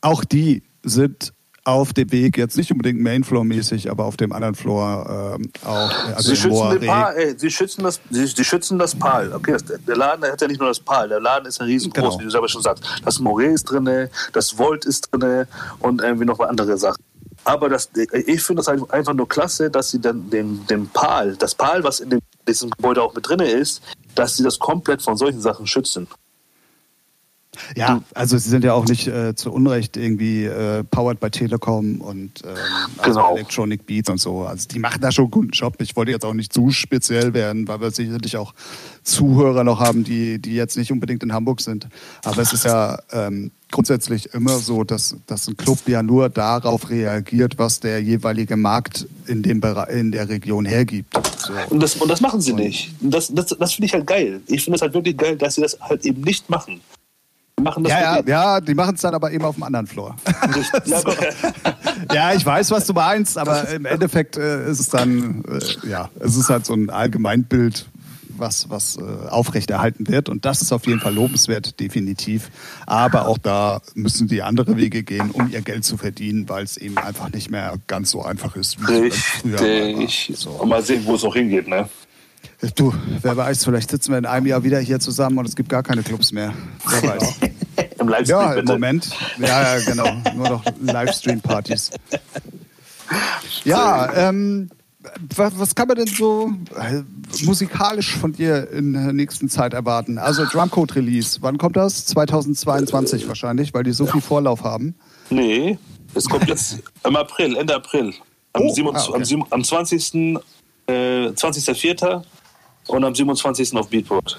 auch 0.00 0.24
die 0.24 0.62
sind 0.82 1.34
auf 1.66 1.92
dem 1.92 2.12
Weg, 2.12 2.38
jetzt 2.38 2.56
nicht 2.56 2.70
unbedingt 2.70 3.00
Mainfloor-mäßig, 3.00 3.90
aber 3.90 4.04
auf 4.04 4.16
dem 4.16 4.32
anderen 4.32 4.54
Floor 4.54 5.36
ähm, 5.36 5.50
auch. 5.64 5.90
Also 6.14 6.30
sie, 6.30 6.36
schützen 6.36 6.70
den 6.70 6.86
Pal, 6.86 7.16
ey, 7.16 7.34
sie, 7.36 7.50
schützen 7.50 7.82
das, 7.82 8.00
sie, 8.08 8.26
sie, 8.26 8.44
schützen 8.44 8.78
das 8.78 8.94
Pal. 8.94 9.32
Okay, 9.32 9.56
der 9.86 9.96
Laden 9.96 10.20
der 10.20 10.32
hat 10.32 10.40
ja 10.40 10.46
nicht 10.46 10.60
nur 10.60 10.68
das 10.68 10.78
Pal, 10.78 11.08
der 11.08 11.20
Laden 11.20 11.46
ist 11.46 11.58
ja 11.58 11.66
riesengroß, 11.66 12.02
genau. 12.02 12.20
wie 12.20 12.24
du 12.24 12.30
selber 12.30 12.48
schon 12.48 12.62
sagst. 12.62 12.84
Das 13.04 13.20
Moré 13.20 13.52
ist 13.52 13.64
drin, 13.64 14.08
das 14.32 14.56
Volt 14.56 14.84
ist 14.84 15.08
drin 15.10 15.46
und 15.80 16.02
irgendwie 16.02 16.24
noch 16.24 16.38
andere 16.38 16.78
Sachen. 16.78 17.02
Aber 17.42 17.68
das, 17.68 17.90
ich 17.94 18.42
finde 18.42 18.62
das 18.62 18.68
einfach 18.68 19.14
nur 19.14 19.28
klasse, 19.28 19.68
dass 19.68 19.90
sie 19.90 20.00
dann 20.00 20.30
den, 20.30 20.64
den 20.68 20.88
Pal, 20.88 21.36
das 21.36 21.54
Pal, 21.54 21.82
was 21.82 21.98
in 21.98 22.10
dem, 22.10 22.20
diesem 22.46 22.70
Gebäude 22.70 23.02
auch 23.02 23.14
mit 23.14 23.28
drin 23.28 23.40
ist, 23.40 23.82
dass 24.14 24.36
sie 24.36 24.44
das 24.44 24.58
komplett 24.58 25.02
von 25.02 25.16
solchen 25.16 25.40
Sachen 25.40 25.66
schützen. 25.66 26.06
Ja, 27.76 28.02
also 28.14 28.38
sie 28.38 28.48
sind 28.48 28.64
ja 28.64 28.74
auch 28.74 28.86
nicht 28.86 29.06
äh, 29.06 29.34
zu 29.34 29.52
Unrecht 29.52 29.96
irgendwie 29.96 30.44
äh, 30.44 30.84
powered 30.84 31.20
by 31.20 31.30
Telekom 31.30 32.00
und 32.00 32.42
ähm, 32.44 32.56
also 32.98 33.20
genau. 33.20 33.34
Electronic 33.34 33.86
Beats 33.86 34.10
und 34.10 34.18
so. 34.18 34.42
Also 34.42 34.68
die 34.68 34.78
machen 34.78 35.00
da 35.00 35.12
schon 35.12 35.24
einen 35.24 35.30
guten 35.30 35.50
Job. 35.50 35.76
Ich 35.80 35.96
wollte 35.96 36.12
jetzt 36.12 36.24
auch 36.24 36.34
nicht 36.34 36.52
zu 36.52 36.70
speziell 36.70 37.34
werden, 37.34 37.68
weil 37.68 37.80
wir 37.80 37.90
sicherlich 37.90 38.36
auch 38.36 38.54
Zuhörer 39.02 39.64
noch 39.64 39.80
haben, 39.80 40.04
die, 40.04 40.38
die 40.40 40.54
jetzt 40.54 40.76
nicht 40.76 40.90
unbedingt 40.90 41.22
in 41.22 41.32
Hamburg 41.32 41.60
sind. 41.60 41.88
Aber 42.24 42.42
es 42.42 42.52
ist 42.52 42.64
ja 42.64 42.98
ähm, 43.12 43.50
grundsätzlich 43.70 44.32
immer 44.34 44.58
so, 44.58 44.84
dass, 44.84 45.16
dass 45.26 45.48
ein 45.48 45.56
Club 45.56 45.78
ja 45.86 46.02
nur 46.02 46.28
darauf 46.28 46.90
reagiert, 46.90 47.58
was 47.58 47.80
der 47.80 48.02
jeweilige 48.02 48.56
Markt 48.56 49.06
in, 49.26 49.42
dem 49.42 49.62
in 49.90 50.12
der 50.12 50.28
Region 50.28 50.64
hergibt. 50.64 51.14
So. 51.38 51.52
Und, 51.70 51.82
das, 51.82 51.96
und 51.96 52.08
das 52.08 52.20
machen 52.20 52.40
sie 52.40 52.52
nicht. 52.52 52.94
Das, 53.00 53.32
das, 53.32 53.56
das 53.58 53.74
finde 53.74 53.86
ich 53.86 53.92
halt 53.92 54.06
geil. 54.06 54.40
Ich 54.46 54.64
finde 54.64 54.76
es 54.76 54.82
halt 54.82 54.94
wirklich 54.94 55.16
geil, 55.16 55.36
dass 55.36 55.56
sie 55.56 55.62
das 55.62 55.78
halt 55.80 56.04
eben 56.04 56.22
nicht 56.22 56.48
machen 56.50 56.80
machen 57.62 57.84
das. 57.84 57.92
Ja, 57.92 58.16
ja, 58.16 58.22
ja, 58.26 58.60
die 58.60 58.74
machen 58.74 58.94
es 58.94 59.00
dann 59.00 59.14
aber 59.14 59.32
eben 59.32 59.44
auf 59.44 59.54
dem 59.56 59.64
anderen 59.64 59.86
Floor. 59.86 60.16
so. 60.84 61.02
Ja, 62.12 62.34
ich 62.34 62.44
weiß, 62.44 62.70
was 62.70 62.86
du 62.86 62.92
meinst, 62.92 63.38
aber 63.38 63.68
im 63.70 63.86
Endeffekt 63.86 64.36
äh, 64.36 64.70
ist 64.70 64.80
es 64.80 64.88
dann, 64.88 65.42
äh, 65.44 65.88
ja, 65.88 66.10
es 66.20 66.36
ist 66.36 66.48
halt 66.48 66.66
so 66.66 66.74
ein 66.74 66.90
Allgemeinbild, 66.90 67.86
was, 68.38 68.68
was 68.68 68.96
äh, 68.96 69.28
aufrechterhalten 69.28 70.08
wird. 70.08 70.28
Und 70.28 70.44
das 70.44 70.62
ist 70.62 70.72
auf 70.72 70.86
jeden 70.86 71.00
Fall 71.00 71.14
lobenswert, 71.14 71.80
definitiv. 71.80 72.50
Aber 72.86 73.26
auch 73.26 73.38
da 73.38 73.80
müssen 73.94 74.28
die 74.28 74.42
andere 74.42 74.76
Wege 74.76 75.02
gehen, 75.02 75.30
um 75.30 75.50
ihr 75.50 75.62
Geld 75.62 75.84
zu 75.84 75.96
verdienen, 75.96 76.48
weil 76.48 76.64
es 76.64 76.76
eben 76.76 76.98
einfach 76.98 77.30
nicht 77.30 77.50
mehr 77.50 77.74
ganz 77.86 78.10
so 78.10 78.22
einfach 78.22 78.56
ist, 78.56 78.78
wie 78.80 79.12
war. 79.52 80.36
So. 80.36 80.64
Mal 80.66 80.82
sehen, 80.82 81.02
wo 81.06 81.14
es 81.14 81.24
auch 81.24 81.34
hingeht, 81.34 81.68
ne? 81.68 81.88
Du, 82.74 82.94
wer 83.20 83.36
weiß, 83.36 83.64
vielleicht 83.64 83.90
sitzen 83.90 84.12
wir 84.12 84.18
in 84.18 84.26
einem 84.26 84.46
Jahr 84.46 84.64
wieder 84.64 84.78
hier 84.80 84.98
zusammen 84.98 85.38
und 85.38 85.46
es 85.46 85.56
gibt 85.56 85.68
gar 85.68 85.82
keine 85.82 86.02
Clubs 86.02 86.32
mehr. 86.32 86.54
Wer 86.88 87.10
weiß. 87.10 87.34
Im 87.98 88.08
Livestream. 88.08 88.40
Ja, 88.40 88.50
im 88.52 88.60
bitte. 88.60 88.72
Moment. 88.72 89.10
Ja, 89.38 89.76
ja, 89.76 89.84
genau. 89.84 90.06
Nur 90.34 90.48
noch 90.48 90.64
Livestream-Partys. 90.80 91.90
Ja, 93.64 94.12
ähm, 94.14 94.70
was, 95.34 95.58
was, 95.58 95.74
kann 95.74 95.88
man 95.88 95.96
denn 95.96 96.06
so 96.06 96.52
äh, 96.78 97.02
musikalisch 97.44 98.16
von 98.16 98.32
dir 98.32 98.70
in 98.70 98.92
der 98.92 99.12
nächsten 99.12 99.48
Zeit 99.48 99.72
erwarten? 99.72 100.18
Also 100.18 100.44
Drumcode 100.44 100.96
Release, 100.96 101.38
wann 101.42 101.58
kommt 101.58 101.76
das? 101.76 102.06
2022 102.06 103.28
wahrscheinlich, 103.28 103.72
weil 103.74 103.84
die 103.84 103.92
so 103.92 104.06
viel 104.06 104.20
Vorlauf 104.20 104.62
haben. 104.62 104.94
Nee, 105.30 105.78
es 106.14 106.26
kommt 106.26 106.48
jetzt 106.48 106.78
im 107.04 107.16
April, 107.16 107.56
Ende 107.56 107.74
April. 107.74 108.12
Am, 108.52 108.62
oh, 108.62 108.74
27, 108.74 109.36
ah, 109.36 109.40
okay. 109.40 109.48
am 109.50 109.64
20. 109.64 110.40
Äh, 110.88 110.92
20.04 111.30 112.22
und 112.86 113.04
am 113.04 113.14
27. 113.14 113.74
auf 113.74 113.88
Beatport. 113.88 114.38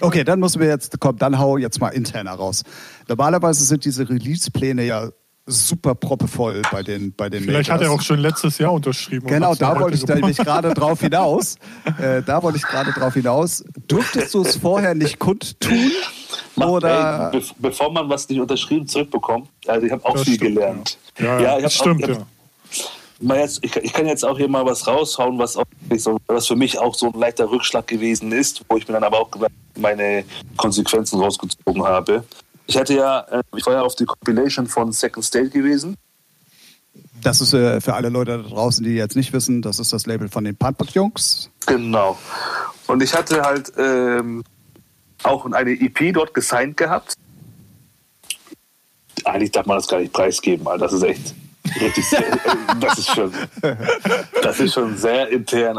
Okay, 0.00 0.24
dann 0.24 0.40
müssen 0.40 0.60
wir 0.60 0.68
jetzt, 0.68 0.98
komm, 0.98 1.18
dann 1.18 1.38
hau 1.38 1.58
jetzt 1.58 1.80
mal 1.80 1.88
interner 1.88 2.32
raus. 2.32 2.62
Normalerweise 3.08 3.64
sind 3.64 3.84
diese 3.84 4.08
Release-Pläne 4.08 4.84
ja 4.84 5.10
super 5.46 5.94
proppevoll 5.94 6.62
bei 6.70 6.82
den 6.82 7.12
bei 7.12 7.28
den 7.28 7.42
Vielleicht 7.42 7.68
Majors. 7.70 7.82
hat 7.82 7.88
er 7.88 7.92
auch 7.92 8.02
schon 8.02 8.20
letztes 8.20 8.58
Jahr 8.58 8.72
unterschrieben. 8.72 9.26
Genau, 9.26 9.54
da 9.54 9.78
wollte 9.80 9.96
ich 9.96 10.06
nämlich 10.06 10.36
gerade 10.36 10.74
drauf 10.74 11.00
hinaus. 11.00 11.56
Äh, 12.00 12.22
da 12.22 12.42
wollte 12.42 12.56
ich 12.56 12.62
gerade 12.62 12.92
drauf 12.92 13.14
hinaus. 13.14 13.64
Durftest 13.88 14.32
du 14.32 14.42
es 14.42 14.56
vorher 14.56 14.94
nicht 14.94 15.18
kundtun? 15.18 15.90
Oder? 16.56 17.30
Ey, 17.32 17.40
be 17.40 17.46
bevor 17.58 17.92
man 17.92 18.08
was 18.08 18.28
nicht 18.28 18.40
unterschrieben 18.40 18.86
zurückbekommt, 18.86 19.48
also 19.66 19.86
ich 19.86 19.92
habe 19.92 20.04
auch 20.04 20.14
das 20.14 20.22
viel 20.22 20.34
stimmt, 20.34 20.54
gelernt. 20.54 20.98
Ja, 21.18 21.24
ja, 21.24 21.40
ja 21.40 21.60
das 21.60 21.74
stimmt, 21.74 22.04
auch, 22.04 22.08
ja 22.08 22.26
jetzt, 23.20 23.58
ich, 23.62 23.76
ich, 23.76 23.92
kann 23.92 24.06
jetzt 24.06 24.24
auch 24.24 24.38
hier 24.38 24.48
mal 24.48 24.64
was 24.64 24.86
raushauen, 24.86 25.38
was, 25.38 25.56
auch 25.56 25.64
was 26.26 26.46
für 26.46 26.56
mich 26.56 26.78
auch 26.78 26.94
so 26.94 27.12
ein 27.12 27.18
leichter 27.18 27.50
Rückschlag 27.50 27.86
gewesen 27.86 28.32
ist, 28.32 28.64
wo 28.68 28.76
ich 28.76 28.88
mir 28.88 28.94
dann 28.94 29.04
aber 29.04 29.20
auch 29.20 29.30
meine 29.78 30.24
Konsequenzen 30.56 31.20
rausgezogen 31.20 31.84
habe. 31.84 32.24
Ich 32.66 32.76
hatte 32.76 32.94
ja, 32.94 33.20
äh, 33.20 33.42
ich 33.56 33.66
war 33.66 33.74
ja 33.74 33.82
auf 33.82 33.94
die 33.94 34.04
Compilation 34.04 34.66
von 34.66 34.92
Second 34.92 35.24
State 35.24 35.50
gewesen. 35.50 35.96
Das 37.22 37.40
ist 37.40 37.52
äh, 37.52 37.80
für 37.80 37.94
alle 37.94 38.08
Leute 38.08 38.42
da 38.42 38.48
draußen, 38.48 38.84
die 38.84 38.94
jetzt 38.94 39.16
nicht 39.16 39.32
wissen, 39.32 39.60
das 39.60 39.78
ist 39.78 39.92
das 39.92 40.06
Label 40.06 40.28
von 40.28 40.44
den 40.44 40.56
Punkrock-Jungs. 40.56 41.50
Genau. 41.66 42.18
Und 42.86 43.02
ich 43.02 43.14
hatte 43.14 43.42
halt 43.42 43.72
ähm, 43.76 44.42
auch 45.22 45.44
eine 45.44 45.72
EP 45.72 46.14
dort 46.14 46.32
gesigned 46.32 46.76
gehabt. 46.76 47.14
Eigentlich 49.24 49.50
darf 49.50 49.66
man 49.66 49.76
das 49.76 49.86
gar 49.86 50.00
nicht 50.00 50.12
preisgeben, 50.12 50.64
weil 50.64 50.78
das 50.78 50.94
ist 50.94 51.02
echt 51.02 51.34
Richtig, 51.80 52.04
das 52.80 52.98
ist 52.98 53.14
schon, 53.14 53.32
das 54.42 54.60
ist 54.60 54.74
schon 54.74 54.96
sehr 54.96 55.28
intern. 55.28 55.78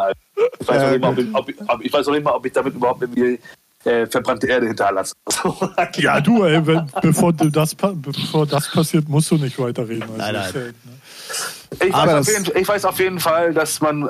Ich 0.59 0.67
weiß, 0.67 0.81
ja, 0.81 0.97
noch, 0.97 1.15
nicht 1.15 1.31
mal, 1.31 1.39
ob 1.39 1.49
ich, 1.49 1.55
ob, 1.67 1.85
ich 1.85 1.93
weiß 1.93 2.05
noch 2.07 2.13
nicht 2.13 2.23
mal, 2.23 2.31
ob 2.31 2.45
ich 2.45 2.53
damit 2.53 2.75
überhaupt 2.75 3.01
irgendwie 3.01 3.39
äh, 3.83 4.05
verbrannte 4.07 4.47
Erde 4.47 4.67
hinterlasse. 4.67 5.15
ja, 5.95 6.21
du, 6.21 6.43
ey, 6.43 6.65
wenn, 6.65 6.87
bevor, 7.01 7.33
das, 7.33 7.75
bevor 7.75 8.45
das 8.45 8.71
passiert, 8.71 9.09
musst 9.09 9.31
du 9.31 9.37
nicht 9.37 9.57
weiterreden. 9.59 10.03
Also 10.03 10.17
nein, 10.17 10.33
nein. 10.33 10.43
Halt, 10.43 10.55
ne? 10.55 11.87
ich, 11.87 11.93
weiß 11.93 12.27
jeden, 12.27 12.57
ich, 12.57 12.67
weiß 12.67 12.85
auf 12.85 12.99
jeden 12.99 13.19
Fall, 13.19 13.53
dass 13.53 13.81
man 13.81 14.09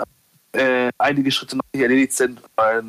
äh, 0.53 0.89
einige 0.97 1.31
Schritte 1.31 1.57
noch 1.57 1.63
nicht 1.73 1.83
erledigt 1.83 2.13
sind, 2.13 2.41
weil 2.55 2.83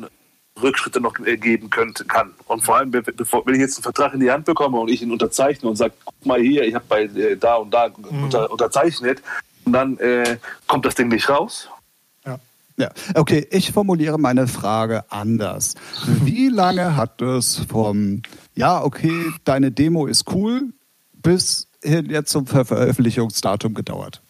Rückschritte 0.61 1.01
noch 1.01 1.17
äh, 1.19 1.37
geben 1.37 1.69
könnte, 1.69 2.05
kann. 2.05 2.33
Und 2.47 2.63
vor 2.63 2.77
allem, 2.77 2.91
bevor, 2.91 3.45
wenn 3.45 3.55
ich 3.55 3.61
jetzt 3.61 3.77
einen 3.77 3.83
Vertrag 3.83 4.13
in 4.13 4.19
die 4.19 4.31
Hand 4.31 4.45
bekomme 4.45 4.79
und 4.79 4.89
ich 4.89 5.01
ihn 5.01 5.11
unterzeichne 5.11 5.69
und 5.69 5.75
sage, 5.75 5.93
guck 6.05 6.25
mal 6.25 6.39
hier, 6.39 6.63
ich 6.63 6.75
habe 6.75 6.85
bei 6.87 7.03
äh, 7.03 7.35
da 7.35 7.55
und 7.55 7.71
da 7.73 7.89
mhm. 7.89 8.23
unter, 8.23 8.51
unterzeichnet, 8.51 9.21
und 9.65 9.73
dann 9.73 9.97
äh, 9.97 10.37
kommt 10.67 10.85
das 10.85 10.95
Ding 10.95 11.07
nicht 11.07 11.29
raus. 11.29 11.69
Ja. 12.25 12.39
ja, 12.77 12.89
okay, 13.15 13.47
ich 13.49 13.71
formuliere 13.71 14.17
meine 14.17 14.47
Frage 14.47 15.05
anders. 15.09 15.75
Wie 16.05 16.49
lange 16.49 16.95
hat 16.95 17.21
es 17.21 17.61
vom, 17.69 18.21
ja, 18.55 18.83
okay, 18.83 19.31
deine 19.45 19.71
Demo 19.71 20.05
ist 20.05 20.31
cool, 20.33 20.73
bis 21.13 21.67
hin 21.81 22.09
jetzt 22.09 22.31
zum 22.31 22.45
Veröffentlichungsdatum 22.45 23.73
gedauert? 23.73 24.21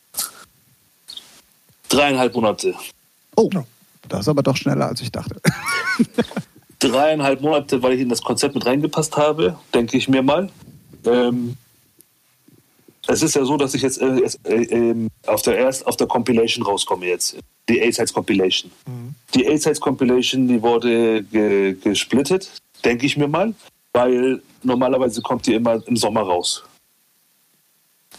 Dreieinhalb 1.89 2.33
Monate. 2.33 2.73
Oh, 3.35 3.49
das 4.09 4.21
ist 4.21 4.27
aber 4.27 4.43
doch 4.43 4.57
schneller, 4.57 4.87
als 4.87 5.01
ich 5.01 5.11
dachte. 5.11 5.35
Dreieinhalb 6.79 7.41
Monate, 7.41 7.81
weil 7.81 7.93
ich 7.93 8.01
in 8.01 8.09
das 8.09 8.21
Konzept 8.21 8.55
mit 8.55 8.65
reingepasst 8.65 9.15
habe, 9.15 9.57
denke 9.73 9.97
ich 9.97 10.09
mir 10.09 10.21
mal. 10.21 10.49
Ähm, 11.05 11.55
es 13.07 13.21
ist 13.21 13.35
ja 13.35 13.43
so, 13.43 13.57
dass 13.57 13.73
ich 13.73 13.81
jetzt 13.81 14.01
äh, 14.01 14.19
äh, 14.45 14.63
ähm, 14.63 15.09
auf, 15.25 15.41
der 15.41 15.57
erst, 15.57 15.85
auf 15.87 15.97
der 15.97 16.07
Compilation 16.07 16.65
rauskomme 16.65 17.05
jetzt. 17.05 17.37
Die 17.69 17.81
A-Sides 17.81 18.13
Compilation. 18.13 18.71
Mhm. 18.85 19.15
Die 19.33 19.47
A-Sides 19.47 19.79
Compilation, 19.79 20.47
die 20.47 20.61
wurde 20.61 21.23
ge 21.23 21.75
gesplittet, 21.81 22.49
denke 22.83 23.05
ich 23.05 23.17
mir 23.17 23.27
mal, 23.27 23.53
weil 23.93 24.41
normalerweise 24.63 25.21
kommt 25.21 25.45
die 25.47 25.53
immer 25.53 25.85
im 25.87 25.95
Sommer 25.95 26.21
raus. 26.21 26.63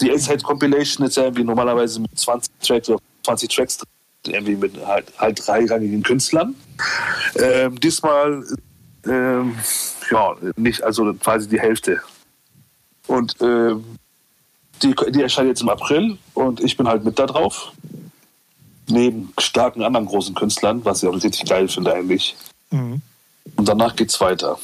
Die 0.00 0.10
A-Sides 0.10 0.42
Compilation 0.42 1.06
ist 1.06 1.16
ja 1.16 1.24
irgendwie 1.24 1.44
normalerweise 1.44 2.00
mit 2.00 2.18
20 2.18 2.52
Tracks 2.60 2.88
oder 2.88 3.00
20 3.22 3.48
Tracks 3.48 3.78
drin 3.78 3.88
irgendwie 4.28 4.56
mit 4.56 4.74
halt, 4.86 5.12
halt 5.18 5.46
dreirangigen 5.46 6.02
Künstlern. 6.02 6.54
Ähm, 7.36 7.78
diesmal 7.80 8.44
ähm, 9.06 9.56
ja 10.10 10.36
nicht, 10.56 10.82
also 10.82 11.12
quasi 11.14 11.48
die 11.48 11.60
Hälfte. 11.60 12.00
Und 13.06 13.36
ähm, 13.40 13.84
die, 14.82 14.94
die 15.10 15.22
erscheint 15.22 15.48
jetzt 15.48 15.62
im 15.62 15.68
April 15.68 16.18
und 16.34 16.60
ich 16.60 16.76
bin 16.76 16.88
halt 16.88 17.04
mit 17.04 17.18
da 17.18 17.26
drauf. 17.26 17.72
Neben 18.86 19.32
starken 19.38 19.82
anderen 19.82 20.06
großen 20.06 20.34
Künstlern, 20.34 20.84
was 20.84 21.02
ich 21.02 21.08
auch 21.08 21.14
richtig 21.14 21.46
geil 21.46 21.68
finde 21.68 21.94
eigentlich. 21.94 22.36
Mhm. 22.70 23.00
Und 23.56 23.68
danach 23.68 23.96
geht's 23.96 24.20
weiter. 24.20 24.58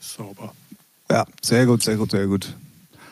Sauber. 0.00 0.54
Ja, 1.10 1.26
sehr 1.42 1.66
gut, 1.66 1.82
sehr 1.82 1.96
gut, 1.96 2.10
sehr 2.10 2.26
gut. 2.26 2.54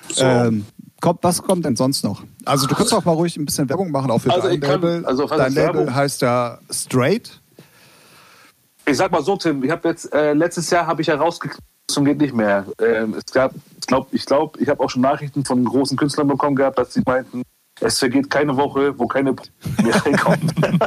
So. 0.09 0.25
Ähm, 0.25 0.67
kommt, 1.07 1.23
was 1.23 1.41
kommt 1.41 1.65
denn 1.65 1.77
sonst 1.77 2.03
noch? 2.03 2.25
Also 2.45 2.67
du 2.67 2.75
kannst 2.75 2.93
auch 2.93 3.05
mal 3.05 3.13
ruhig 3.13 3.37
ein 3.37 3.45
bisschen 3.45 3.69
Werbung 3.69 3.93
machen, 3.93 4.11
auch 4.11 4.19
für 4.19 4.33
also 4.33 4.49
dein 4.49 4.59
kann, 4.59 4.83
Label. 4.83 5.07
Also 5.07 5.27
dein 5.27 5.55
Label 5.55 5.95
heißt 5.95 6.23
ja 6.23 6.59
Straight. 6.69 7.41
Ich 8.87 8.97
sag 8.97 9.13
mal 9.13 9.23
so, 9.23 9.37
Tim, 9.37 9.63
ich 9.63 9.71
habe 9.71 9.89
jetzt 9.89 10.13
äh, 10.13 10.33
letztes 10.33 10.69
Jahr 10.71 10.89
habe 10.89 11.03
ich 11.03 11.09
herausgekriegt, 11.09 11.63
zum 11.87 12.05
geht 12.05 12.19
nicht 12.19 12.35
mehr. 12.35 12.67
Ähm, 12.81 13.15
es 13.15 13.33
gab, 13.33 13.55
ich 13.55 13.87
glaube, 13.87 14.09
ich 14.11 14.27
glaube, 14.27 14.59
ich 14.61 14.69
habe 14.69 14.83
auch 14.83 14.91
schon 14.91 15.03
Nachrichten 15.03 15.45
von 15.45 15.65
großen 15.65 15.97
Künstlern 15.97 16.27
bekommen 16.27 16.57
gehabt, 16.57 16.77
dass 16.77 16.93
sie 16.93 17.03
meinten, 17.07 17.43
es 17.81 18.01
vergeht 18.01 18.29
keine 18.29 18.57
Woche, 18.57 18.99
wo 18.99 19.07
keine 19.07 19.33
mehr 19.83 20.05
reinkommen. 20.05 20.53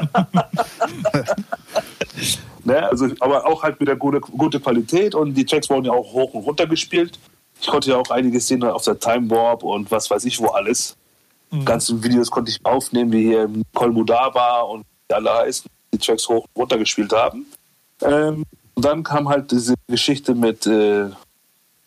ne, 2.66 2.90
also, 2.90 3.08
aber 3.22 3.46
auch 3.46 3.64
halt 3.64 3.80
mit 3.80 3.88
der 3.88 3.96
gute, 3.96 4.20
gute 4.20 4.60
Qualität 4.60 5.16
und 5.16 5.34
die 5.34 5.46
Tracks 5.46 5.70
wurden 5.70 5.86
ja 5.86 5.94
auch 5.94 6.12
hoch 6.12 6.34
und 6.34 6.44
runter 6.44 6.68
gespielt. 6.68 7.18
Ich 7.62 7.68
konnte 7.68 7.90
ja 7.90 7.98
auch 7.98 8.10
einige 8.10 8.40
sehen 8.40 8.64
auf 8.64 8.84
der 8.84 9.00
Time 9.00 9.30
Warp 9.30 9.64
und 9.64 9.92
was 9.92 10.10
weiß 10.10 10.26
ich 10.26 10.40
wo 10.40 10.48
alles. 10.48 10.96
Mhm. 11.52 11.66
Ganzen 11.66 12.04
Videos 12.04 12.30
konnte 12.30 12.52
ich 12.52 12.64
aufnehmen, 12.64 13.12
wie 13.12 13.24
hier 13.24 13.50
Kolmudaba 13.74 14.62
und 14.62 14.86
wie 15.08 15.14
alle 15.14 15.34
heißen, 15.34 15.70
die 15.94 15.98
Tracks 15.98 16.28
hoch 16.28 16.46
und 16.54 16.62
runter 16.62 16.78
gespielt 16.78 17.12
haben. 17.12 17.46
Ähm, 18.02 18.46
und 18.76 18.86
dann 18.86 19.04
kam 19.04 19.28
halt 19.28 19.52
diese 19.52 19.74
Geschichte 19.88 20.36
mit, 20.36 20.66
äh, 20.68 21.10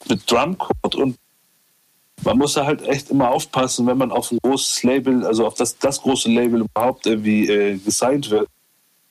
mit 0.09 0.31
Drumcode 0.31 0.95
und 0.95 1.17
man 2.25 2.39
muss 2.39 2.55
da 2.55 2.65
halt 2.67 2.83
echt 2.83 3.11
immer 3.11 3.31
aufpassen, 3.31 3.87
wenn 3.87 3.99
man 3.99 4.13
auf 4.13 4.31
ein 4.31 4.39
großes 4.43 4.83
Label, 4.83 5.27
also 5.27 5.47
auf 5.47 5.55
das, 5.55 5.79
das 5.79 6.01
große 6.03 6.29
Label 6.29 6.61
überhaupt 6.61 7.07
irgendwie 7.07 7.49
äh, 7.49 7.79
gesigned 7.79 8.31
wird, 8.31 8.49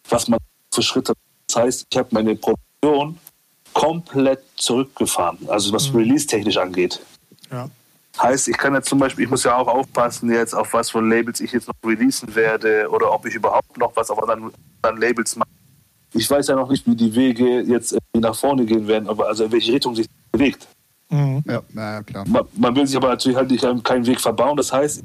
was 0.10 0.28
man 0.28 0.40
für 0.74 0.82
Schritte. 0.82 1.14
Das 1.48 1.56
heißt, 1.58 1.88
ich 1.90 1.98
habe 1.98 2.10
meine 2.12 2.36
Produktion 2.36 3.18
komplett 3.74 4.42
zurückgefahren, 4.56 5.38
also 5.48 5.74
was 5.74 5.92
mhm. 5.92 6.00
Release-technisch 6.00 6.58
angeht. 6.58 7.00
Ja. 7.52 7.70
Heißt, 8.20 8.50
ich 8.50 8.58
kann 8.58 8.74
jetzt 8.74 8.90
zum 8.90 9.00
Beispiel, 9.00 9.24
ich 9.24 9.30
muss 9.30 9.44
ja 9.44 9.56
auch 9.58 9.68
aufpassen 9.68 10.32
jetzt, 10.32 10.54
auf 10.54 10.74
was 10.74 10.90
von 10.90 11.10
Labels 11.10 11.40
ich 11.40 11.52
jetzt 11.54 11.68
noch 11.68 11.76
releasen 11.86 12.36
werde 12.36 12.90
oder 12.90 13.12
ob 13.12 13.26
ich 13.26 13.36
überhaupt 13.36 13.78
noch 13.78 13.96
was 13.96 14.10
auf 14.10 14.22
anderen, 14.22 14.52
anderen 14.82 15.02
Labels 15.02 15.36
mache. 15.36 15.50
Ich 16.14 16.30
weiß 16.30 16.48
ja 16.48 16.56
noch 16.56 16.70
nicht, 16.70 16.86
wie 16.86 16.96
die 16.96 17.16
Wege 17.16 17.62
jetzt 17.62 17.98
nach 18.14 18.36
vorne 18.36 18.66
gehen 18.66 18.88
werden, 18.88 19.08
aber 19.08 19.28
also 19.28 19.46
in 19.46 19.52
welche 19.52 19.72
Richtung 19.72 19.96
sich 19.96 20.08
bewegt. 20.32 20.68
Mhm. 21.10 21.44
Ja, 21.48 21.62
na 21.74 22.04
klar. 22.04 22.26
Man, 22.28 22.44
man, 22.56 22.76
will 22.76 22.86
sich 22.86 22.98
aber 22.98 23.10
natürlich 23.10 23.38
halt 23.38 23.50
nicht 23.50 23.66
keinen 23.84 24.06
Weg 24.06 24.20
verbauen. 24.20 24.58
Das 24.58 24.74
heißt, 24.74 25.04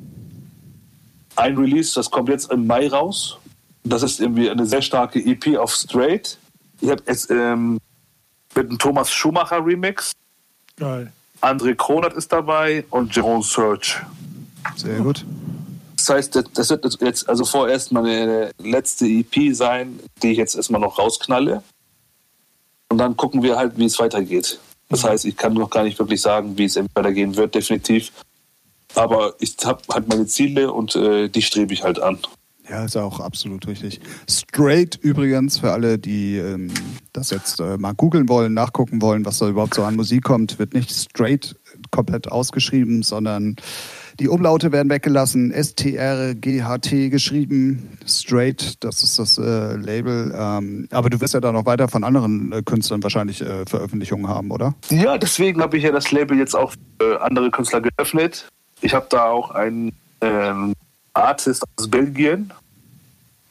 ein 1.37 1.57
Release, 1.57 1.95
das 1.95 2.11
kommt 2.11 2.29
jetzt 2.29 2.51
im 2.51 2.67
Mai 2.67 2.89
raus. 2.89 3.39
Das 3.85 4.03
ist 4.03 4.21
irgendwie 4.21 4.51
eine 4.51 4.67
sehr 4.67 4.83
starke 4.83 5.21
EP 5.21 5.57
auf 5.59 5.73
Straight. 5.73 6.39
Ich 6.81 6.91
habe 6.91 7.03
jetzt 7.07 7.31
ähm, 7.31 7.79
mit 8.57 8.69
einem 8.69 8.79
Thomas 8.79 9.11
Schumacher 9.11 9.65
Remix. 9.65 10.13
Geil. 10.77 11.13
André 11.41 11.75
Kronert 11.75 12.15
ist 12.15 12.33
dabei 12.33 12.85
und 12.91 13.15
Jerome 13.15 13.43
Search. 13.43 14.01
Sehr 14.77 14.99
gut. 14.99 15.25
Das 15.97 16.09
heißt, 16.09 16.43
das 16.55 16.71
wird 16.71 17.01
jetzt 17.01 17.29
also 17.29 17.45
vorerst 17.45 17.93
meine 17.93 18.51
letzte 18.59 19.07
EP 19.07 19.55
sein, 19.55 20.01
die 20.23 20.33
ich 20.33 20.39
jetzt 20.39 20.55
erstmal 20.55 20.81
noch 20.81 20.99
rausknalle. 20.99 21.63
Und 22.89 22.99
dann 22.99 23.17
gucken 23.17 23.43
wir 23.43 23.57
halt, 23.57 23.77
wie 23.79 23.87
es 23.87 23.99
weitergeht. 23.99 24.59
Das 24.89 25.05
heißt, 25.05 25.25
ich 25.25 25.37
kann 25.37 25.55
noch 25.55 25.71
gar 25.71 25.83
nicht 25.83 25.99
wirklich 25.99 26.21
sagen, 26.21 26.57
wie 26.57 26.67
es 26.67 26.79
weitergehen 26.95 27.37
wird, 27.37 27.55
definitiv. 27.55 28.13
Aber 28.95 29.35
ich 29.41 29.57
habe 29.65 29.83
halt 29.93 30.09
meine 30.09 30.27
Ziele 30.27 30.73
und 30.73 30.95
äh, 30.95 31.29
die 31.29 31.43
strebe 31.43 31.75
ich 31.75 31.83
halt 31.83 32.01
an. 32.01 32.19
Ja, 32.69 32.85
ist 32.85 32.97
auch 32.97 33.21
absolut 33.21 33.67
richtig. 33.67 34.01
Straight 34.29 34.97
übrigens, 34.97 35.59
für 35.59 35.73
alle, 35.73 35.99
die 35.99 36.37
ähm, 36.37 36.73
das 37.13 37.31
jetzt 37.31 37.61
äh, 37.61 37.77
mal 37.77 37.93
googeln 37.93 38.29
wollen, 38.29 38.55
nachgucken 38.55 39.01
wollen, 39.01 39.25
was 39.25 39.39
da 39.39 39.49
überhaupt 39.49 39.75
so 39.75 39.85
an 39.85 39.95
Musik 39.95 40.25
kommt, 40.25 40.59
wird 40.59 40.75
nicht 40.75 40.91
straight 40.91 41.55
komplett 41.91 42.31
ausgeschrieben, 42.31 43.03
sondern 43.03 43.57
die 44.19 44.29
Umlaute 44.29 44.73
werden 44.73 44.89
weggelassen. 44.89 45.53
S-T-R-G-H-T 45.53 47.11
geschrieben. 47.11 47.99
Straight, 48.07 48.83
das 48.83 49.03
ist 49.03 49.19
das 49.19 49.39
äh, 49.39 49.77
Label. 49.77 50.35
Ähm, 50.35 50.89
aber 50.91 51.11
du 51.11 51.21
wirst 51.21 51.35
ja 51.35 51.41
da 51.41 51.53
noch 51.53 51.67
weiter 51.67 51.89
von 51.89 52.03
anderen 52.03 52.51
äh, 52.51 52.63
Künstlern 52.63 53.03
wahrscheinlich 53.03 53.43
äh, 53.43 53.65
Veröffentlichungen 53.67 54.29
haben, 54.29 54.51
oder? 54.51 54.75
Ja, 54.89 55.19
deswegen 55.19 55.61
habe 55.61 55.77
ich 55.77 55.85
ja 55.85 55.93
das 55.93 56.11
Label 56.13 56.39
jetzt 56.39 56.55
auch 56.57 56.73
für 56.99 57.21
andere 57.21 57.51
Künstler 57.51 57.83
geöffnet. 57.83 58.49
Ich 58.81 58.95
habe 58.95 59.07
da 59.11 59.27
auch 59.27 59.51
einen 59.51 59.93
ähm, 60.23 60.73
Artist 61.17 61.65
aus 61.77 61.89
Belgien. 61.89 62.53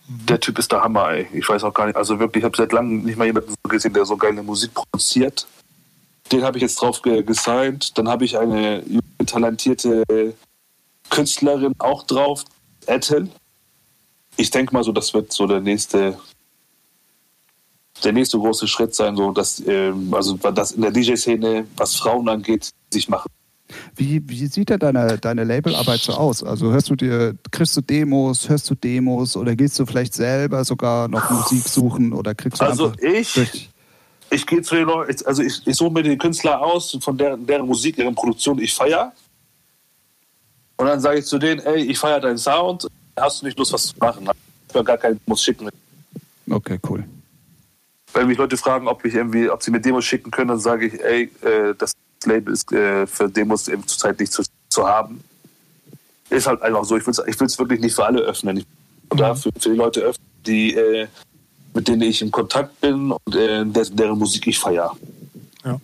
Mhm. 0.08 0.26
Der 0.28 0.40
Typ 0.40 0.60
ist 0.60 0.72
der 0.72 0.82
Hammer, 0.82 1.10
ey. 1.10 1.28
Ich 1.34 1.48
weiß 1.48 1.64
auch 1.64 1.74
gar 1.74 1.88
nicht. 1.88 1.96
Also 1.96 2.20
wirklich, 2.20 2.42
ich 2.42 2.46
habe 2.46 2.58
seit 2.58 2.72
langem 2.72 3.04
nicht 3.04 3.18
mal 3.18 3.26
jemanden 3.26 3.54
gesehen, 3.68 3.94
der 3.94 4.06
so 4.06 4.18
geile 4.18 4.44
Musik 4.44 4.74
produziert. 4.74 5.48
Den 6.32 6.44
habe 6.44 6.58
ich 6.58 6.64
jetzt 6.64 6.82
drauf 6.82 7.02
gesigned. 7.02 7.98
Dann 7.98 8.08
habe 8.08 8.26
ich 8.26 8.38
eine 8.38 8.84
talentierte 9.26 10.34
Künstlerin 11.10 11.74
auch 11.78 12.04
drauf, 12.04 12.44
Ethel. 12.88 13.30
Ich 14.38 14.50
denke 14.50 14.74
mal 14.74 14.84
so, 14.84 14.92
das 14.92 15.14
wird 15.14 15.32
so 15.32 15.48
der 15.48 15.62
nächste, 15.62 16.18
der 18.04 18.12
nächste 18.12 18.38
große 18.38 18.68
Schritt 18.68 18.96
sein, 18.96 19.16
so 19.16 19.32
dass, 19.32 19.62
ähm, 19.66 20.14
also 20.14 20.36
das 20.36 20.72
in 20.74 20.82
der 20.82 20.92
DJ-Szene, 20.92 21.68
was 21.78 21.96
Frauen 21.96 22.28
angeht, 22.28 22.70
sich 22.92 23.08
machen. 23.08 23.30
Wie, 23.96 24.22
wie 24.30 24.46
sieht 24.48 24.70
da 24.70 24.78
deine, 24.78 25.18
deine 25.18 25.44
Labelarbeit 25.44 26.00
so 26.00 26.14
aus? 26.14 26.44
Also 26.44 26.72
hörst 26.72 26.90
du 26.90 26.96
dir, 26.96 27.36
kriegst 27.52 27.76
du 27.76 27.82
Demos, 27.82 28.48
hörst 28.48 28.70
du 28.70 28.76
Demos 28.76 29.36
oder 29.36 29.56
gehst 29.56 29.80
du 29.80 29.86
vielleicht 29.86 30.14
selber 30.14 30.64
sogar 30.64 31.08
noch 31.08 31.30
Musik 31.30 31.68
suchen 31.68 32.14
oder 32.14 32.36
kriegst 32.36 32.62
du 32.62 32.66
Also 32.66 32.94
ich, 33.02 33.70
ich 34.30 34.46
gehe 34.46 34.62
zu 34.62 34.76
den 34.76 34.86
Leuten, 34.86 35.26
also 35.26 35.42
ich, 35.42 35.66
ich 35.66 35.76
suche 35.76 35.92
mir 35.92 36.04
den 36.04 36.18
Künstler 36.18 36.62
aus, 36.62 36.98
von 37.02 37.18
deren, 37.18 37.46
deren 37.46 37.66
Musik, 37.66 37.96
deren 37.96 38.14
Produktion 38.14 38.60
ich 38.60 38.74
feiere. 38.74 39.12
Und 40.78 40.88
dann 40.88 41.00
sage 41.00 41.20
ich 41.20 41.26
zu 41.26 41.40
denen, 41.40 41.62
ey, 41.62 41.84
ich 41.84 41.98
feiere 41.98 42.20
deinen 42.20 42.38
Sound, 42.38 42.88
hast 43.16 43.42
du 43.42 43.46
nicht 43.46 43.58
Lust, 43.58 43.74
was 43.74 43.88
zu 43.88 43.96
machen? 44.00 44.30
Ich 44.68 44.76
will 44.76 44.84
gar 44.84 44.98
keinen 44.98 45.20
Demos 45.26 45.42
schicken. 45.42 45.70
Okay, 46.50 46.80
cool. 46.88 47.04
Wenn 48.14 48.28
mich 48.28 48.38
Leute 48.38 48.58
fragen, 48.58 48.88
ob, 48.88 49.04
ich 49.06 49.16
irgendwie, 49.16 49.50
ob 49.50 49.64
sie 49.64 49.72
mir 49.72 49.82
Demos 49.82 50.06
schicken 50.06 50.30
können, 50.32 50.50
dann 50.50 50.60
sage 50.60 50.88
ich, 50.88 51.04
ey, 51.04 51.32
äh, 51.42 51.74
das 51.78 51.94
Label 52.26 52.54
ist 52.54 52.72
äh, 52.72 53.06
für 53.08 53.30
Demos 53.30 53.68
eben 53.68 53.86
zurzeit 53.88 54.20
nicht 54.20 54.32
zu, 54.32 54.44
zu 54.70 54.88
haben. 54.88 55.24
Ist 56.30 56.48
halt 56.48 56.62
einfach 56.62 56.86
so, 56.86 56.98
ich 56.98 57.06
will 57.06 57.14
es 57.14 57.24
ich 57.26 57.60
wirklich 57.60 57.80
nicht 57.80 57.96
für 57.96 58.06
alle 58.06 58.22
öffnen. 58.22 58.58
Ich 58.58 58.66
will 59.12 59.28
mhm. 59.28 59.36
für, 59.36 59.50
für 59.60 59.70
die 59.70 59.76
Leute 59.76 60.02
öffnen, 60.02 60.28
die, 60.46 60.74
äh, 60.74 61.08
mit 61.74 61.88
denen 61.88 62.02
ich 62.02 62.22
in 62.22 62.32
Kontakt 62.32 62.80
bin 62.82 63.12
und 63.12 63.36
äh, 63.36 63.66
deren, 63.66 63.96
deren 63.96 64.18
Musik 64.18 64.48
ich 64.48 64.58
feiere. 64.58 64.96
Ja. 65.64 65.80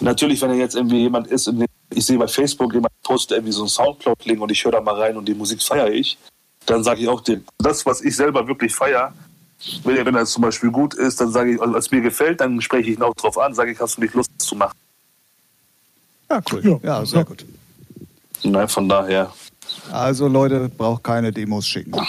Natürlich, 0.00 0.42
wenn 0.42 0.50
er 0.50 0.56
jetzt 0.56 0.74
irgendwie 0.74 1.00
jemand 1.00 1.28
ist, 1.28 1.50
ich 1.90 2.04
sehe 2.04 2.18
bei 2.18 2.28
Facebook, 2.28 2.74
jemand 2.74 2.92
postet 3.02 3.38
irgendwie 3.38 3.52
so 3.52 3.62
ein 3.62 3.68
Soundcloud-Link 3.68 4.40
und 4.40 4.52
ich 4.52 4.62
höre 4.64 4.72
da 4.72 4.80
mal 4.80 4.94
rein 4.94 5.16
und 5.16 5.26
die 5.26 5.34
Musik 5.34 5.62
feiere 5.62 5.90
ich, 5.90 6.18
dann 6.66 6.84
sage 6.84 7.00
ich 7.00 7.08
auch, 7.08 7.22
das, 7.58 7.86
was 7.86 8.02
ich 8.02 8.14
selber 8.14 8.46
wirklich 8.46 8.74
feiere, 8.74 9.14
wenn, 9.84 10.04
wenn 10.04 10.14
das 10.14 10.32
zum 10.32 10.42
Beispiel 10.42 10.70
gut 10.70 10.94
ist, 10.94 11.20
dann 11.20 11.30
sage 11.30 11.54
ich, 11.54 11.60
also, 11.60 11.74
als 11.74 11.90
mir 11.90 12.00
gefällt, 12.02 12.40
dann 12.40 12.60
spreche 12.60 12.90
ich 12.90 12.96
ihn 12.98 13.02
auch 13.02 13.14
drauf 13.14 13.38
an, 13.38 13.54
sage 13.54 13.72
ich, 13.72 13.80
hast 13.80 13.96
du 13.96 14.02
nicht 14.02 14.14
Lust 14.14 14.30
zu 14.38 14.54
machen. 14.54 14.76
Ja, 16.30 16.40
cool. 16.52 16.60
Ja, 16.64 16.78
ja 16.82 17.06
sehr 17.06 17.24
gut. 17.24 17.44
Nein, 18.42 18.68
von 18.68 18.88
daher. 18.88 19.32
Also 19.90 20.28
Leute, 20.28 20.68
braucht 20.68 21.04
keine 21.04 21.32
Demos 21.32 21.66
schicken. 21.66 21.92
ja, 21.94 22.02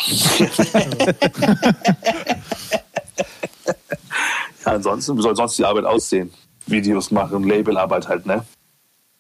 ansonsten, 4.66 5.18
wie 5.18 5.22
soll 5.22 5.36
sonst 5.36 5.58
die 5.58 5.66
Arbeit 5.66 5.86
aussehen? 5.86 6.32
Videos 6.66 7.12
machen, 7.12 7.44
Labelarbeit 7.44 8.08
halt, 8.08 8.26
ne? 8.26 8.44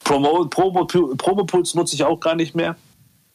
Promo, 0.03 0.45
Promo, 0.45 0.85
Promopuls 0.85 1.75
nutze 1.75 1.95
ich 1.95 2.03
auch 2.03 2.19
gar 2.19 2.35
nicht 2.35 2.55
mehr. 2.55 2.75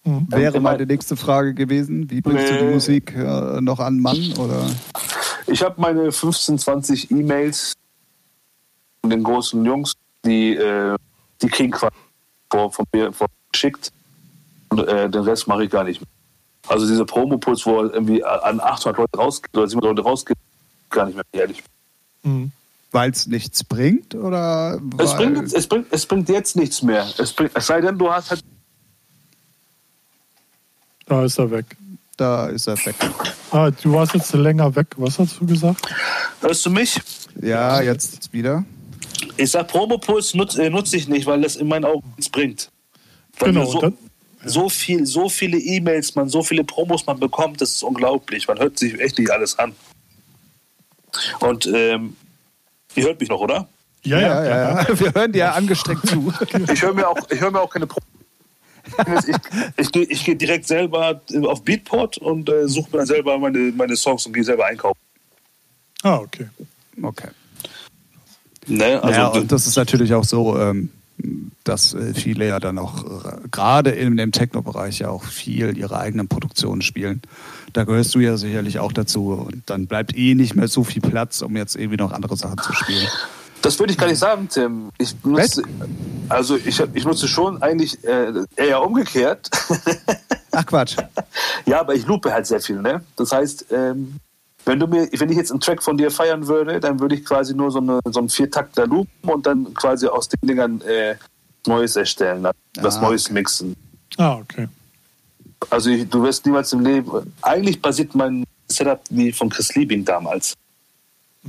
Mhm. 0.04 0.26
Wäre 0.30 0.60
meine 0.60 0.86
nächste 0.86 1.16
Frage 1.16 1.54
gewesen. 1.54 2.10
Wie 2.10 2.20
bringst 2.20 2.50
nee. 2.50 2.58
du 2.58 2.66
die 2.66 2.72
Musik 2.72 3.14
äh, 3.14 3.60
noch 3.60 3.78
an 3.78 4.00
Mann? 4.00 4.34
Oder? 4.38 4.66
Ich 5.46 5.62
habe 5.62 5.80
meine 5.80 6.10
15, 6.10 6.58
20 6.58 7.10
E-Mails 7.10 7.74
von 9.00 9.10
den 9.10 9.22
großen 9.22 9.64
Jungs, 9.64 9.94
die, 10.24 10.56
äh, 10.56 10.96
die 11.43 11.49
kriegen 11.49 11.72
quasi 11.72 11.95
vor, 12.51 12.72
von 12.72 12.84
mir 12.93 13.12
geschickt. 13.51 13.93
Und 14.68 14.80
äh, 14.86 15.11
den 15.11 15.22
Rest 15.22 15.49
mache 15.49 15.64
ich 15.64 15.70
gar 15.70 15.84
nicht 15.84 16.01
mehr. 16.01 16.09
Also 16.68 16.86
diese 16.86 17.05
Promopuls, 17.05 17.66
wo 17.66 17.82
irgendwie 17.82 18.24
an 18.24 18.61
800 18.61 18.99
Leute 18.99 19.18
rausgeht 19.18 19.57
oder 19.57 19.68
700 19.68 19.97
Leute 19.97 20.09
rausgeht, 20.09 20.36
gar 20.90 21.07
nicht 21.07 21.16
mehr, 21.16 21.24
ehrlich. 21.32 21.62
Mhm. 22.22 22.53
Weil 22.93 23.11
es 23.11 23.26
nichts 23.26 23.64
bringt? 23.64 24.14
Oder 24.14 24.80
es, 24.99 25.14
bringt, 25.14 25.53
es, 25.53 25.66
bringt, 25.66 25.86
es 25.90 26.07
bringt 26.07 26.28
jetzt 26.28 26.57
nichts 26.57 26.82
mehr. 26.82 27.07
Es, 27.18 27.32
bringt, 27.32 27.51
es 27.55 27.66
sei 27.66 27.80
denn, 27.80 27.99
du 27.99 28.12
hast 28.12 28.30
halt. 28.30 28.45
Da 31.07 31.24
ist 31.24 31.38
er 31.38 31.51
weg. 31.51 31.76
Da 32.16 32.47
ist 32.47 32.66
er 32.66 32.76
weg. 32.84 32.95
Ah, 33.51 33.70
du 33.70 33.93
warst 33.95 34.14
jetzt 34.14 34.32
länger 34.34 34.74
weg. 34.76 34.88
Was 34.97 35.18
hast 35.18 35.40
du 35.40 35.47
gesagt? 35.47 35.88
Hörst 36.40 36.64
du 36.64 36.70
mich? 36.70 37.01
Ja, 37.40 37.80
jetzt 37.80 38.32
wieder. 38.32 38.64
Ich 39.37 39.51
sag, 39.51 39.68
Promopuls 39.68 40.35
nutze 40.35 40.64
äh, 40.64 40.70
nutz 40.70 40.93
ich 40.93 41.09
nicht, 41.09 41.26
weil 41.26 41.41
das 41.41 41.57
in 41.57 41.68
meinen 41.68 41.85
Augen 41.85 42.12
nichts 42.16 42.30
bringt. 42.30 42.70
Weil 43.39 43.53
genau. 43.53 43.66
So, 43.66 43.80
dann, 43.80 43.97
ja. 44.43 44.49
so, 44.49 44.68
viel, 44.68 45.07
so 45.07 45.28
viele 45.28 45.59
E-Mails, 45.59 46.14
man, 46.14 46.28
so 46.28 46.43
viele 46.43 46.64
Promos 46.64 47.07
man 47.07 47.18
bekommt, 47.18 47.61
das 47.61 47.70
ist 47.70 47.83
unglaublich. 47.83 48.47
Man 48.49 48.59
hört 48.59 48.78
sich 48.78 48.99
echt 49.01 49.18
nicht 49.18 49.30
alles 49.30 49.59
an. 49.59 49.74
Und 51.41 51.66
ähm, 51.66 52.16
Ihr 52.95 53.05
hört 53.05 53.20
mich 53.20 53.28
noch, 53.28 53.41
oder? 53.41 53.68
Ja, 54.03 54.20
ja, 54.20 54.45
ja. 54.45 54.83
ja. 54.83 55.01
Wir 55.01 55.14
hören 55.14 55.33
dir 55.33 55.55
angestrengt 55.55 56.07
zu. 56.07 56.33
Ich 56.72 56.83
höre 56.83 56.93
mir, 56.93 57.09
auch, 57.09 57.16
hör 57.28 57.51
mir 57.51 57.61
auch 57.61 57.70
keine 57.70 57.87
Pro 57.87 58.01
ich, 59.26 59.37
ich, 59.76 59.93
gehe 59.93 60.03
ich 60.05 60.24
geh 60.24 60.35
direkt 60.35 60.66
selber 60.66 61.20
auf 61.45 61.62
Beatport 61.62 62.18
und 62.18 62.49
äh, 62.49 62.68
suche 62.68 62.91
mir 62.91 62.99
dann 62.99 63.07
selber 63.07 63.39
meine, 63.39 63.72
meine 63.72 63.97
Songs 63.97 64.26
und 64.26 64.33
gehe 64.33 64.43
selber 64.43 64.66
einkaufen. 64.66 64.99
Ah, 66.03 66.16
okay. 66.16 66.49
Okay. 67.01 67.28
Ne, 68.66 69.02
also 69.02 69.20
ja, 69.20 69.26
und 69.28 69.50
das 69.50 69.66
ist 69.66 69.76
natürlich 69.76 70.14
auch 70.14 70.24
so, 70.24 70.58
ähm, 70.58 70.90
dass 71.64 71.94
äh, 71.94 72.14
viele 72.14 72.48
ja 72.48 72.60
dann 72.60 72.78
auch 72.78 73.04
äh, 73.04 73.36
gerade 73.50 73.90
in 73.90 74.16
dem 74.16 74.32
Techno-Bereich 74.32 75.00
ja 75.00 75.08
auch 75.08 75.24
viel 75.24 75.76
ihre 75.76 75.98
eigenen 75.98 76.28
Produktionen 76.28 76.82
spielen. 76.82 77.22
Da 77.72 77.84
gehörst 77.84 78.14
du 78.14 78.20
ja 78.20 78.36
sicherlich 78.36 78.78
auch 78.78 78.92
dazu. 78.92 79.32
Und 79.32 79.62
dann 79.66 79.86
bleibt 79.86 80.16
eh 80.16 80.34
nicht 80.34 80.54
mehr 80.54 80.68
so 80.68 80.84
viel 80.84 81.02
Platz, 81.02 81.42
um 81.42 81.56
jetzt 81.56 81.76
irgendwie 81.76 81.96
noch 81.96 82.12
andere 82.12 82.36
Sachen 82.36 82.58
zu 82.58 82.72
spielen. 82.72 83.08
Das 83.62 83.78
würde 83.78 83.92
ich 83.92 83.98
gar 83.98 84.08
nicht 84.08 84.18
sagen, 84.18 84.48
Tim. 84.48 84.90
Ich 84.98 85.14
nutze, 85.24 85.62
also 86.28 86.56
ich, 86.56 86.82
ich 86.94 87.04
nutze 87.04 87.28
schon 87.28 87.62
eigentlich 87.62 88.02
äh, 88.04 88.32
eher 88.56 88.82
umgekehrt. 88.82 89.48
Ach 90.50 90.66
Quatsch. 90.66 90.96
Ja, 91.64 91.78
aber 91.78 91.94
ich 91.94 92.04
loope 92.06 92.32
halt 92.32 92.44
sehr 92.44 92.60
viel, 92.60 92.82
ne? 92.82 93.02
Das 93.14 93.30
heißt, 93.30 93.66
ähm, 93.70 94.16
wenn 94.64 94.78
du 94.78 94.86
mir, 94.86 95.08
wenn 95.12 95.30
ich 95.30 95.36
jetzt 95.36 95.50
einen 95.50 95.60
Track 95.60 95.82
von 95.82 95.96
dir 95.96 96.10
feiern 96.10 96.46
würde, 96.46 96.78
dann 96.80 97.00
würde 97.00 97.14
ich 97.16 97.24
quasi 97.24 97.54
nur 97.54 97.70
so, 97.70 97.78
eine, 97.78 98.00
so 98.04 98.20
einen 98.20 98.28
Viertakter 98.28 98.86
loopen 98.86 99.30
und 99.30 99.46
dann 99.46 99.72
quasi 99.74 100.06
aus 100.06 100.28
den 100.28 100.46
Dingern 100.46 100.80
äh, 100.82 101.16
Neues 101.66 101.96
erstellen, 101.96 102.46
was 102.80 102.96
Ah, 102.96 103.00
Neues 103.02 103.26
okay. 103.26 103.34
mixen. 103.34 103.76
Ah, 104.18 104.34
okay. 104.36 104.68
Also 105.70 105.90
ich, 105.90 106.08
du 106.08 106.22
wirst 106.22 106.44
niemals 106.44 106.72
im 106.72 106.80
Leben. 106.80 107.32
Eigentlich 107.42 107.80
basiert 107.80 108.14
mein 108.14 108.44
Setup 108.68 109.00
wie 109.10 109.30
von 109.32 109.48
Chris 109.48 109.74
Liebing 109.74 110.04
damals. 110.04 110.54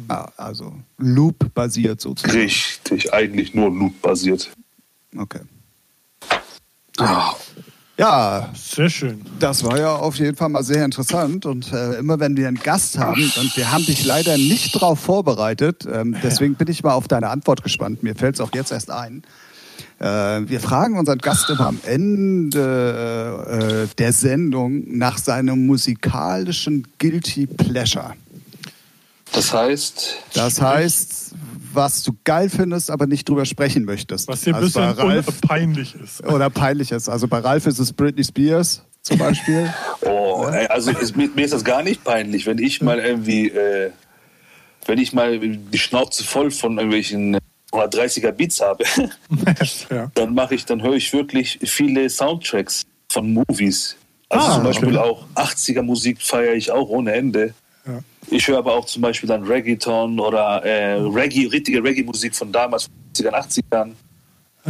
Ah, 0.07 0.27
also 0.37 0.73
Loop-basiert 0.97 2.01
sozusagen. 2.01 2.37
Richtig, 2.39 3.13
eigentlich 3.13 3.53
nur 3.53 3.69
Loop 3.71 4.01
basiert. 4.01 4.51
Okay. 5.17 5.41
Ja. 6.99 7.35
Ja, 7.97 8.49
Sehr 8.55 8.89
schön. 8.89 9.21
das 9.39 9.63
war 9.63 9.79
ja 9.79 9.95
auf 9.95 10.15
jeden 10.15 10.35
Fall 10.35 10.49
mal 10.49 10.63
sehr 10.63 10.83
interessant. 10.83 11.45
Und 11.45 11.71
äh, 11.71 11.93
immer 11.99 12.19
wenn 12.19 12.35
wir 12.35 12.47
einen 12.47 12.57
Gast 12.57 12.97
haben, 12.97 13.31
und 13.39 13.55
wir 13.55 13.71
haben 13.71 13.85
dich 13.85 14.03
leider 14.03 14.35
nicht 14.37 14.73
darauf 14.75 14.99
vorbereitet, 14.99 15.85
ähm, 15.91 16.15
deswegen 16.23 16.55
bin 16.55 16.67
ich 16.69 16.83
mal 16.83 16.93
auf 16.93 17.07
deine 17.07 17.29
Antwort 17.29 17.63
gespannt. 17.63 18.01
Mir 18.01 18.15
fällt 18.15 18.35
es 18.35 18.41
auch 18.41 18.49
jetzt 18.55 18.71
erst 18.71 18.89
ein. 18.89 19.21
Äh, 19.99 20.05
wir 20.05 20.59
fragen 20.59 20.97
unseren 20.97 21.19
Gast 21.19 21.49
immer 21.51 21.67
am 21.67 21.79
Ende 21.85 23.87
äh, 23.87 23.95
der 23.97 24.11
Sendung 24.11 24.97
nach 24.97 25.19
seinem 25.19 25.67
musikalischen 25.67 26.87
Guilty 26.97 27.45
Pleasure. 27.45 28.13
Das 29.33 29.53
heißt, 29.53 30.15
Das 30.33 30.59
heißt, 30.61 31.22
was 31.73 32.03
du 32.03 32.13
geil 32.23 32.49
findest, 32.49 32.89
aber 32.91 33.07
nicht 33.07 33.27
drüber 33.27 33.45
sprechen 33.45 33.85
möchtest. 33.85 34.27
Was 34.27 34.41
dir 34.41 34.51
ein 34.51 34.55
also 34.55 34.79
bisschen 34.79 34.95
bei 34.95 35.13
Ralf, 35.15 35.41
peinlich 35.41 35.95
ist. 35.95 36.23
oder 36.23 36.49
peinlich 36.49 36.91
ist. 36.91 37.09
Also 37.09 37.27
bei 37.27 37.39
Ralf 37.39 37.65
ist 37.65 37.79
es 37.79 37.93
Britney 37.93 38.23
Spears 38.23 38.83
zum 39.01 39.17
Beispiel. 39.17 39.71
oh, 40.01 40.47
ey, 40.51 40.67
also 40.67 40.91
ist, 40.91 41.15
mir, 41.15 41.29
mir 41.29 41.45
ist 41.45 41.53
das 41.53 41.63
gar 41.63 41.83
nicht 41.83 42.03
peinlich, 42.03 42.45
wenn 42.45 42.57
ich 42.57 42.81
mal 42.81 42.99
irgendwie, 42.99 43.49
äh, 43.49 43.91
wenn 44.85 44.97
ich 44.97 45.13
mal 45.13 45.39
die 45.39 45.77
Schnauze 45.77 46.23
voll 46.23 46.51
von 46.51 46.77
irgendwelchen 46.77 47.37
130er 47.71 48.31
Beats 48.31 48.61
habe, 48.61 48.83
ja. 49.89 50.11
dann 50.13 50.33
mache 50.33 50.55
ich, 50.55 50.65
dann 50.65 50.81
höre 50.81 50.93
ich 50.93 51.11
wirklich 51.13 51.59
viele 51.63 52.09
Soundtracks 52.09 52.83
von 53.11 53.33
Movies. 53.33 53.97
Also 54.29 54.47
Ah, 54.47 54.55
zum 54.55 54.63
Beispiel 54.63 54.97
okay. 54.97 54.97
auch 54.97 55.25
80er 55.35 55.81
Musik 55.81 56.21
feiere 56.21 56.53
ich 56.53 56.71
auch 56.71 56.89
ohne 56.89 57.13
Ende. 57.13 57.53
Ja. 57.85 57.99
Ich 58.29 58.47
höre 58.47 58.59
aber 58.59 58.73
auch 58.73 58.85
zum 58.85 59.01
Beispiel 59.01 59.27
dann 59.27 59.43
Reggaeton 59.43 60.19
oder 60.19 60.63
äh, 60.63 60.93
Reggae, 60.95 61.47
richtige 61.47 61.83
Reggae-Musik 61.83 62.35
von 62.35 62.51
damals, 62.51 62.89
70ern, 63.15 63.31
80ern. 63.71 63.91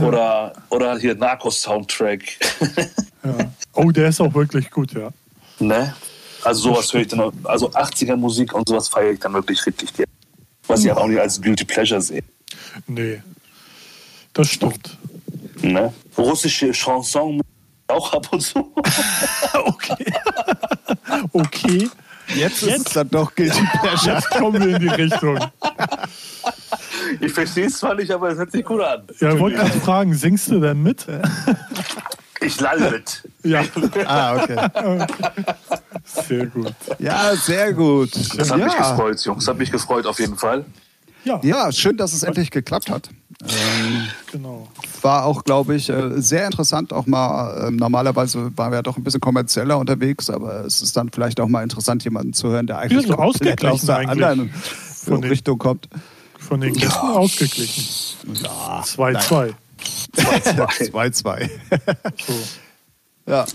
Oder, 0.01 0.53
oder 0.71 0.97
hier 0.97 1.13
Narcos-Soundtrack. 1.13 2.23
Ja. 3.23 3.51
Oh, 3.73 3.91
der 3.91 4.09
ist 4.09 4.19
auch 4.19 4.33
wirklich 4.33 4.71
gut, 4.71 4.91
ja. 4.93 5.09
ne? 5.59 5.95
Also 6.43 6.63
sowas 6.71 6.91
höre 6.91 7.01
ich 7.01 7.07
dann, 7.09 7.21
auch- 7.21 7.31
also 7.43 7.69
80er-Musik 7.69 8.53
und 8.53 8.67
sowas 8.67 8.87
feiere 8.87 9.11
ich 9.11 9.19
dann 9.19 9.33
wirklich 9.33 9.63
richtig 9.65 9.93
gerne. 9.93 10.09
Was 10.67 10.83
ich 10.83 10.91
aber 10.91 11.01
auch 11.01 11.07
nicht 11.07 11.19
als 11.19 11.39
Guilty 11.39 11.63
Pleasure 11.65 12.01
sehe. 12.01 12.23
Nee. 12.87 13.21
Das 14.33 14.49
stimmt. 14.49 14.97
Ne? 15.61 15.93
Russische 16.17 16.71
Chanson 16.71 17.41
auch 17.87 18.13
ab 18.13 18.27
und 18.33 18.41
zu. 18.41 18.73
Okay. 19.53 20.13
okay. 21.33 21.89
Jetzt 22.35 22.63
ist 22.63 22.87
es 22.87 22.93
dann 22.93 23.09
doch 23.09 23.33
Guilty 23.35 23.61
Pleasure. 23.81 24.15
Jetzt 24.15 24.29
kommen 24.31 24.61
wir 24.63 24.75
in 24.75 24.81
die 24.81 24.87
Richtung. 24.87 25.39
Ich 27.19 27.31
verstehe 27.31 27.67
es 27.67 27.77
zwar 27.77 27.95
nicht, 27.95 28.11
aber 28.11 28.29
es 28.29 28.37
hört 28.37 28.51
sich 28.51 28.63
gut 28.65 28.81
an. 28.81 29.03
Ja, 29.19 29.33
ich 29.33 29.39
wollte 29.39 29.57
gerade 29.57 29.79
fragen, 29.79 30.13
singst 30.13 30.49
du 30.49 30.59
denn 30.59 30.81
mit? 30.81 31.05
Ich 32.41 32.59
lalle 32.59 32.91
mit. 32.91 33.23
Ja, 33.43 33.63
Ah, 34.05 34.35
okay. 34.35 35.07
sehr 36.03 36.47
gut. 36.47 36.73
Ja, 36.99 37.35
sehr 37.35 37.73
gut. 37.73 38.11
Das 38.37 38.51
hat 38.51 38.57
mich 38.59 38.73
ja. 38.73 38.91
gefreut, 38.91 39.19
Jungs. 39.21 39.45
Das 39.45 39.51
hat 39.53 39.57
mich 39.57 39.71
gefreut, 39.71 40.05
auf 40.05 40.19
jeden 40.19 40.37
Fall. 40.37 40.65
Ja, 41.23 41.39
ja, 41.43 41.71
schön, 41.71 41.95
dass 41.97 42.13
es 42.13 42.23
endlich 42.23 42.51
geklappt 42.51 42.89
hat. 42.89 43.09
Ähm, 43.49 44.07
genau. 44.31 44.67
war 45.01 45.25
auch, 45.25 45.43
glaube 45.43 45.75
ich, 45.75 45.89
äh, 45.89 46.21
sehr 46.21 46.45
interessant. 46.45 46.93
Auch 46.93 47.05
mal, 47.05 47.67
ähm, 47.67 47.75
normalerweise 47.75 48.55
waren 48.57 48.71
wir 48.71 48.77
ja 48.77 48.81
doch 48.81 48.97
ein 48.97 49.03
bisschen 49.03 49.21
kommerzieller 49.21 49.77
unterwegs, 49.77 50.29
aber 50.29 50.65
es 50.65 50.81
ist 50.81 50.95
dann 50.95 51.09
vielleicht 51.13 51.39
auch 51.39 51.47
mal 51.47 51.63
interessant, 51.63 52.03
jemanden 52.03 52.33
zu 52.33 52.47
hören, 52.49 52.67
der 52.67 52.79
eigentlich 52.79 53.05
sind 53.07 53.15
komplett 53.17 53.63
aus 53.65 53.81
ausgeglichen 53.81 53.87
der 53.87 54.09
anderen 54.09 54.49
von 54.51 55.21
den- 55.21 55.29
Richtung 55.29 55.57
kommt. 55.57 55.89
Von 56.39 56.61
den 56.61 56.73
Gästen 56.73 57.07
ausgeglichen. 57.07 57.83
Ja, 58.43 58.81
2-2. 58.85 59.53
2-2. 60.15 61.49
So. 62.27 62.33
Ja. 63.25 63.45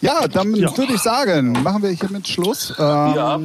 ja, 0.00 0.26
dann 0.28 0.54
Ja. 0.54 0.76
würde 0.76 0.94
ich 0.94 1.00
sagen, 1.02 1.52
machen 1.62 1.82
wir 1.82 1.90
hiermit 1.90 2.26
Schluss. 2.26 2.70
Ähm, 2.78 2.84
Ja. 3.14 3.40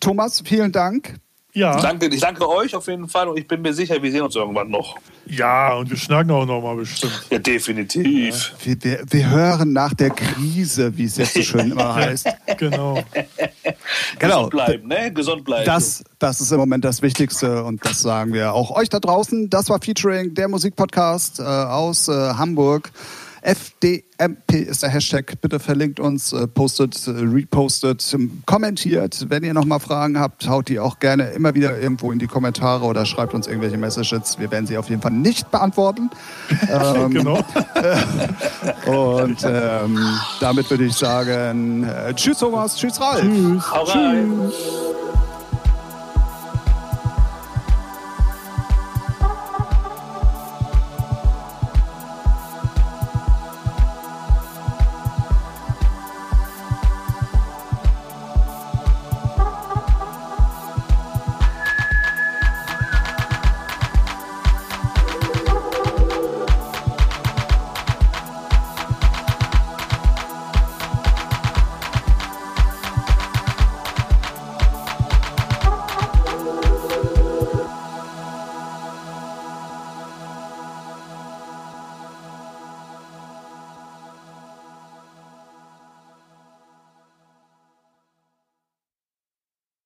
Thomas, 0.00 0.42
vielen 0.44 0.72
Dank. 0.72 1.16
Ja, 1.54 1.80
Danke, 1.80 2.06
ich 2.06 2.20
danke 2.20 2.46
euch 2.46 2.76
auf 2.76 2.86
jeden 2.88 3.08
Fall 3.08 3.26
und 3.26 3.38
ich 3.38 3.48
bin 3.48 3.62
mir 3.62 3.72
sicher, 3.72 4.00
wir 4.02 4.12
sehen 4.12 4.20
uns 4.20 4.36
irgendwann 4.36 4.70
noch. 4.70 4.96
ja, 5.26 5.74
und 5.74 5.88
wir 5.88 5.96
schnacken 5.96 6.30
auch 6.30 6.44
noch 6.44 6.60
mal 6.60 6.76
bestimmt. 6.76 7.26
Ja, 7.30 7.38
definitiv. 7.38 8.52
Wir, 8.62 8.76
wir, 8.82 9.02
wir 9.08 9.30
hören 9.30 9.72
nach 9.72 9.94
der 9.94 10.10
Krise, 10.10 10.96
wie 10.96 11.04
es 11.04 11.16
jetzt 11.16 11.34
so 11.34 11.42
schön 11.42 11.72
immer 11.72 11.94
heißt. 11.96 12.28
Genau. 12.58 13.02
Genau. 14.18 14.48
Gesund 14.48 14.50
bleiben, 14.50 14.88
ne? 14.88 15.12
Gesund 15.12 15.44
bleiben. 15.44 15.64
Das, 15.64 16.04
das 16.18 16.40
ist 16.42 16.52
im 16.52 16.58
Moment 16.58 16.84
das 16.84 17.00
Wichtigste 17.02 17.64
und 17.64 17.84
das 17.84 18.02
sagen 18.02 18.32
wir 18.34 18.52
auch 18.52 18.70
euch 18.76 18.90
da 18.90 19.00
draußen. 19.00 19.48
Das 19.48 19.70
war 19.70 19.80
Featuring 19.80 20.34
der 20.34 20.48
Musikpodcast 20.48 21.40
äh, 21.40 21.42
aus 21.44 22.08
äh, 22.08 22.12
Hamburg. 22.12 22.90
FDMP 23.42 24.54
ist 24.54 24.82
der 24.82 24.90
Hashtag. 24.90 25.40
Bitte 25.40 25.58
verlinkt 25.58 26.00
uns, 26.00 26.32
äh, 26.32 26.46
postet, 26.46 27.06
äh, 27.06 27.10
repostet, 27.10 28.12
ähm, 28.14 28.42
kommentiert. 28.46 29.26
Wenn 29.28 29.44
ihr 29.44 29.54
nochmal 29.54 29.80
Fragen 29.80 30.18
habt, 30.18 30.48
haut 30.48 30.68
die 30.68 30.80
auch 30.80 30.98
gerne 30.98 31.30
immer 31.30 31.54
wieder 31.54 31.78
irgendwo 31.78 32.12
in 32.12 32.18
die 32.18 32.26
Kommentare 32.26 32.84
oder 32.84 33.06
schreibt 33.06 33.34
uns 33.34 33.46
irgendwelche 33.46 33.78
Messages. 33.78 34.38
Wir 34.38 34.50
werden 34.50 34.66
sie 34.66 34.76
auf 34.76 34.88
jeden 34.88 35.02
Fall 35.02 35.12
nicht 35.12 35.50
beantworten. 35.50 36.10
ähm, 36.70 37.10
genau. 37.10 37.38
Und 38.86 39.38
ähm, 39.44 39.98
damit 40.40 40.70
würde 40.70 40.84
ich 40.84 40.94
sagen, 40.94 41.84
äh, 41.84 42.14
tschüss 42.14 42.38
Thomas, 42.38 42.76
tschüss 42.76 43.00
Ralf. 43.00 43.20
Tschüss. 43.20 43.72
Hau 43.72 43.84
rein. 43.84 44.50
Tschüss. 44.50 45.17